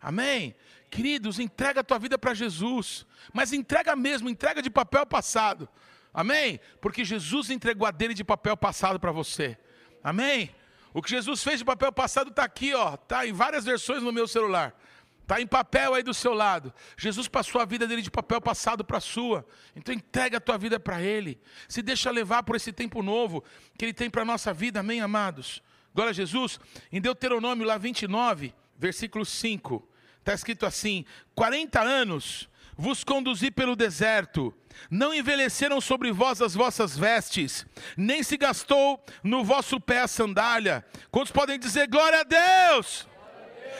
Amém. 0.00 0.54
Queridos, 0.90 1.38
entrega 1.38 1.80
a 1.80 1.84
tua 1.84 1.98
vida 1.98 2.18
para 2.18 2.34
Jesus, 2.34 3.06
mas 3.32 3.52
entrega 3.52 3.94
mesmo, 3.94 4.28
entrega 4.28 4.62
de 4.62 4.70
papel 4.70 5.04
passado. 5.04 5.68
Amém? 6.12 6.60
Porque 6.80 7.04
Jesus 7.04 7.50
entregou 7.50 7.86
a 7.86 7.90
dele 7.90 8.14
de 8.14 8.24
papel 8.24 8.56
passado 8.56 8.98
para 8.98 9.12
você. 9.12 9.58
Amém? 10.02 10.54
O 10.94 11.02
que 11.02 11.10
Jesus 11.10 11.42
fez 11.42 11.58
de 11.58 11.64
papel 11.64 11.92
passado 11.92 12.30
está 12.30 12.44
aqui, 12.44 12.74
ó, 12.74 12.96
tá 12.96 13.26
em 13.26 13.32
várias 13.32 13.64
versões 13.64 14.02
no 14.02 14.12
meu 14.12 14.26
celular. 14.26 14.74
Está 15.22 15.42
em 15.42 15.46
papel 15.46 15.92
aí 15.92 16.02
do 16.02 16.14
seu 16.14 16.32
lado. 16.32 16.72
Jesus 16.96 17.28
passou 17.28 17.60
a 17.60 17.66
vida 17.66 17.86
dele 17.86 18.00
de 18.00 18.10
papel 18.10 18.40
passado 18.40 18.82
para 18.82 18.96
a 18.96 19.00
sua. 19.00 19.46
Então 19.76 19.94
entrega 19.94 20.38
a 20.38 20.40
tua 20.40 20.56
vida 20.56 20.80
para 20.80 21.02
Ele. 21.02 21.38
Se 21.68 21.82
deixa 21.82 22.10
levar 22.10 22.42
por 22.42 22.56
esse 22.56 22.72
tempo 22.72 23.02
novo 23.02 23.44
que 23.76 23.84
Ele 23.84 23.92
tem 23.92 24.08
para 24.08 24.22
a 24.22 24.24
nossa 24.24 24.54
vida. 24.54 24.80
Amém, 24.80 25.02
amados? 25.02 25.62
Glória 25.94 26.12
a 26.12 26.14
Jesus. 26.14 26.58
Em 26.90 26.98
Deuteronômio 26.98 27.66
lá 27.66 27.76
29, 27.76 28.54
versículo 28.78 29.26
5. 29.26 29.86
Está 30.28 30.34
escrito 30.34 30.66
assim: 30.66 31.06
40 31.34 31.80
anos 31.80 32.50
vos 32.76 33.02
conduzi 33.02 33.50
pelo 33.50 33.74
deserto, 33.74 34.54
não 34.90 35.14
envelheceram 35.14 35.80
sobre 35.80 36.12
vós 36.12 36.42
as 36.42 36.52
vossas 36.52 36.98
vestes, 36.98 37.64
nem 37.96 38.22
se 38.22 38.36
gastou 38.36 39.02
no 39.24 39.42
vosso 39.42 39.80
pé 39.80 40.00
a 40.00 40.06
sandália. 40.06 40.84
Quantos 41.10 41.32
podem 41.32 41.58
dizer 41.58 41.86
glória 41.86 42.20
a 42.20 42.24
Deus? 42.24 43.08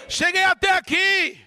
Cheguei 0.08 0.42
até 0.44 0.70
aqui. 0.70 1.38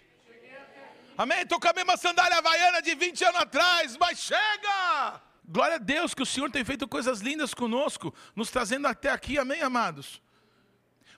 Amém? 1.17 1.41
Estou 1.41 1.59
com 1.59 1.67
a 1.67 1.73
mesma 1.73 1.97
sandália 1.97 2.37
havaiana 2.37 2.79
de 2.79 2.93
20 2.93 3.23
anos 3.23 3.41
atrás, 3.41 3.97
mas 3.97 4.19
chega! 4.19 5.19
Glória 5.43 5.77
a 5.77 5.79
Deus 5.79 6.13
que 6.13 6.21
o 6.21 6.27
Senhor 6.27 6.51
tem 6.51 6.63
feito 6.63 6.87
coisas 6.87 7.21
lindas 7.21 7.55
conosco, 7.55 8.13
nos 8.35 8.51
trazendo 8.51 8.87
até 8.87 9.09
aqui, 9.09 9.39
amém, 9.39 9.63
amados? 9.63 10.21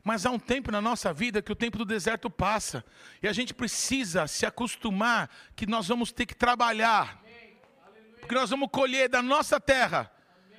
Mas 0.03 0.25
há 0.25 0.31
um 0.31 0.39
tempo 0.39 0.69
na 0.69 0.81
nossa 0.81 1.13
vida 1.13 1.41
que 1.41 1.51
o 1.51 1.55
tempo 1.55 1.77
do 1.77 1.85
deserto 1.85 2.29
passa. 2.29 2.83
E 3.21 3.27
a 3.27 3.31
gente 3.31 3.53
precisa 3.53 4.27
se 4.27 4.45
acostumar 4.45 5.29
que 5.55 5.65
nós 5.65 5.87
vamos 5.87 6.11
ter 6.11 6.25
que 6.25 6.35
trabalhar. 6.35 7.21
Porque 8.19 8.35
nós 8.35 8.49
vamos 8.49 8.69
colher 8.69 9.07
da 9.07 9.21
nossa 9.21 9.59
terra. 9.59 10.11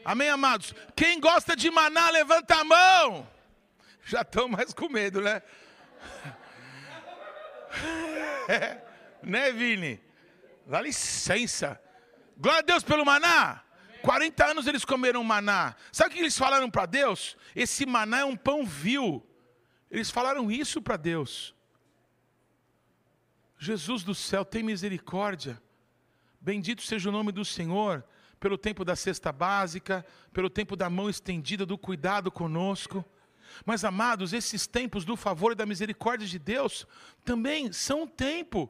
Amém, 0.04 0.30
amados? 0.30 0.74
Quem 0.96 1.20
gosta 1.20 1.54
de 1.54 1.70
maná, 1.70 2.10
levanta 2.10 2.54
a 2.56 2.64
mão. 2.64 3.28
Já 4.04 4.22
estão 4.22 4.48
mais 4.48 4.72
com 4.72 4.88
medo, 4.88 5.20
né? 5.20 5.42
É, 8.48 8.78
né, 9.22 9.52
Vini? 9.52 10.00
Dá 10.66 10.80
licença. 10.80 11.80
Glória 12.36 12.60
a 12.60 12.62
Deus 12.62 12.82
pelo 12.82 13.04
maná. 13.04 13.62
40 14.02 14.44
anos 14.44 14.66
eles 14.66 14.84
comeram 14.84 15.24
maná. 15.24 15.74
Sabe 15.90 16.10
o 16.10 16.12
que 16.14 16.20
eles 16.20 16.36
falaram 16.36 16.70
para 16.70 16.84
Deus? 16.84 17.36
Esse 17.56 17.86
maná 17.86 18.20
é 18.20 18.24
um 18.24 18.36
pão 18.36 18.64
vil. 18.64 19.26
Eles 19.94 20.10
falaram 20.10 20.50
isso 20.50 20.82
para 20.82 20.96
Deus. 20.96 21.54
Jesus 23.56 24.02
do 24.02 24.12
céu, 24.12 24.44
tem 24.44 24.60
misericórdia. 24.60 25.62
Bendito 26.40 26.82
seja 26.82 27.08
o 27.08 27.12
nome 27.12 27.30
do 27.30 27.44
Senhor, 27.44 28.04
pelo 28.40 28.58
tempo 28.58 28.84
da 28.84 28.96
cesta 28.96 29.30
básica, 29.30 30.04
pelo 30.32 30.50
tempo 30.50 30.74
da 30.74 30.90
mão 30.90 31.08
estendida, 31.08 31.64
do 31.64 31.78
cuidado 31.78 32.28
conosco. 32.28 33.04
Mas, 33.64 33.84
amados, 33.84 34.32
esses 34.32 34.66
tempos 34.66 35.04
do 35.04 35.16
favor 35.16 35.52
e 35.52 35.54
da 35.54 35.64
misericórdia 35.64 36.26
de 36.26 36.40
Deus 36.40 36.88
também 37.24 37.72
são 37.72 38.02
um 38.02 38.06
tempo. 38.08 38.68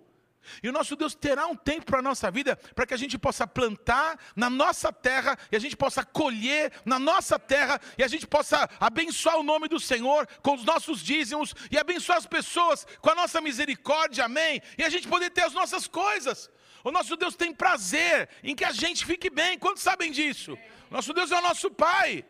E 0.63 0.69
o 0.69 0.73
nosso 0.73 0.97
Deus 0.97 1.15
terá 1.15 1.47
um 1.47 1.57
tempo 1.57 1.87
para 1.87 1.99
a 1.99 2.03
nossa 2.03 2.31
vida, 2.31 2.57
para 2.75 2.87
que 2.87 2.95
a 2.95 2.97
gente 2.97 3.19
possa 3.19 3.47
plantar 3.47 4.19
na 4.35 4.49
nossa 4.51 4.93
terra, 4.93 5.39
e 5.51 5.57
a 5.57 5.59
gente 5.59 5.77
possa 5.77 6.05
colher 6.05 6.73
na 6.85 6.99
nossa 6.99 7.39
terra, 7.39 7.81
e 7.97 8.03
a 8.03 8.09
gente 8.09 8.27
possa 8.27 8.69
abençoar 8.81 9.39
o 9.39 9.43
nome 9.43 9.69
do 9.69 9.81
Senhor 9.81 10.27
com 10.43 10.55
os 10.55 10.65
nossos 10.65 11.01
dízimos, 11.01 11.55
e 11.71 11.79
abençoar 11.79 12.19
as 12.19 12.27
pessoas 12.27 12.87
com 13.01 13.11
a 13.11 13.15
nossa 13.15 13.41
misericórdia, 13.41 14.25
amém? 14.25 14.61
E 14.79 14.85
a 14.85 14.89
gente 14.89 15.09
poder 15.09 15.31
ter 15.31 15.43
as 15.43 15.53
nossas 15.53 15.87
coisas. 15.87 16.51
O 16.83 16.91
nosso 16.91 17.17
Deus 17.17 17.35
tem 17.35 17.55
prazer 17.55 18.29
em 18.43 18.55
que 18.55 18.65
a 18.65 18.73
gente 18.73 19.07
fique 19.07 19.31
bem, 19.31 19.59
quantos 19.59 19.83
sabem 19.83 20.13
disso? 20.13 20.57
Nosso 20.91 21.15
Deus 21.15 21.31
é 21.31 21.39
o 21.39 21.43
nosso 21.43 21.71
Pai. 21.71 22.25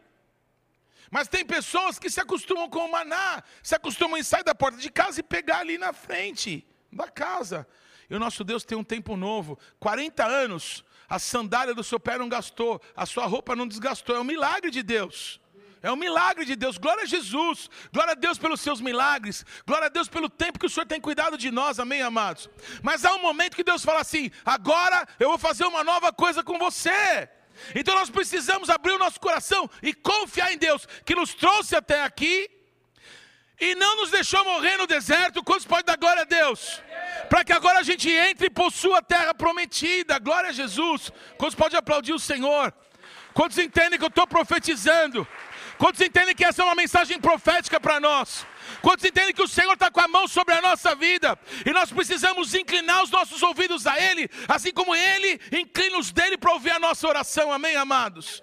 Mas 1.10 1.28
tem 1.28 1.44
pessoas 1.44 1.98
que 1.98 2.10
se 2.10 2.20
acostumam 2.20 2.68
com 2.68 2.86
o 2.86 2.90
maná, 2.90 3.42
se 3.62 3.74
acostumam 3.74 4.18
em 4.18 4.22
sair 4.22 4.44
da 4.44 4.54
porta 4.54 4.78
de 4.78 4.90
casa 4.90 5.20
e 5.20 5.22
pegar 5.22 5.58
ali 5.58 5.76
na 5.76 5.92
frente 5.92 6.66
da 6.92 7.08
casa. 7.08 7.66
O 8.16 8.20
nosso 8.20 8.44
Deus 8.44 8.64
tem 8.64 8.76
um 8.76 8.84
tempo 8.84 9.16
novo. 9.16 9.58
40 9.80 10.24
anos, 10.24 10.84
a 11.08 11.18
sandália 11.18 11.74
do 11.74 11.82
seu 11.82 11.98
pé 11.98 12.18
não 12.18 12.28
gastou, 12.28 12.80
a 12.96 13.06
sua 13.06 13.26
roupa 13.26 13.56
não 13.56 13.66
desgastou. 13.66 14.16
É 14.16 14.20
um 14.20 14.24
milagre 14.24 14.70
de 14.70 14.82
Deus. 14.82 15.40
É 15.82 15.92
um 15.92 15.96
milagre 15.96 16.46
de 16.46 16.56
Deus. 16.56 16.78
Glória 16.78 17.02
a 17.02 17.06
Jesus. 17.06 17.68
Glória 17.92 18.12
a 18.12 18.14
Deus 18.14 18.38
pelos 18.38 18.60
seus 18.60 18.80
milagres. 18.80 19.44
Glória 19.66 19.86
a 19.86 19.90
Deus 19.90 20.08
pelo 20.08 20.30
tempo 20.30 20.58
que 20.58 20.64
o 20.64 20.70
Senhor 20.70 20.86
tem 20.86 21.00
cuidado 21.00 21.36
de 21.36 21.50
nós. 21.50 21.78
Amém, 21.78 22.00
amados? 22.00 22.48
Mas 22.82 23.04
há 23.04 23.14
um 23.14 23.20
momento 23.20 23.54
que 23.54 23.62
Deus 23.62 23.84
fala 23.84 24.00
assim: 24.00 24.30
agora 24.44 25.06
eu 25.20 25.28
vou 25.28 25.38
fazer 25.38 25.66
uma 25.66 25.84
nova 25.84 26.10
coisa 26.10 26.42
com 26.42 26.58
você. 26.58 27.28
Então 27.74 27.94
nós 27.94 28.10
precisamos 28.10 28.70
abrir 28.70 28.92
o 28.92 28.98
nosso 28.98 29.20
coração 29.20 29.68
e 29.82 29.92
confiar 29.92 30.52
em 30.52 30.58
Deus, 30.58 30.88
que 31.04 31.14
nos 31.14 31.34
trouxe 31.34 31.76
até 31.76 32.02
aqui 32.02 32.50
e 33.61 33.74
não 33.74 33.96
nos 33.96 34.11
deixou 34.11 34.44
morrer 34.44 34.76
no 34.76 34.86
deserto. 34.86 35.42
Quantos 35.42 35.66
pode 35.66 35.84
dar 35.84 35.96
glória 35.96 36.22
a 36.22 36.24
Deus? 36.24 36.82
Para 37.28 37.44
que 37.44 37.52
agora 37.52 37.80
a 37.80 37.82
gente 37.82 38.11
entre 38.11 38.46
e 38.46 38.50
possua 38.50 38.98
a 38.98 39.02
terra 39.02 39.34
prometida. 39.34 40.18
Glória 40.18 40.50
a 40.50 40.52
Jesus. 40.52 41.11
Quantos 41.38 41.55
pode 41.55 41.76
aplaudir 41.76 42.12
o 42.12 42.18
Senhor? 42.18 42.72
Quantos 43.32 43.59
entendem 43.59 43.98
que 43.98 44.05
eu 44.05 44.09
estou 44.09 44.26
profetizando? 44.26 45.26
Quantos 45.78 46.00
entendem 46.00 46.34
que 46.34 46.44
essa 46.44 46.62
é 46.62 46.64
uma 46.64 46.74
mensagem 46.74 47.20
profética 47.20 47.80
para 47.80 47.98
nós? 47.98 48.46
Quantos 48.80 49.05
entendem 49.05 49.34
que 49.34 49.42
o 49.42 49.48
Senhor 49.48 49.72
está 49.72 49.90
com 49.90 50.00
a 50.00 50.09
mão 50.09 50.28
sobre 50.28 50.55
a 50.55 50.62
nossa 50.62 50.94
vida 50.94 51.38
e 51.66 51.70
nós 51.72 51.92
precisamos 51.92 52.55
inclinar 52.55 53.02
os 53.02 53.11
nossos 53.11 53.42
ouvidos 53.42 53.86
a 53.86 53.98
Ele, 53.98 54.30
assim 54.48 54.72
como 54.72 54.94
Ele 54.94 55.40
inclina 55.52 55.98
os 55.98 56.12
dele 56.12 56.38
para 56.38 56.52
ouvir 56.52 56.70
a 56.70 56.78
nossa 56.78 57.07
oração, 57.09 57.52
amém, 57.52 57.76
amados? 57.76 58.42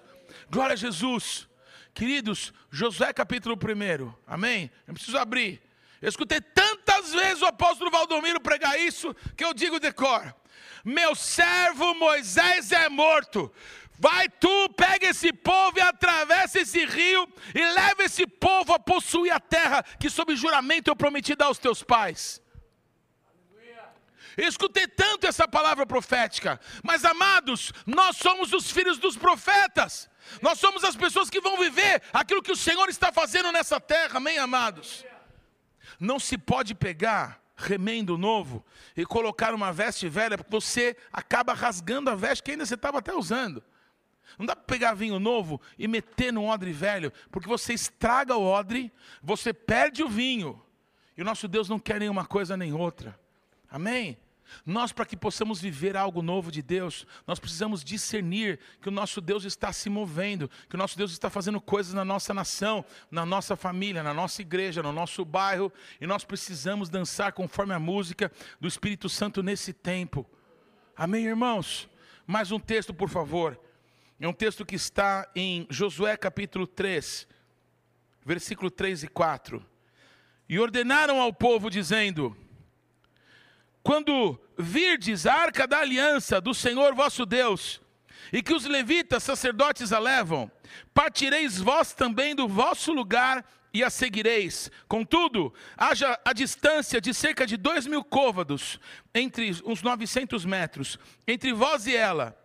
Glória 0.50 0.74
a 0.74 0.76
Jesus, 0.76 1.48
queridos, 1.94 2.52
Josué 2.70 3.12
capítulo 3.12 3.56
1, 3.56 4.12
amém? 4.26 4.70
Eu 4.86 4.94
preciso 4.94 5.18
abrir. 5.18 5.62
Eu 6.00 6.08
escutei 6.08 6.40
tantas 6.40 7.12
vezes 7.12 7.42
o 7.42 7.46
apóstolo 7.46 7.90
Valdomiro 7.90 8.40
pregar 8.40 8.78
isso 8.78 9.14
que 9.36 9.44
eu 9.44 9.54
digo 9.54 9.78
decor. 9.78 10.34
Meu 10.84 11.14
servo 11.14 11.94
Moisés 11.94 12.72
é 12.72 12.88
morto. 12.88 13.52
Vai 14.00 14.28
tu, 14.28 14.68
pega 14.70 15.06
esse 15.06 15.32
povo 15.32 15.78
e 15.78 15.80
atravessa 15.80 16.58
esse 16.58 16.84
rio 16.84 17.28
e 17.54 17.64
leva 17.64 18.02
esse 18.02 18.26
povo 18.26 18.72
a 18.72 18.78
possuir 18.80 19.32
a 19.32 19.38
terra 19.38 19.84
que 20.00 20.10
sob 20.10 20.34
juramento 20.34 20.90
eu 20.90 20.96
prometi 20.96 21.36
dar 21.36 21.46
aos 21.46 21.58
teus 21.58 21.84
pais. 21.84 22.41
Eu 24.36 24.48
escutei 24.48 24.86
tanto 24.86 25.26
essa 25.26 25.46
palavra 25.46 25.84
profética, 25.86 26.60
mas 26.82 27.04
amados, 27.04 27.72
nós 27.86 28.16
somos 28.16 28.52
os 28.52 28.70
filhos 28.70 28.98
dos 28.98 29.16
profetas. 29.16 30.08
Nós 30.40 30.58
somos 30.58 30.84
as 30.84 30.96
pessoas 30.96 31.28
que 31.28 31.40
vão 31.40 31.58
viver 31.58 32.02
aquilo 32.12 32.42
que 32.42 32.52
o 32.52 32.56
Senhor 32.56 32.88
está 32.88 33.12
fazendo 33.12 33.50
nessa 33.52 33.80
terra, 33.80 34.16
amém, 34.16 34.38
amados? 34.38 35.04
Não 35.98 36.18
se 36.18 36.38
pode 36.38 36.74
pegar 36.74 37.42
remendo 37.56 38.18
novo 38.18 38.64
e 38.96 39.04
colocar 39.04 39.54
uma 39.54 39.72
veste 39.72 40.08
velha, 40.08 40.36
porque 40.36 40.50
você 40.50 40.96
acaba 41.12 41.52
rasgando 41.52 42.10
a 42.10 42.14
veste 42.14 42.42
que 42.42 42.50
ainda 42.52 42.66
você 42.66 42.74
estava 42.74 42.98
até 42.98 43.14
usando. 43.14 43.62
Não 44.38 44.46
dá 44.46 44.56
para 44.56 44.64
pegar 44.64 44.94
vinho 44.94 45.18
novo 45.18 45.60
e 45.78 45.86
meter 45.86 46.32
no 46.32 46.46
odre 46.46 46.72
velho, 46.72 47.12
porque 47.30 47.48
você 47.48 47.74
estraga 47.74 48.36
o 48.36 48.44
odre, 48.44 48.92
você 49.22 49.52
perde 49.52 50.02
o 50.02 50.08
vinho. 50.08 50.60
E 51.16 51.22
o 51.22 51.24
nosso 51.24 51.46
Deus 51.46 51.68
não 51.68 51.78
quer 51.78 52.00
nenhuma 52.00 52.24
coisa 52.24 52.56
nem 52.56 52.72
outra. 52.72 53.18
Amém? 53.72 54.18
Nós, 54.66 54.92
para 54.92 55.06
que 55.06 55.16
possamos 55.16 55.58
viver 55.58 55.96
algo 55.96 56.20
novo 56.20 56.52
de 56.52 56.60
Deus, 56.60 57.06
nós 57.26 57.38
precisamos 57.38 57.82
discernir 57.82 58.60
que 58.82 58.88
o 58.90 58.92
nosso 58.92 59.18
Deus 59.18 59.44
está 59.44 59.72
se 59.72 59.88
movendo, 59.88 60.46
que 60.68 60.74
o 60.74 60.78
nosso 60.78 60.94
Deus 60.98 61.10
está 61.10 61.30
fazendo 61.30 61.58
coisas 61.58 61.94
na 61.94 62.04
nossa 62.04 62.34
nação, 62.34 62.84
na 63.10 63.24
nossa 63.24 63.56
família, 63.56 64.02
na 64.02 64.12
nossa 64.12 64.42
igreja, 64.42 64.82
no 64.82 64.92
nosso 64.92 65.24
bairro, 65.24 65.72
e 65.98 66.06
nós 66.06 66.22
precisamos 66.22 66.90
dançar 66.90 67.32
conforme 67.32 67.72
a 67.72 67.78
música 67.78 68.30
do 68.60 68.68
Espírito 68.68 69.08
Santo 69.08 69.42
nesse 69.42 69.72
tempo. 69.72 70.28
Amém, 70.94 71.24
irmãos? 71.24 71.88
Mais 72.26 72.52
um 72.52 72.60
texto, 72.60 72.92
por 72.92 73.08
favor. 73.08 73.58
É 74.20 74.28
um 74.28 74.34
texto 74.34 74.66
que 74.66 74.74
está 74.74 75.26
em 75.34 75.66
Josué 75.70 76.14
capítulo 76.18 76.66
3, 76.66 77.26
versículo 78.22 78.70
3 78.70 79.04
e 79.04 79.08
4. 79.08 79.64
E 80.46 80.58
ordenaram 80.58 81.22
ao 81.22 81.32
povo, 81.32 81.70
dizendo: 81.70 82.36
Quando 83.82 84.38
virdes 84.58 85.26
a 85.26 85.34
arca 85.34 85.66
da 85.66 85.80
aliança 85.80 86.40
do 86.40 86.54
Senhor 86.54 86.94
vosso 86.94 87.26
Deus, 87.26 87.80
e 88.32 88.42
que 88.42 88.54
os 88.54 88.64
levitas 88.64 89.22
sacerdotes 89.22 89.92
a 89.92 89.98
levam, 89.98 90.50
partireis 90.94 91.58
vós 91.58 91.92
também 91.92 92.34
do 92.34 92.48
vosso 92.48 92.92
lugar 92.92 93.44
e 93.74 93.82
a 93.82 93.90
seguireis. 93.90 94.70
Contudo, 94.88 95.52
haja 95.76 96.18
a 96.24 96.32
distância 96.32 97.00
de 97.00 97.12
cerca 97.12 97.46
de 97.46 97.56
dois 97.56 97.86
mil 97.86 98.04
côvados, 98.04 98.78
entre 99.14 99.50
uns 99.64 99.82
900 99.82 100.44
metros, 100.44 100.98
entre 101.26 101.52
vós 101.52 101.86
e 101.86 101.96
ela 101.96 102.38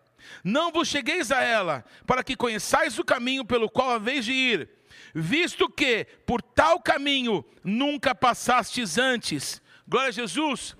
não 0.43 0.71
vos 0.71 0.87
chegueis 0.87 1.31
a 1.31 1.41
ela, 1.41 1.85
para 2.05 2.23
que 2.23 2.35
conheçais 2.35 2.97
o 2.99 3.03
caminho 3.03 3.45
pelo 3.45 3.69
qual 3.69 3.91
haveis 3.91 4.25
de 4.25 4.33
ir, 4.33 4.69
visto 5.13 5.69
que 5.69 6.05
por 6.25 6.41
tal 6.41 6.81
caminho 6.81 7.45
nunca 7.63 8.13
passastes 8.13 8.97
antes. 8.97 9.61
Glória 9.87 10.09
a 10.09 10.11
Jesus. 10.11 10.75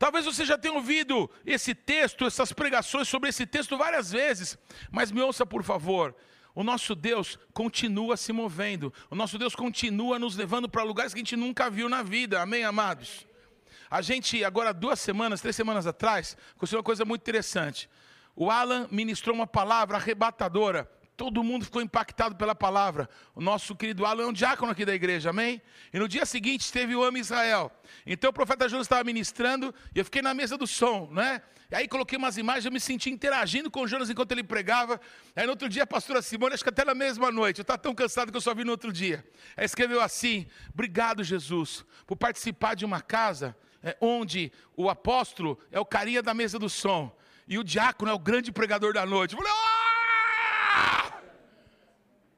Talvez 0.00 0.24
você 0.24 0.46
já 0.46 0.56
tenha 0.56 0.72
ouvido 0.72 1.30
esse 1.44 1.74
texto, 1.74 2.24
essas 2.24 2.54
pregações 2.54 3.06
sobre 3.06 3.28
esse 3.28 3.44
texto 3.44 3.76
várias 3.76 4.10
vezes, 4.10 4.56
mas 4.90 5.12
me 5.12 5.20
ouça 5.20 5.44
por 5.44 5.62
favor. 5.62 6.16
O 6.54 6.64
nosso 6.64 6.94
Deus 6.94 7.38
continua 7.52 8.16
se 8.16 8.32
movendo, 8.32 8.90
o 9.10 9.14
nosso 9.14 9.36
Deus 9.36 9.54
continua 9.54 10.18
nos 10.18 10.36
levando 10.36 10.70
para 10.70 10.82
lugares 10.82 11.12
que 11.12 11.18
a 11.18 11.22
gente 11.22 11.36
nunca 11.36 11.68
viu 11.68 11.86
na 11.86 12.02
vida, 12.02 12.40
amém, 12.40 12.64
amados? 12.64 13.26
A 13.90 14.00
gente, 14.00 14.42
agora 14.42 14.72
duas 14.72 14.98
semanas, 14.98 15.42
três 15.42 15.54
semanas 15.54 15.86
atrás, 15.86 16.34
aconteceu 16.56 16.78
uma 16.78 16.82
coisa 16.82 17.04
muito 17.04 17.20
interessante. 17.20 17.86
O 18.34 18.50
Alan 18.50 18.88
ministrou 18.90 19.36
uma 19.36 19.46
palavra 19.46 19.98
arrebatadora. 19.98 20.90
Todo 21.20 21.44
mundo 21.44 21.66
ficou 21.66 21.82
impactado 21.82 22.34
pela 22.34 22.54
palavra. 22.54 23.06
O 23.34 23.42
nosso 23.42 23.76
querido 23.76 24.06
Alan 24.06 24.22
é 24.22 24.26
um 24.28 24.32
diácono 24.32 24.72
aqui 24.72 24.86
da 24.86 24.94
igreja, 24.94 25.28
amém? 25.28 25.60
E 25.92 25.98
no 25.98 26.08
dia 26.08 26.24
seguinte 26.24 26.72
teve 26.72 26.96
o 26.96 27.04
Ame 27.04 27.20
Israel. 27.20 27.70
Então 28.06 28.30
o 28.30 28.32
profeta 28.32 28.66
Jonas 28.66 28.86
estava 28.86 29.04
ministrando 29.04 29.74
e 29.94 29.98
eu 29.98 30.04
fiquei 30.06 30.22
na 30.22 30.32
mesa 30.32 30.56
do 30.56 30.66
som, 30.66 31.10
né? 31.12 31.42
E 31.70 31.74
aí 31.74 31.86
coloquei 31.86 32.16
umas 32.16 32.38
imagens, 32.38 32.64
eu 32.64 32.72
me 32.72 32.80
senti 32.80 33.10
interagindo 33.10 33.70
com 33.70 33.86
Jonas 33.86 34.08
enquanto 34.08 34.32
ele 34.32 34.42
pregava. 34.42 34.98
Aí 35.36 35.44
no 35.44 35.50
outro 35.50 35.68
dia 35.68 35.82
a 35.82 35.86
pastora 35.86 36.22
Simone, 36.22 36.54
acho 36.54 36.62
que 36.62 36.70
até 36.70 36.86
na 36.86 36.94
mesma 36.94 37.30
noite, 37.30 37.58
eu 37.58 37.62
estava 37.64 37.78
tão 37.78 37.94
cansado 37.94 38.30
que 38.30 38.36
eu 38.38 38.40
só 38.40 38.54
vi 38.54 38.64
no 38.64 38.70
outro 38.70 38.90
dia. 38.90 39.22
Aí 39.58 39.66
escreveu 39.66 40.00
assim: 40.00 40.46
Obrigado, 40.72 41.22
Jesus, 41.22 41.84
por 42.06 42.16
participar 42.16 42.74
de 42.74 42.86
uma 42.86 43.02
casa 43.02 43.54
é, 43.82 43.94
onde 44.00 44.50
o 44.74 44.88
apóstolo 44.88 45.60
é 45.70 45.78
o 45.78 45.84
carinha 45.84 46.22
da 46.22 46.32
mesa 46.32 46.58
do 46.58 46.70
som 46.70 47.14
e 47.46 47.58
o 47.58 47.62
diácono 47.62 48.10
é 48.10 48.14
o 48.14 48.18
grande 48.18 48.50
pregador 48.50 48.94
da 48.94 49.04
noite. 49.04 49.34
Eu, 49.34 49.38
falei, 49.38 49.52
ah! 49.54 49.79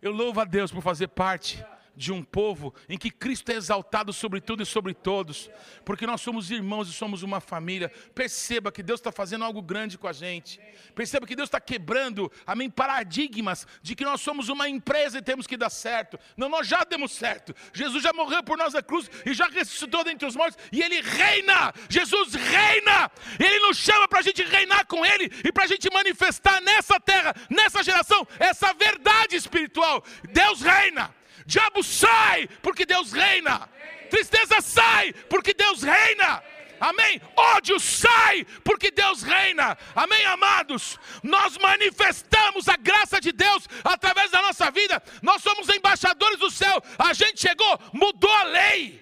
Eu 0.02 0.10
louvo 0.10 0.40
a 0.40 0.44
Deus 0.44 0.72
por 0.72 0.82
fazer 0.82 1.06
parte 1.08 1.64
de 1.96 2.12
um 2.12 2.22
povo 2.22 2.74
em 2.88 2.96
que 2.96 3.10
Cristo 3.10 3.50
é 3.50 3.54
exaltado 3.54 4.12
sobre 4.12 4.40
tudo 4.40 4.62
e 4.62 4.66
sobre 4.66 4.94
todos, 4.94 5.50
porque 5.84 6.06
nós 6.06 6.20
somos 6.20 6.50
irmãos 6.50 6.88
e 6.88 6.92
somos 6.92 7.22
uma 7.22 7.40
família. 7.40 7.90
Perceba 8.14 8.72
que 8.72 8.82
Deus 8.82 9.00
está 9.00 9.12
fazendo 9.12 9.44
algo 9.44 9.60
grande 9.60 9.98
com 9.98 10.08
a 10.08 10.12
gente. 10.12 10.60
Perceba 10.94 11.26
que 11.26 11.36
Deus 11.36 11.48
está 11.48 11.60
quebrando, 11.60 12.30
amém, 12.46 12.70
paradigmas 12.70 13.66
de 13.82 13.94
que 13.94 14.04
nós 14.04 14.20
somos 14.20 14.48
uma 14.48 14.68
empresa 14.68 15.18
e 15.18 15.22
temos 15.22 15.46
que 15.46 15.56
dar 15.56 15.70
certo. 15.70 16.18
Não, 16.36 16.48
nós 16.48 16.66
já 16.66 16.84
demos 16.84 17.12
certo. 17.12 17.54
Jesus 17.72 18.02
já 18.02 18.12
morreu 18.12 18.42
por 18.42 18.56
nós 18.56 18.74
na 18.74 18.82
cruz 18.82 19.10
e 19.24 19.34
já 19.34 19.46
ressuscitou 19.48 20.04
dentre 20.04 20.26
os 20.26 20.36
mortos 20.36 20.58
e 20.70 20.82
Ele 20.82 21.00
reina. 21.00 21.72
Jesus 21.88 22.34
reina. 22.34 23.10
Ele 23.38 23.58
nos 23.60 23.76
chama 23.76 24.08
para 24.08 24.20
a 24.20 24.22
gente 24.22 24.42
reinar 24.42 24.86
com 24.86 25.04
Ele 25.04 25.30
e 25.44 25.52
para 25.52 25.64
a 25.64 25.66
gente 25.66 25.90
manifestar 25.92 26.60
nessa 26.60 26.98
terra, 26.98 27.34
nessa 27.50 27.82
geração, 27.82 28.26
essa 28.38 28.72
verdade 28.74 29.36
espiritual. 29.36 30.04
Deus 30.30 30.60
reina. 30.60 31.21
Diabo 31.46 31.82
sai, 31.82 32.48
porque 32.62 32.86
Deus 32.86 33.12
reina. 33.12 33.68
Tristeza 34.10 34.60
sai, 34.60 35.12
porque 35.28 35.54
Deus 35.54 35.82
reina. 35.82 36.42
Amém? 36.78 37.20
Ódio 37.36 37.78
sai, 37.78 38.44
porque 38.64 38.90
Deus 38.90 39.22
reina. 39.22 39.78
Amém, 39.94 40.24
amados? 40.26 40.98
Nós 41.22 41.56
manifestamos 41.56 42.68
a 42.68 42.76
graça 42.76 43.20
de 43.20 43.30
Deus 43.30 43.68
através 43.84 44.32
da 44.32 44.42
nossa 44.42 44.70
vida. 44.70 45.00
Nós 45.22 45.42
somos 45.42 45.68
embaixadores 45.68 46.38
do 46.40 46.50
céu. 46.50 46.82
A 46.98 47.12
gente 47.12 47.40
chegou, 47.40 47.80
mudou 47.92 48.32
a 48.32 48.42
lei. 48.44 49.00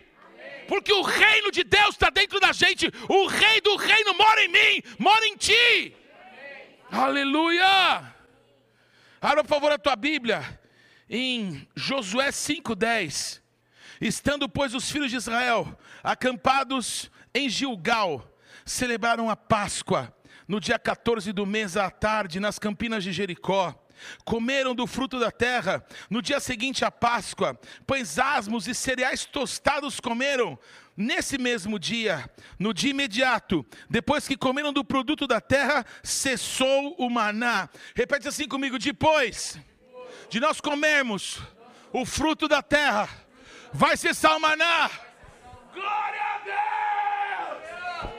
Porque 0.68 0.92
o 0.92 1.02
reino 1.02 1.50
de 1.50 1.64
Deus 1.64 1.90
está 1.90 2.10
dentro 2.10 2.38
da 2.38 2.52
gente. 2.52 2.86
O 3.08 3.26
rei 3.26 3.60
do 3.62 3.76
reino 3.76 4.14
mora 4.14 4.44
em 4.44 4.48
mim, 4.48 4.82
mora 4.98 5.26
em 5.26 5.36
ti. 5.36 5.96
Aleluia. 6.92 8.14
Abra, 9.22 9.42
por 9.42 9.48
favor, 9.48 9.72
a 9.72 9.78
tua 9.78 9.96
Bíblia 9.96 10.59
em 11.10 11.66
Josué 11.74 12.30
5,10. 12.30 13.40
Estando, 14.00 14.48
pois, 14.48 14.72
os 14.72 14.90
filhos 14.90 15.10
de 15.10 15.16
Israel 15.16 15.76
acampados 16.02 17.10
em 17.34 17.48
Gilgal, 17.48 18.26
celebraram 18.64 19.28
a 19.28 19.36
Páscoa 19.36 20.14
no 20.46 20.60
dia 20.60 20.78
14 20.78 21.32
do 21.32 21.44
mês 21.44 21.76
à 21.76 21.90
tarde, 21.90 22.40
nas 22.40 22.58
campinas 22.58 23.04
de 23.04 23.12
Jericó. 23.12 23.74
Comeram 24.24 24.74
do 24.74 24.86
fruto 24.86 25.20
da 25.20 25.30
terra 25.30 25.84
no 26.08 26.22
dia 26.22 26.40
seguinte 26.40 26.84
à 26.84 26.90
Páscoa, 26.90 27.60
pães 27.86 28.18
asmos 28.18 28.66
e 28.66 28.74
cereais 28.74 29.26
tostados 29.26 30.00
comeram. 30.00 30.58
Nesse 30.96 31.38
mesmo 31.38 31.78
dia, 31.78 32.28
no 32.58 32.74
dia 32.74 32.90
imediato, 32.90 33.64
depois 33.88 34.26
que 34.26 34.36
comeram 34.36 34.72
do 34.72 34.84
produto 34.84 35.26
da 35.26 35.40
terra, 35.40 35.84
cessou 36.02 36.94
o 36.98 37.08
maná. 37.08 37.68
Repete 37.94 38.28
assim 38.28 38.48
comigo: 38.48 38.78
depois 38.78 39.58
de 40.30 40.38
nós 40.38 40.60
comermos 40.60 41.42
o 41.92 42.06
fruto 42.06 42.46
da 42.46 42.62
terra, 42.62 43.08
vai 43.72 43.96
o 44.36 44.40
maná. 44.40 44.88
Glória 45.74 46.22
a 46.22 46.38
Deus! 48.04 48.12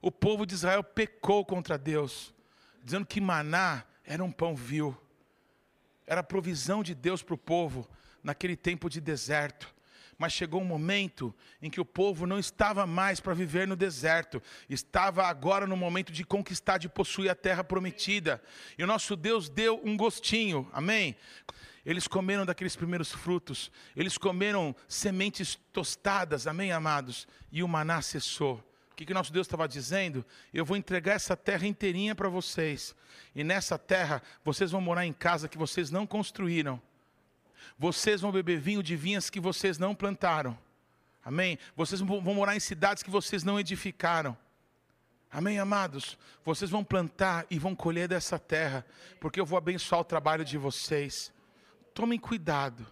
O 0.00 0.12
povo 0.12 0.46
de 0.46 0.54
Israel 0.54 0.84
pecou 0.84 1.44
contra 1.44 1.76
Deus, 1.76 2.32
dizendo 2.82 3.04
que 3.04 3.20
maná 3.20 3.82
era 4.04 4.22
um 4.22 4.30
pão 4.30 4.54
vil, 4.54 4.96
era 6.06 6.20
a 6.20 6.24
provisão 6.24 6.84
de 6.84 6.94
Deus 6.94 7.20
para 7.20 7.34
o 7.34 7.38
povo 7.38 7.90
naquele 8.22 8.56
tempo 8.56 8.88
de 8.88 9.00
deserto. 9.00 9.74
Mas 10.18 10.32
chegou 10.32 10.60
um 10.60 10.64
momento 10.64 11.32
em 11.62 11.70
que 11.70 11.80
o 11.80 11.84
povo 11.84 12.26
não 12.26 12.40
estava 12.40 12.84
mais 12.84 13.20
para 13.20 13.34
viver 13.34 13.68
no 13.68 13.76
deserto, 13.76 14.42
estava 14.68 15.24
agora 15.24 15.64
no 15.64 15.76
momento 15.76 16.12
de 16.12 16.24
conquistar, 16.24 16.78
de 16.78 16.88
possuir 16.88 17.30
a 17.30 17.36
terra 17.36 17.62
prometida. 17.62 18.42
E 18.76 18.82
o 18.82 18.86
nosso 18.86 19.14
Deus 19.14 19.48
deu 19.48 19.80
um 19.84 19.96
gostinho, 19.96 20.68
amém? 20.72 21.14
Eles 21.86 22.08
comeram 22.08 22.44
daqueles 22.44 22.74
primeiros 22.74 23.12
frutos, 23.12 23.70
eles 23.94 24.18
comeram 24.18 24.74
sementes 24.88 25.54
tostadas, 25.72 26.48
amém, 26.48 26.72
amados? 26.72 27.28
E 27.52 27.62
o 27.62 27.68
maná 27.68 28.02
cessou. 28.02 28.56
O 28.90 28.96
que, 28.96 29.06
que 29.06 29.14
nosso 29.14 29.32
Deus 29.32 29.46
estava 29.46 29.68
dizendo? 29.68 30.26
Eu 30.52 30.64
vou 30.64 30.76
entregar 30.76 31.14
essa 31.14 31.36
terra 31.36 31.64
inteirinha 31.64 32.16
para 32.16 32.28
vocês, 32.28 32.92
e 33.36 33.44
nessa 33.44 33.78
terra 33.78 34.20
vocês 34.44 34.72
vão 34.72 34.80
morar 34.80 35.06
em 35.06 35.12
casa 35.12 35.48
que 35.48 35.56
vocês 35.56 35.92
não 35.92 36.04
construíram. 36.04 36.82
Vocês 37.78 38.20
vão 38.20 38.32
beber 38.32 38.60
vinho 38.60 38.82
de 38.82 38.96
vinhas 38.96 39.30
que 39.30 39.40
vocês 39.40 39.78
não 39.78 39.94
plantaram. 39.94 40.58
Amém? 41.24 41.58
Vocês 41.76 42.00
vão 42.00 42.20
morar 42.20 42.56
em 42.56 42.60
cidades 42.60 43.02
que 43.02 43.10
vocês 43.10 43.44
não 43.44 43.58
edificaram. 43.60 44.36
Amém, 45.30 45.58
amados? 45.58 46.16
Vocês 46.44 46.70
vão 46.70 46.82
plantar 46.82 47.46
e 47.50 47.58
vão 47.58 47.74
colher 47.74 48.08
dessa 48.08 48.38
terra, 48.38 48.84
porque 49.20 49.38
eu 49.38 49.44
vou 49.44 49.58
abençoar 49.58 50.00
o 50.00 50.04
trabalho 50.04 50.44
de 50.44 50.56
vocês. 50.56 51.32
Tomem 51.92 52.18
cuidado. 52.18 52.86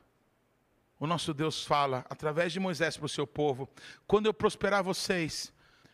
O 0.98 1.06
nosso 1.06 1.32
Deus 1.32 1.64
fala 1.64 2.04
através 2.10 2.52
de 2.52 2.60
Moisés 2.60 2.96
para 2.96 3.06
o 3.06 3.08
seu 3.08 3.26
povo: 3.26 3.68
quando 4.06 4.26
eu 4.26 4.34
prosperar 4.34 4.84
vocês, 4.84 5.52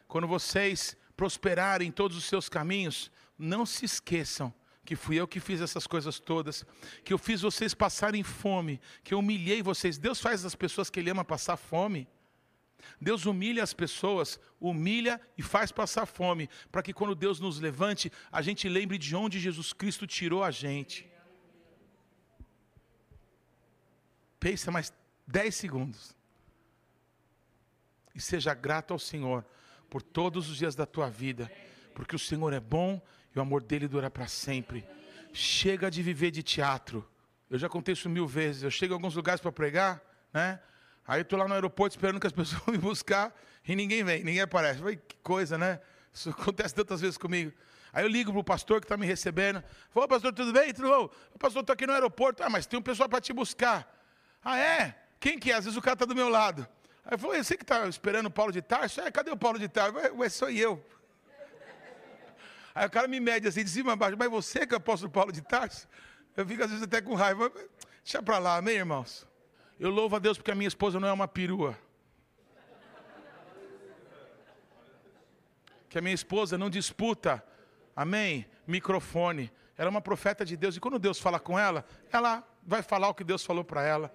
quando 0.09 0.27
vocês 0.27 0.97
prosperarem 1.17 1.89
em 1.89 1.93
todos 1.93 2.17
os 2.17 2.25
seus 2.25 2.49
caminhos, 2.49 3.11
não 3.39 3.65
se 3.65 3.85
esqueçam 3.85 4.53
que 4.85 4.97
fui 4.97 5.17
eu 5.17 5.29
que 5.29 5.39
fiz 5.39 5.61
essas 5.61 5.87
coisas 5.87 6.19
todas, 6.19 6.65
que 7.05 7.13
eu 7.13 7.19
fiz 7.19 7.43
vocês 7.43 7.73
passarem 7.73 8.23
fome, 8.23 8.81
que 9.05 9.15
eu 9.15 9.21
humilhei 9.21 9.63
vocês. 9.63 9.99
Deus 9.99 10.21
faz 10.21 10.45
as 10.45 10.55
pessoas 10.55 10.91
que 10.91 10.99
Ele 10.99 11.11
ama 11.11 11.25
passar 11.25 11.57
fome. 11.57 12.09
Deus 13.01 13.27
humilha 13.27 13.63
as 13.63 13.73
pessoas, 13.73 14.41
humilha 14.61 15.21
e 15.39 15.43
faz 15.43 15.71
passar 15.71 16.05
fome, 16.05 16.49
para 16.71 16.83
que 16.83 16.93
quando 16.93 17.15
Deus 17.15 17.39
nos 17.39 17.61
levante, 17.61 18.11
a 18.31 18.43
gente 18.43 18.69
lembre 18.69 18.99
de 18.99 19.15
onde 19.15 19.39
Jesus 19.39 19.73
Cristo 19.73 20.05
tirou 20.05 20.43
a 20.43 20.51
gente. 20.51 21.09
Pensa 24.41 24.73
mais 24.73 24.93
10 25.29 25.55
segundos. 25.55 26.17
E 28.13 28.21
seja 28.21 28.53
grato 28.53 28.93
ao 28.93 28.99
Senhor 28.99 29.45
por 29.89 30.03
todos 30.03 30.51
os 30.51 30.57
dias 30.57 30.75
da 30.75 30.85
tua 30.85 31.09
vida, 31.09 31.51
porque 31.95 32.17
o 32.17 32.19
Senhor 32.19 32.53
é 32.53 32.61
bom 32.61 33.01
e 33.35 33.39
o 33.39 33.43
amor 33.43 33.63
dele 33.63 33.89
dura 33.89 34.11
para 34.11 34.27
sempre. 34.27 34.87
Chega 35.33 35.91
de 35.91 36.03
viver 36.03 36.31
de 36.31 36.43
teatro. 36.43 37.09
Eu 37.49 37.59
já 37.59 37.69
contei 37.69 37.93
isso 37.93 38.09
mil 38.09 38.27
vezes. 38.27 38.63
Eu 38.63 38.71
chego 38.71 38.93
em 38.93 38.97
alguns 38.97 39.15
lugares 39.15 39.41
para 39.41 39.53
pregar, 39.53 40.03
né? 40.33 40.61
Aí 41.07 41.23
estou 41.23 41.39
lá 41.39 41.49
no 41.49 41.55
aeroporto 41.55 41.97
esperando 41.97 42.21
que 42.21 42.27
as 42.27 42.33
pessoas 42.35 42.63
me 42.67 42.79
buscar 42.79 43.35
e 43.67 43.75
ninguém 43.77 44.05
vem, 44.05 44.25
ninguém 44.25 44.41
aparece. 44.41 44.79
Falei, 44.79 44.97
que 44.97 45.17
coisa, 45.19 45.57
né? 45.57 45.81
Isso 46.13 46.31
acontece 46.31 46.75
tantas 46.75 47.01
vezes 47.01 47.17
comigo. 47.17 47.53
Aí 47.93 48.05
eu 48.05 48.09
ligo 48.09 48.33
para 48.33 48.41
o 48.41 48.45
pastor 48.45 48.81
que 48.81 48.87
está 48.87 48.97
me 48.97 49.07
recebendo. 49.07 49.63
Falou, 49.91 50.09
pastor, 50.09 50.33
tudo 50.33 50.53
bem? 50.53 50.73
Tudo 50.73 50.89
bom? 50.89 51.11
O 51.35 51.39
pastor 51.39 51.61
está 51.61 51.75
aqui 51.75 51.87
no 51.87 51.93
aeroporto. 51.93 52.43
Ah, 52.43 52.49
mas 52.49 52.67
tem 52.67 52.79
um 52.79 52.83
pessoal 52.83 53.09
para 53.09 53.21
te 53.21 53.33
buscar. 53.33 53.87
Ah, 54.43 54.59
é? 54.59 54.97
Quem 55.21 55.39
que 55.39 55.53
é? 55.53 55.55
Às 55.55 55.65
vezes 55.65 55.79
o 55.79 55.83
cara 55.83 55.95
está 55.95 56.07
do 56.07 56.15
meu 56.15 56.29
lado. 56.29 56.67
Aí 57.05 57.15
eu 57.15 57.19
falei, 57.19 57.43
você 57.43 57.57
que 57.57 57.65
está 57.65 57.87
esperando 57.87 58.27
o 58.27 58.31
Paulo 58.31 58.51
de 58.51 58.63
Tarso? 58.63 59.01
É, 59.01 59.11
cadê 59.11 59.31
o 59.31 59.37
Paulo 59.37 59.59
de 59.59 59.69
Tarso? 59.69 59.95
Ué, 60.17 60.29
sou 60.29 60.51
eu. 60.51 60.85
Aí 62.75 62.87
o 62.87 62.91
cara 62.91 63.07
me 63.07 63.21
mede 63.21 63.47
assim, 63.49 63.65
de 63.65 63.71
cima 63.71 63.93
a 63.93 63.97
baixo, 63.97 64.17
mas 64.19 64.31
você 64.31 64.67
que 64.67 64.75
é 64.75 64.77
apóstolo 64.77 65.11
Paulo 65.11 65.31
de 65.31 65.43
Tarso? 65.43 65.87
Eu 66.37 66.47
fico 66.47 66.63
às 66.63 66.71
vezes 66.71 66.85
até 66.85 67.01
com 67.01 67.15
raiva. 67.15 67.53
Deixa 68.03 68.23
para 68.23 68.39
lá, 68.39 68.57
amém, 68.57 68.77
irmãos? 68.77 69.27
Eu 69.79 69.91
louvo 69.91 70.17
a 70.17 70.19
Deus 70.19 70.39
porque 70.39 70.51
a 70.51 70.55
minha 70.55 70.69
esposa 70.69 70.99
não 70.99 71.09
é 71.09 71.13
uma 71.13 71.29
perua. 71.29 71.79
Que 75.89 75.99
a 75.99 76.01
minha 76.01 76.15
esposa 76.15 76.57
não 76.57 76.71
disputa, 76.71 77.45
amém? 77.95 78.47
Microfone. 78.67 79.53
Ela 79.77 79.89
é 79.89 79.91
uma 79.91 80.01
profeta 80.01 80.45
de 80.45 80.57
Deus 80.57 80.77
e 80.77 80.81
quando 80.81 80.99
Deus 80.99 81.19
fala 81.19 81.39
com 81.39 81.59
ela, 81.59 81.85
ela 82.11 82.47
vai 82.63 82.83
falar 82.83 83.09
o 83.09 83.15
que 83.15 83.25
Deus 83.25 83.45
falou 83.45 83.65
para 83.65 83.83
ela. 83.83 84.15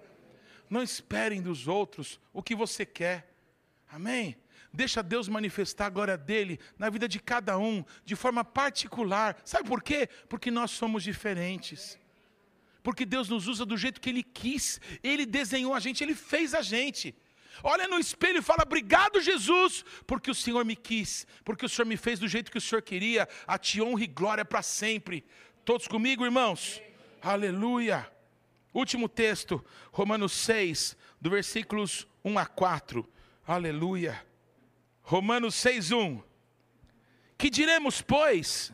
Não 0.68 0.82
esperem 0.82 1.40
dos 1.40 1.68
outros 1.68 2.20
o 2.32 2.42
que 2.42 2.54
você 2.54 2.84
quer. 2.84 3.32
Amém? 3.90 4.36
Deixa 4.72 5.02
Deus 5.02 5.28
manifestar 5.28 5.86
a 5.86 5.90
glória 5.90 6.16
dele 6.16 6.60
na 6.78 6.90
vida 6.90 7.08
de 7.08 7.18
cada 7.18 7.58
um, 7.58 7.84
de 8.04 8.14
forma 8.14 8.44
particular. 8.44 9.40
Sabe 9.44 9.68
por 9.68 9.82
quê? 9.82 10.08
Porque 10.28 10.50
nós 10.50 10.70
somos 10.70 11.02
diferentes. 11.02 11.98
Porque 12.82 13.04
Deus 13.04 13.28
nos 13.28 13.48
usa 13.48 13.64
do 13.64 13.76
jeito 13.76 14.00
que 14.00 14.10
Ele 14.10 14.22
quis. 14.22 14.80
Ele 15.02 15.26
desenhou 15.26 15.74
a 15.74 15.80
gente, 15.80 16.04
Ele 16.04 16.14
fez 16.14 16.54
a 16.54 16.62
gente. 16.62 17.14
Olha 17.62 17.88
no 17.88 17.98
espelho 17.98 18.38
e 18.38 18.42
fala: 18.42 18.62
Obrigado, 18.62 19.20
Jesus, 19.20 19.84
porque 20.06 20.30
o 20.30 20.34
Senhor 20.34 20.64
me 20.64 20.76
quis, 20.76 21.26
porque 21.44 21.66
o 21.66 21.68
Senhor 21.68 21.86
me 21.86 21.96
fez 21.96 22.18
do 22.18 22.28
jeito 22.28 22.50
que 22.50 22.58
o 22.58 22.60
Senhor 22.60 22.82
queria. 22.82 23.28
A 23.46 23.58
ti 23.58 23.80
honra 23.80 24.04
e 24.04 24.06
glória 24.06 24.44
para 24.44 24.62
sempre. 24.62 25.24
Todos 25.64 25.88
comigo, 25.88 26.24
irmãos? 26.24 26.80
Aleluia. 27.20 28.10
Último 28.72 29.08
texto, 29.08 29.64
Romanos 29.90 30.32
6, 30.32 30.96
do 31.20 31.30
versículos 31.30 32.06
1 32.24 32.38
a 32.38 32.46
4. 32.46 33.06
Aleluia. 33.46 34.27
Romanos 35.08 35.54
6:1. 35.54 36.22
Que 37.38 37.48
diremos, 37.48 38.02
pois? 38.02 38.70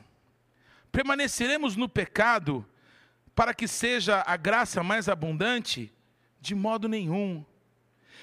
Permaneceremos 0.91 1.77
no 1.77 1.89
pecado 1.89 2.67
para 3.37 3.55
que 3.55 3.69
seja 3.69 4.21
a 4.27 4.37
graça 4.37 4.83
mais 4.83 5.09
abundante? 5.09 5.93
De 6.41 6.53
modo 6.53 6.89
nenhum. 6.89 7.47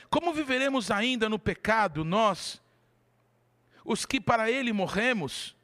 Como 0.10 0.34
viveremos 0.34 0.92
ainda 0.92 1.30
no 1.30 1.40
pecado 1.40 2.04
nós, 2.04 2.62
os 3.86 4.06
que 4.06 4.20
para 4.20 4.52
ele 4.52 4.74
morremos? 4.74 5.56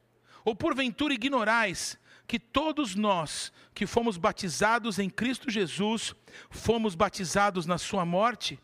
Ou 0.46 0.56
porventura 0.56 1.14
ignorais 1.14 2.00
que 2.26 2.40
todos 2.40 2.96
nós 2.96 3.52
que 3.74 3.86
fomos 3.86 4.16
batizados 4.16 5.00
em 5.00 5.10
Cristo 5.10 5.52
Jesus, 5.52 6.16
fomos 6.50 6.96
batizados 6.96 7.66
na 7.66 7.78
sua 7.78 8.06
morte? 8.06 8.58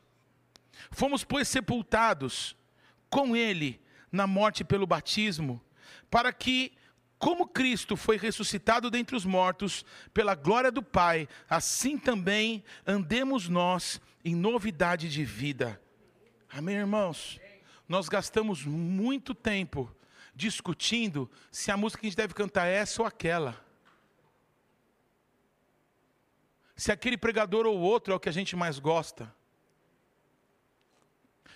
Fomos, 0.89 1.25
pois, 1.25 1.49
sepultados 1.49 2.55
com 3.13 3.35
ele 3.35 3.79
na 4.11 4.25
morte 4.25 4.63
pelo 4.63 4.87
batismo, 4.87 5.61
para 6.09 6.33
que, 6.33 6.73
como 7.19 7.47
Cristo 7.47 7.95
foi 7.95 8.17
ressuscitado 8.17 8.89
dentre 8.89 9.15
os 9.15 9.23
mortos, 9.23 9.85
pela 10.11 10.33
glória 10.33 10.71
do 10.71 10.81
Pai, 10.81 11.29
assim 11.47 11.95
também 11.95 12.63
andemos 12.87 13.47
nós 13.47 14.01
em 14.25 14.33
novidade 14.35 15.07
de 15.11 15.23
vida. 15.23 15.79
Amém, 16.49 16.77
irmãos? 16.77 17.39
Nós 17.87 18.09
gastamos 18.09 18.65
muito 18.65 19.35
tempo 19.35 19.95
discutindo 20.33 21.29
se 21.51 21.69
a 21.69 21.77
música 21.77 22.01
que 22.01 22.07
a 22.07 22.09
gente 22.09 22.17
deve 22.17 22.33
cantar 22.33 22.65
é 22.65 22.73
essa 22.73 22.99
ou 22.99 23.07
aquela. 23.07 23.63
Se 26.75 26.91
aquele 26.91 27.15
pregador 27.15 27.67
ou 27.67 27.77
outro 27.77 28.11
é 28.11 28.15
o 28.15 28.19
que 28.19 28.29
a 28.29 28.33
gente 28.33 28.55
mais 28.55 28.79
gosta. 28.79 29.31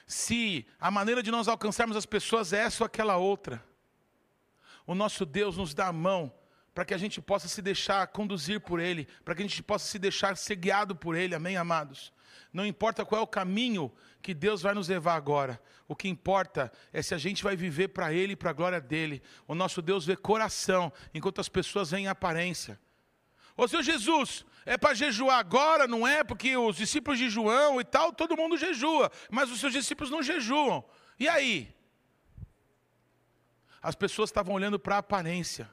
Se 0.08 0.66
a 0.80 0.90
maneira 0.90 1.22
de 1.22 1.30
nós 1.30 1.50
alcançarmos 1.50 1.98
as 1.98 2.06
pessoas 2.06 2.54
é 2.54 2.60
essa 2.60 2.84
ou 2.84 2.86
aquela 2.86 3.18
outra. 3.18 3.64
O 4.86 4.96
nosso 4.96 5.26
Deus 5.26 5.58
nos 5.58 5.74
dá 5.74 5.88
a 5.88 5.94
mão 5.94 6.34
para 6.74 6.86
que 6.86 6.94
a 6.94 6.98
gente 6.98 7.22
possa 7.22 7.48
se 7.50 7.62
deixar 7.62 8.08
conduzir 8.08 8.62
por 8.62 8.80
Ele, 8.80 9.06
para 9.26 9.36
que 9.36 9.42
a 9.42 9.46
gente 9.46 9.62
possa 9.62 9.86
se 9.86 10.00
deixar 10.00 10.38
ser 10.38 10.56
guiado 10.56 10.96
por 10.96 11.16
Ele, 11.16 11.36
amém, 11.36 11.58
amados? 11.58 12.14
Não 12.54 12.66
importa 12.66 13.04
qual 13.04 13.20
é 13.20 13.24
o 13.24 13.28
caminho 13.28 13.92
que 14.22 14.34
Deus 14.34 14.62
vai 14.62 14.74
nos 14.74 14.88
levar 14.88 15.16
agora, 15.16 15.62
o 15.88 15.96
que 15.96 16.08
importa 16.08 16.72
é 16.94 17.02
se 17.02 17.14
a 17.14 17.18
gente 17.18 17.44
vai 17.44 17.56
viver 17.56 17.90
para 17.90 18.14
Ele 18.14 18.34
e 18.34 18.36
para 18.36 18.52
a 18.52 18.54
glória 18.54 18.80
dEle. 18.80 19.22
O 19.48 19.56
nosso 19.56 19.82
Deus 19.82 20.06
vê 20.06 20.16
coração, 20.16 20.92
enquanto 21.14 21.42
as 21.42 21.50
pessoas 21.50 21.92
veem 21.92 22.08
aparência. 22.08 22.80
Ô 23.58 23.68
Senhor 23.68 23.82
Jesus, 23.82 24.46
é 24.68 24.78
para 24.78 24.94
jejuar 24.94 25.40
agora, 25.40 25.88
não 25.88 26.06
é? 26.06 26.26
Porque 26.26 26.58
os 26.58 26.76
discípulos 26.76 27.18
de 27.18 27.30
João 27.30 27.80
e 27.80 27.86
tal, 27.86 28.12
todo 28.12 28.36
mundo 28.36 28.58
jejua, 28.58 29.10
mas 29.32 29.50
os 29.50 29.62
seus 29.62 29.72
discípulos 29.72 30.12
não 30.12 30.22
jejuam. 30.22 30.84
E 31.18 31.26
aí? 31.30 31.74
As 33.82 33.96
pessoas 33.96 34.30
estavam 34.30 34.54
olhando 34.54 34.78
para 34.78 34.96
a 34.96 35.00
aparência, 35.00 35.70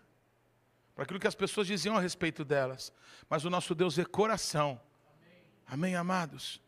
para 0.94 1.02
aquilo 1.02 1.18
que 1.18 1.26
as 1.26 1.34
pessoas 1.34 1.66
diziam 1.66 1.96
a 1.96 2.00
respeito 2.00 2.44
delas, 2.44 2.92
mas 3.28 3.44
o 3.44 3.50
nosso 3.50 3.74
Deus 3.74 3.96
vê 3.96 4.04
coração. 4.04 4.80
Amém, 5.66 5.96
amados? 5.96 6.60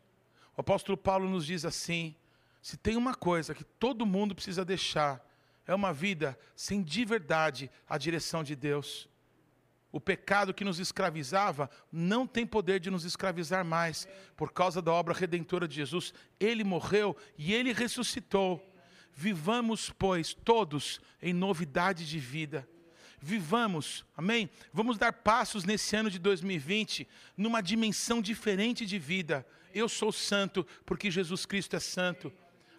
O 0.57 0.59
apóstolo 0.59 0.97
Paulo 0.97 1.29
nos 1.29 1.45
diz 1.45 1.63
assim: 1.63 2.13
se 2.61 2.75
tem 2.75 2.97
uma 2.97 3.15
coisa 3.15 3.55
que 3.55 3.63
todo 3.63 4.05
mundo 4.05 4.35
precisa 4.35 4.65
deixar, 4.65 5.25
é 5.65 5.73
uma 5.73 5.93
vida 5.93 6.37
sem 6.57 6.83
de 6.83 7.05
verdade 7.05 7.71
a 7.87 7.97
direção 7.97 8.43
de 8.43 8.53
Deus. 8.53 9.07
O 9.97 9.99
pecado 9.99 10.53
que 10.53 10.63
nos 10.63 10.77
escravizava 10.77 11.71
não 11.91 12.27
tem 12.27 12.45
poder 12.45 12.79
de 12.79 12.91
nos 12.91 13.03
escravizar 13.03 13.65
mais, 13.65 14.07
por 14.35 14.53
causa 14.53 14.79
da 14.79 14.93
obra 14.93 15.11
redentora 15.11 15.67
de 15.67 15.73
Jesus. 15.73 16.13
Ele 16.39 16.63
morreu 16.63 17.17
e 17.35 17.51
ele 17.51 17.73
ressuscitou. 17.73 18.63
Vivamos, 19.11 19.89
pois, 19.89 20.35
todos 20.35 21.01
em 21.19 21.33
novidade 21.33 22.05
de 22.05 22.19
vida. 22.19 22.69
Vivamos, 23.19 24.05
amém? 24.15 24.51
Vamos 24.71 24.99
dar 24.99 25.11
passos 25.11 25.63
nesse 25.63 25.95
ano 25.95 26.11
de 26.11 26.19
2020 26.19 27.07
numa 27.35 27.59
dimensão 27.59 28.21
diferente 28.21 28.85
de 28.85 28.99
vida. 28.99 29.43
Eu 29.73 29.89
sou 29.89 30.11
santo 30.11 30.63
porque 30.85 31.09
Jesus 31.09 31.43
Cristo 31.43 31.75
é 31.75 31.79
santo. 31.79 32.31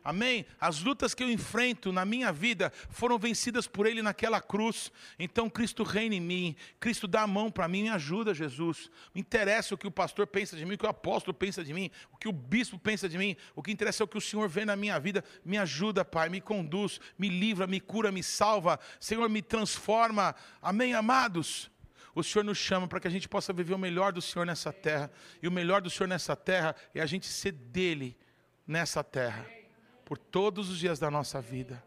Amém? 0.08 0.46
As 0.58 0.80
lutas 0.80 1.12
que 1.12 1.22
eu 1.22 1.30
enfrento 1.30 1.92
na 1.92 2.02
minha 2.02 2.32
vida 2.32 2.72
foram 2.88 3.18
vencidas 3.18 3.66
por 3.66 3.86
Ele 3.86 4.00
naquela 4.00 4.40
cruz. 4.40 4.90
Então 5.18 5.50
Cristo 5.50 5.82
reina 5.82 6.14
em 6.14 6.20
mim. 6.20 6.56
Cristo 6.80 7.06
dá 7.06 7.20
a 7.20 7.26
mão 7.26 7.50
para 7.50 7.68
mim, 7.68 7.82
me 7.82 7.90
ajuda, 7.90 8.32
Jesus. 8.32 8.90
Me 9.14 9.20
interessa 9.20 9.74
o 9.74 9.76
que 9.76 9.86
o 9.86 9.90
pastor 9.90 10.26
pensa 10.26 10.56
de 10.56 10.64
mim, 10.64 10.76
o 10.76 10.78
que 10.78 10.86
o 10.86 10.88
apóstolo 10.88 11.34
pensa 11.34 11.62
de 11.62 11.74
mim, 11.74 11.90
o 12.10 12.16
que 12.16 12.26
o 12.26 12.32
bispo 12.32 12.78
pensa 12.78 13.06
de 13.06 13.18
mim. 13.18 13.36
O 13.54 13.62
que 13.62 13.70
interessa 13.70 14.02
é 14.02 14.04
o 14.04 14.08
que 14.08 14.16
o 14.16 14.20
Senhor 14.20 14.48
vê 14.48 14.64
na 14.64 14.74
minha 14.76 14.98
vida. 14.98 15.22
Me 15.44 15.58
ajuda, 15.58 16.06
Pai, 16.06 16.30
me 16.30 16.40
conduz, 16.40 16.98
me 17.18 17.28
livra, 17.28 17.66
me 17.66 17.78
cura, 17.78 18.10
me 18.10 18.22
salva. 18.22 18.80
Senhor, 18.98 19.28
me 19.28 19.42
transforma. 19.42 20.34
Amém, 20.62 20.94
amados? 20.94 21.70
O 22.14 22.24
Senhor 22.24 22.44
nos 22.44 22.56
chama 22.56 22.88
para 22.88 22.98
que 22.98 23.08
a 23.08 23.10
gente 23.10 23.28
possa 23.28 23.52
viver 23.52 23.74
o 23.74 23.78
melhor 23.78 24.10
do 24.10 24.22
Senhor 24.22 24.46
nessa 24.46 24.72
terra. 24.72 25.10
E 25.42 25.46
o 25.46 25.52
melhor 25.52 25.82
do 25.82 25.90
Senhor 25.90 26.08
nessa 26.08 26.34
terra 26.34 26.74
é 26.94 27.02
a 27.02 27.06
gente 27.06 27.26
ser 27.26 27.52
dele 27.52 28.16
nessa 28.66 29.04
terra 29.04 29.57
por 30.08 30.16
todos 30.16 30.70
os 30.70 30.78
dias 30.78 30.98
da 30.98 31.10
nossa 31.10 31.38
vida. 31.38 31.84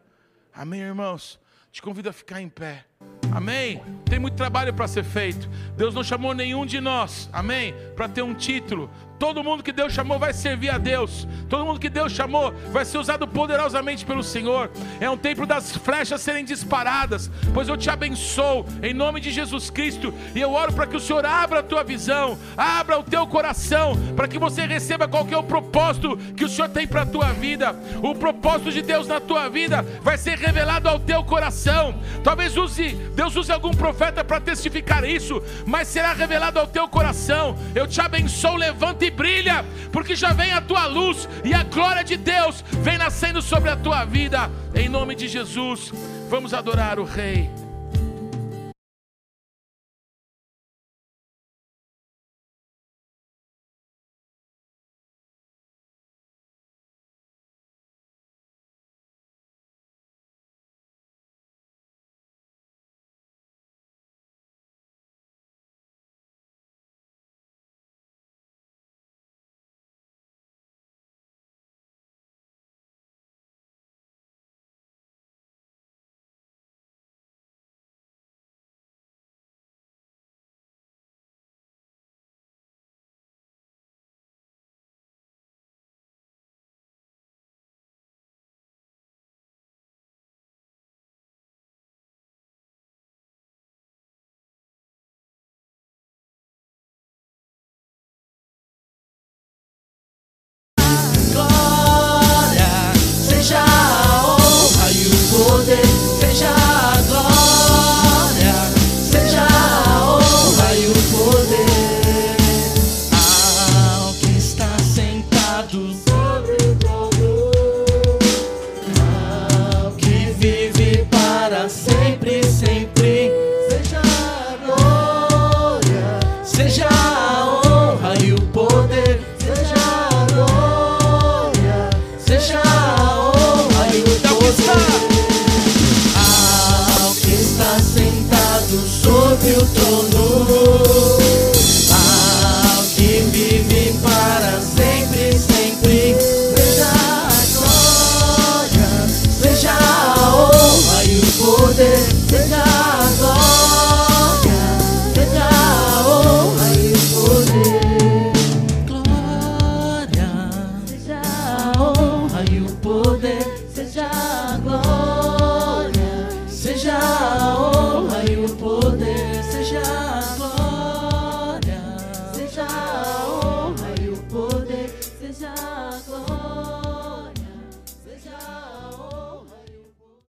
Amém, 0.54 0.80
irmãos? 0.80 1.40
Te 1.72 1.82
convido 1.82 2.08
a 2.08 2.12
ficar 2.12 2.40
em 2.40 2.48
pé. 2.48 2.86
Amém? 3.32 3.80
Tem 4.04 4.18
muito 4.18 4.34
trabalho 4.34 4.74
para 4.74 4.86
ser 4.86 5.04
feito. 5.04 5.48
Deus 5.74 5.94
não 5.94 6.04
chamou 6.04 6.34
nenhum 6.34 6.66
de 6.66 6.80
nós, 6.80 7.30
amém? 7.32 7.74
Para 7.96 8.08
ter 8.08 8.20
um 8.22 8.34
título. 8.34 8.90
Todo 9.22 9.44
mundo 9.44 9.62
que 9.62 9.70
Deus 9.70 9.92
chamou 9.92 10.18
vai 10.18 10.32
servir 10.32 10.68
a 10.68 10.78
Deus. 10.78 11.28
Todo 11.48 11.64
mundo 11.64 11.78
que 11.78 11.88
Deus 11.88 12.10
chamou 12.10 12.52
vai 12.72 12.84
ser 12.84 12.98
usado 12.98 13.24
poderosamente 13.26 14.04
pelo 14.04 14.20
Senhor. 14.20 14.68
É 15.00 15.08
um 15.08 15.16
tempo 15.16 15.46
das 15.46 15.76
flechas 15.76 16.20
serem 16.20 16.44
disparadas, 16.44 17.30
pois 17.54 17.68
eu 17.68 17.76
te 17.76 17.88
abençoo 17.88 18.66
em 18.82 18.92
nome 18.92 19.20
de 19.20 19.30
Jesus 19.30 19.70
Cristo 19.70 20.12
e 20.34 20.40
eu 20.40 20.52
oro 20.52 20.72
para 20.72 20.88
que 20.88 20.96
o 20.96 21.00
Senhor 21.00 21.24
abra 21.24 21.60
a 21.60 21.62
tua 21.62 21.84
visão, 21.84 22.36
abra 22.56 22.98
o 22.98 23.04
teu 23.04 23.24
coração, 23.28 23.92
para 24.16 24.26
que 24.26 24.40
você 24.40 24.66
receba 24.66 25.06
qual 25.06 25.24
é 25.30 25.36
o 25.36 25.44
propósito 25.44 26.16
que 26.36 26.44
o 26.44 26.48
Senhor 26.48 26.68
tem 26.68 26.84
para 26.84 27.02
a 27.02 27.06
tua 27.06 27.32
vida. 27.32 27.76
O 28.02 28.16
propósito 28.16 28.72
de 28.72 28.82
Deus 28.82 29.06
na 29.06 29.20
tua 29.20 29.48
vida 29.48 29.82
vai 30.02 30.18
ser 30.18 30.36
revelado 30.36 30.88
ao 30.88 30.98
teu 30.98 31.22
coração. 31.22 31.94
Talvez 32.24 32.56
use, 32.56 32.98
Deus 33.22 33.36
use 33.36 33.52
algum 33.52 33.70
profeta 33.70 34.24
para 34.24 34.40
testificar 34.40 35.04
isso, 35.04 35.40
mas 35.64 35.86
será 35.86 36.12
revelado 36.12 36.58
ao 36.58 36.66
teu 36.66 36.88
coração. 36.88 37.56
Eu 37.72 37.86
te 37.86 38.00
abençoo, 38.00 38.56
levanta 38.56 39.04
e 39.04 39.12
brilha, 39.12 39.64
porque 39.92 40.16
já 40.16 40.32
vem 40.32 40.52
a 40.52 40.60
tua 40.60 40.86
luz 40.86 41.28
e 41.44 41.54
a 41.54 41.62
glória 41.62 42.02
de 42.02 42.16
Deus 42.16 42.64
vem 42.80 42.98
nascendo 42.98 43.40
sobre 43.40 43.70
a 43.70 43.76
tua 43.76 44.04
vida. 44.04 44.50
Em 44.74 44.88
nome 44.88 45.14
de 45.14 45.28
Jesus, 45.28 45.92
vamos 46.28 46.52
adorar 46.52 46.98
o 46.98 47.04
Rei. 47.04 47.48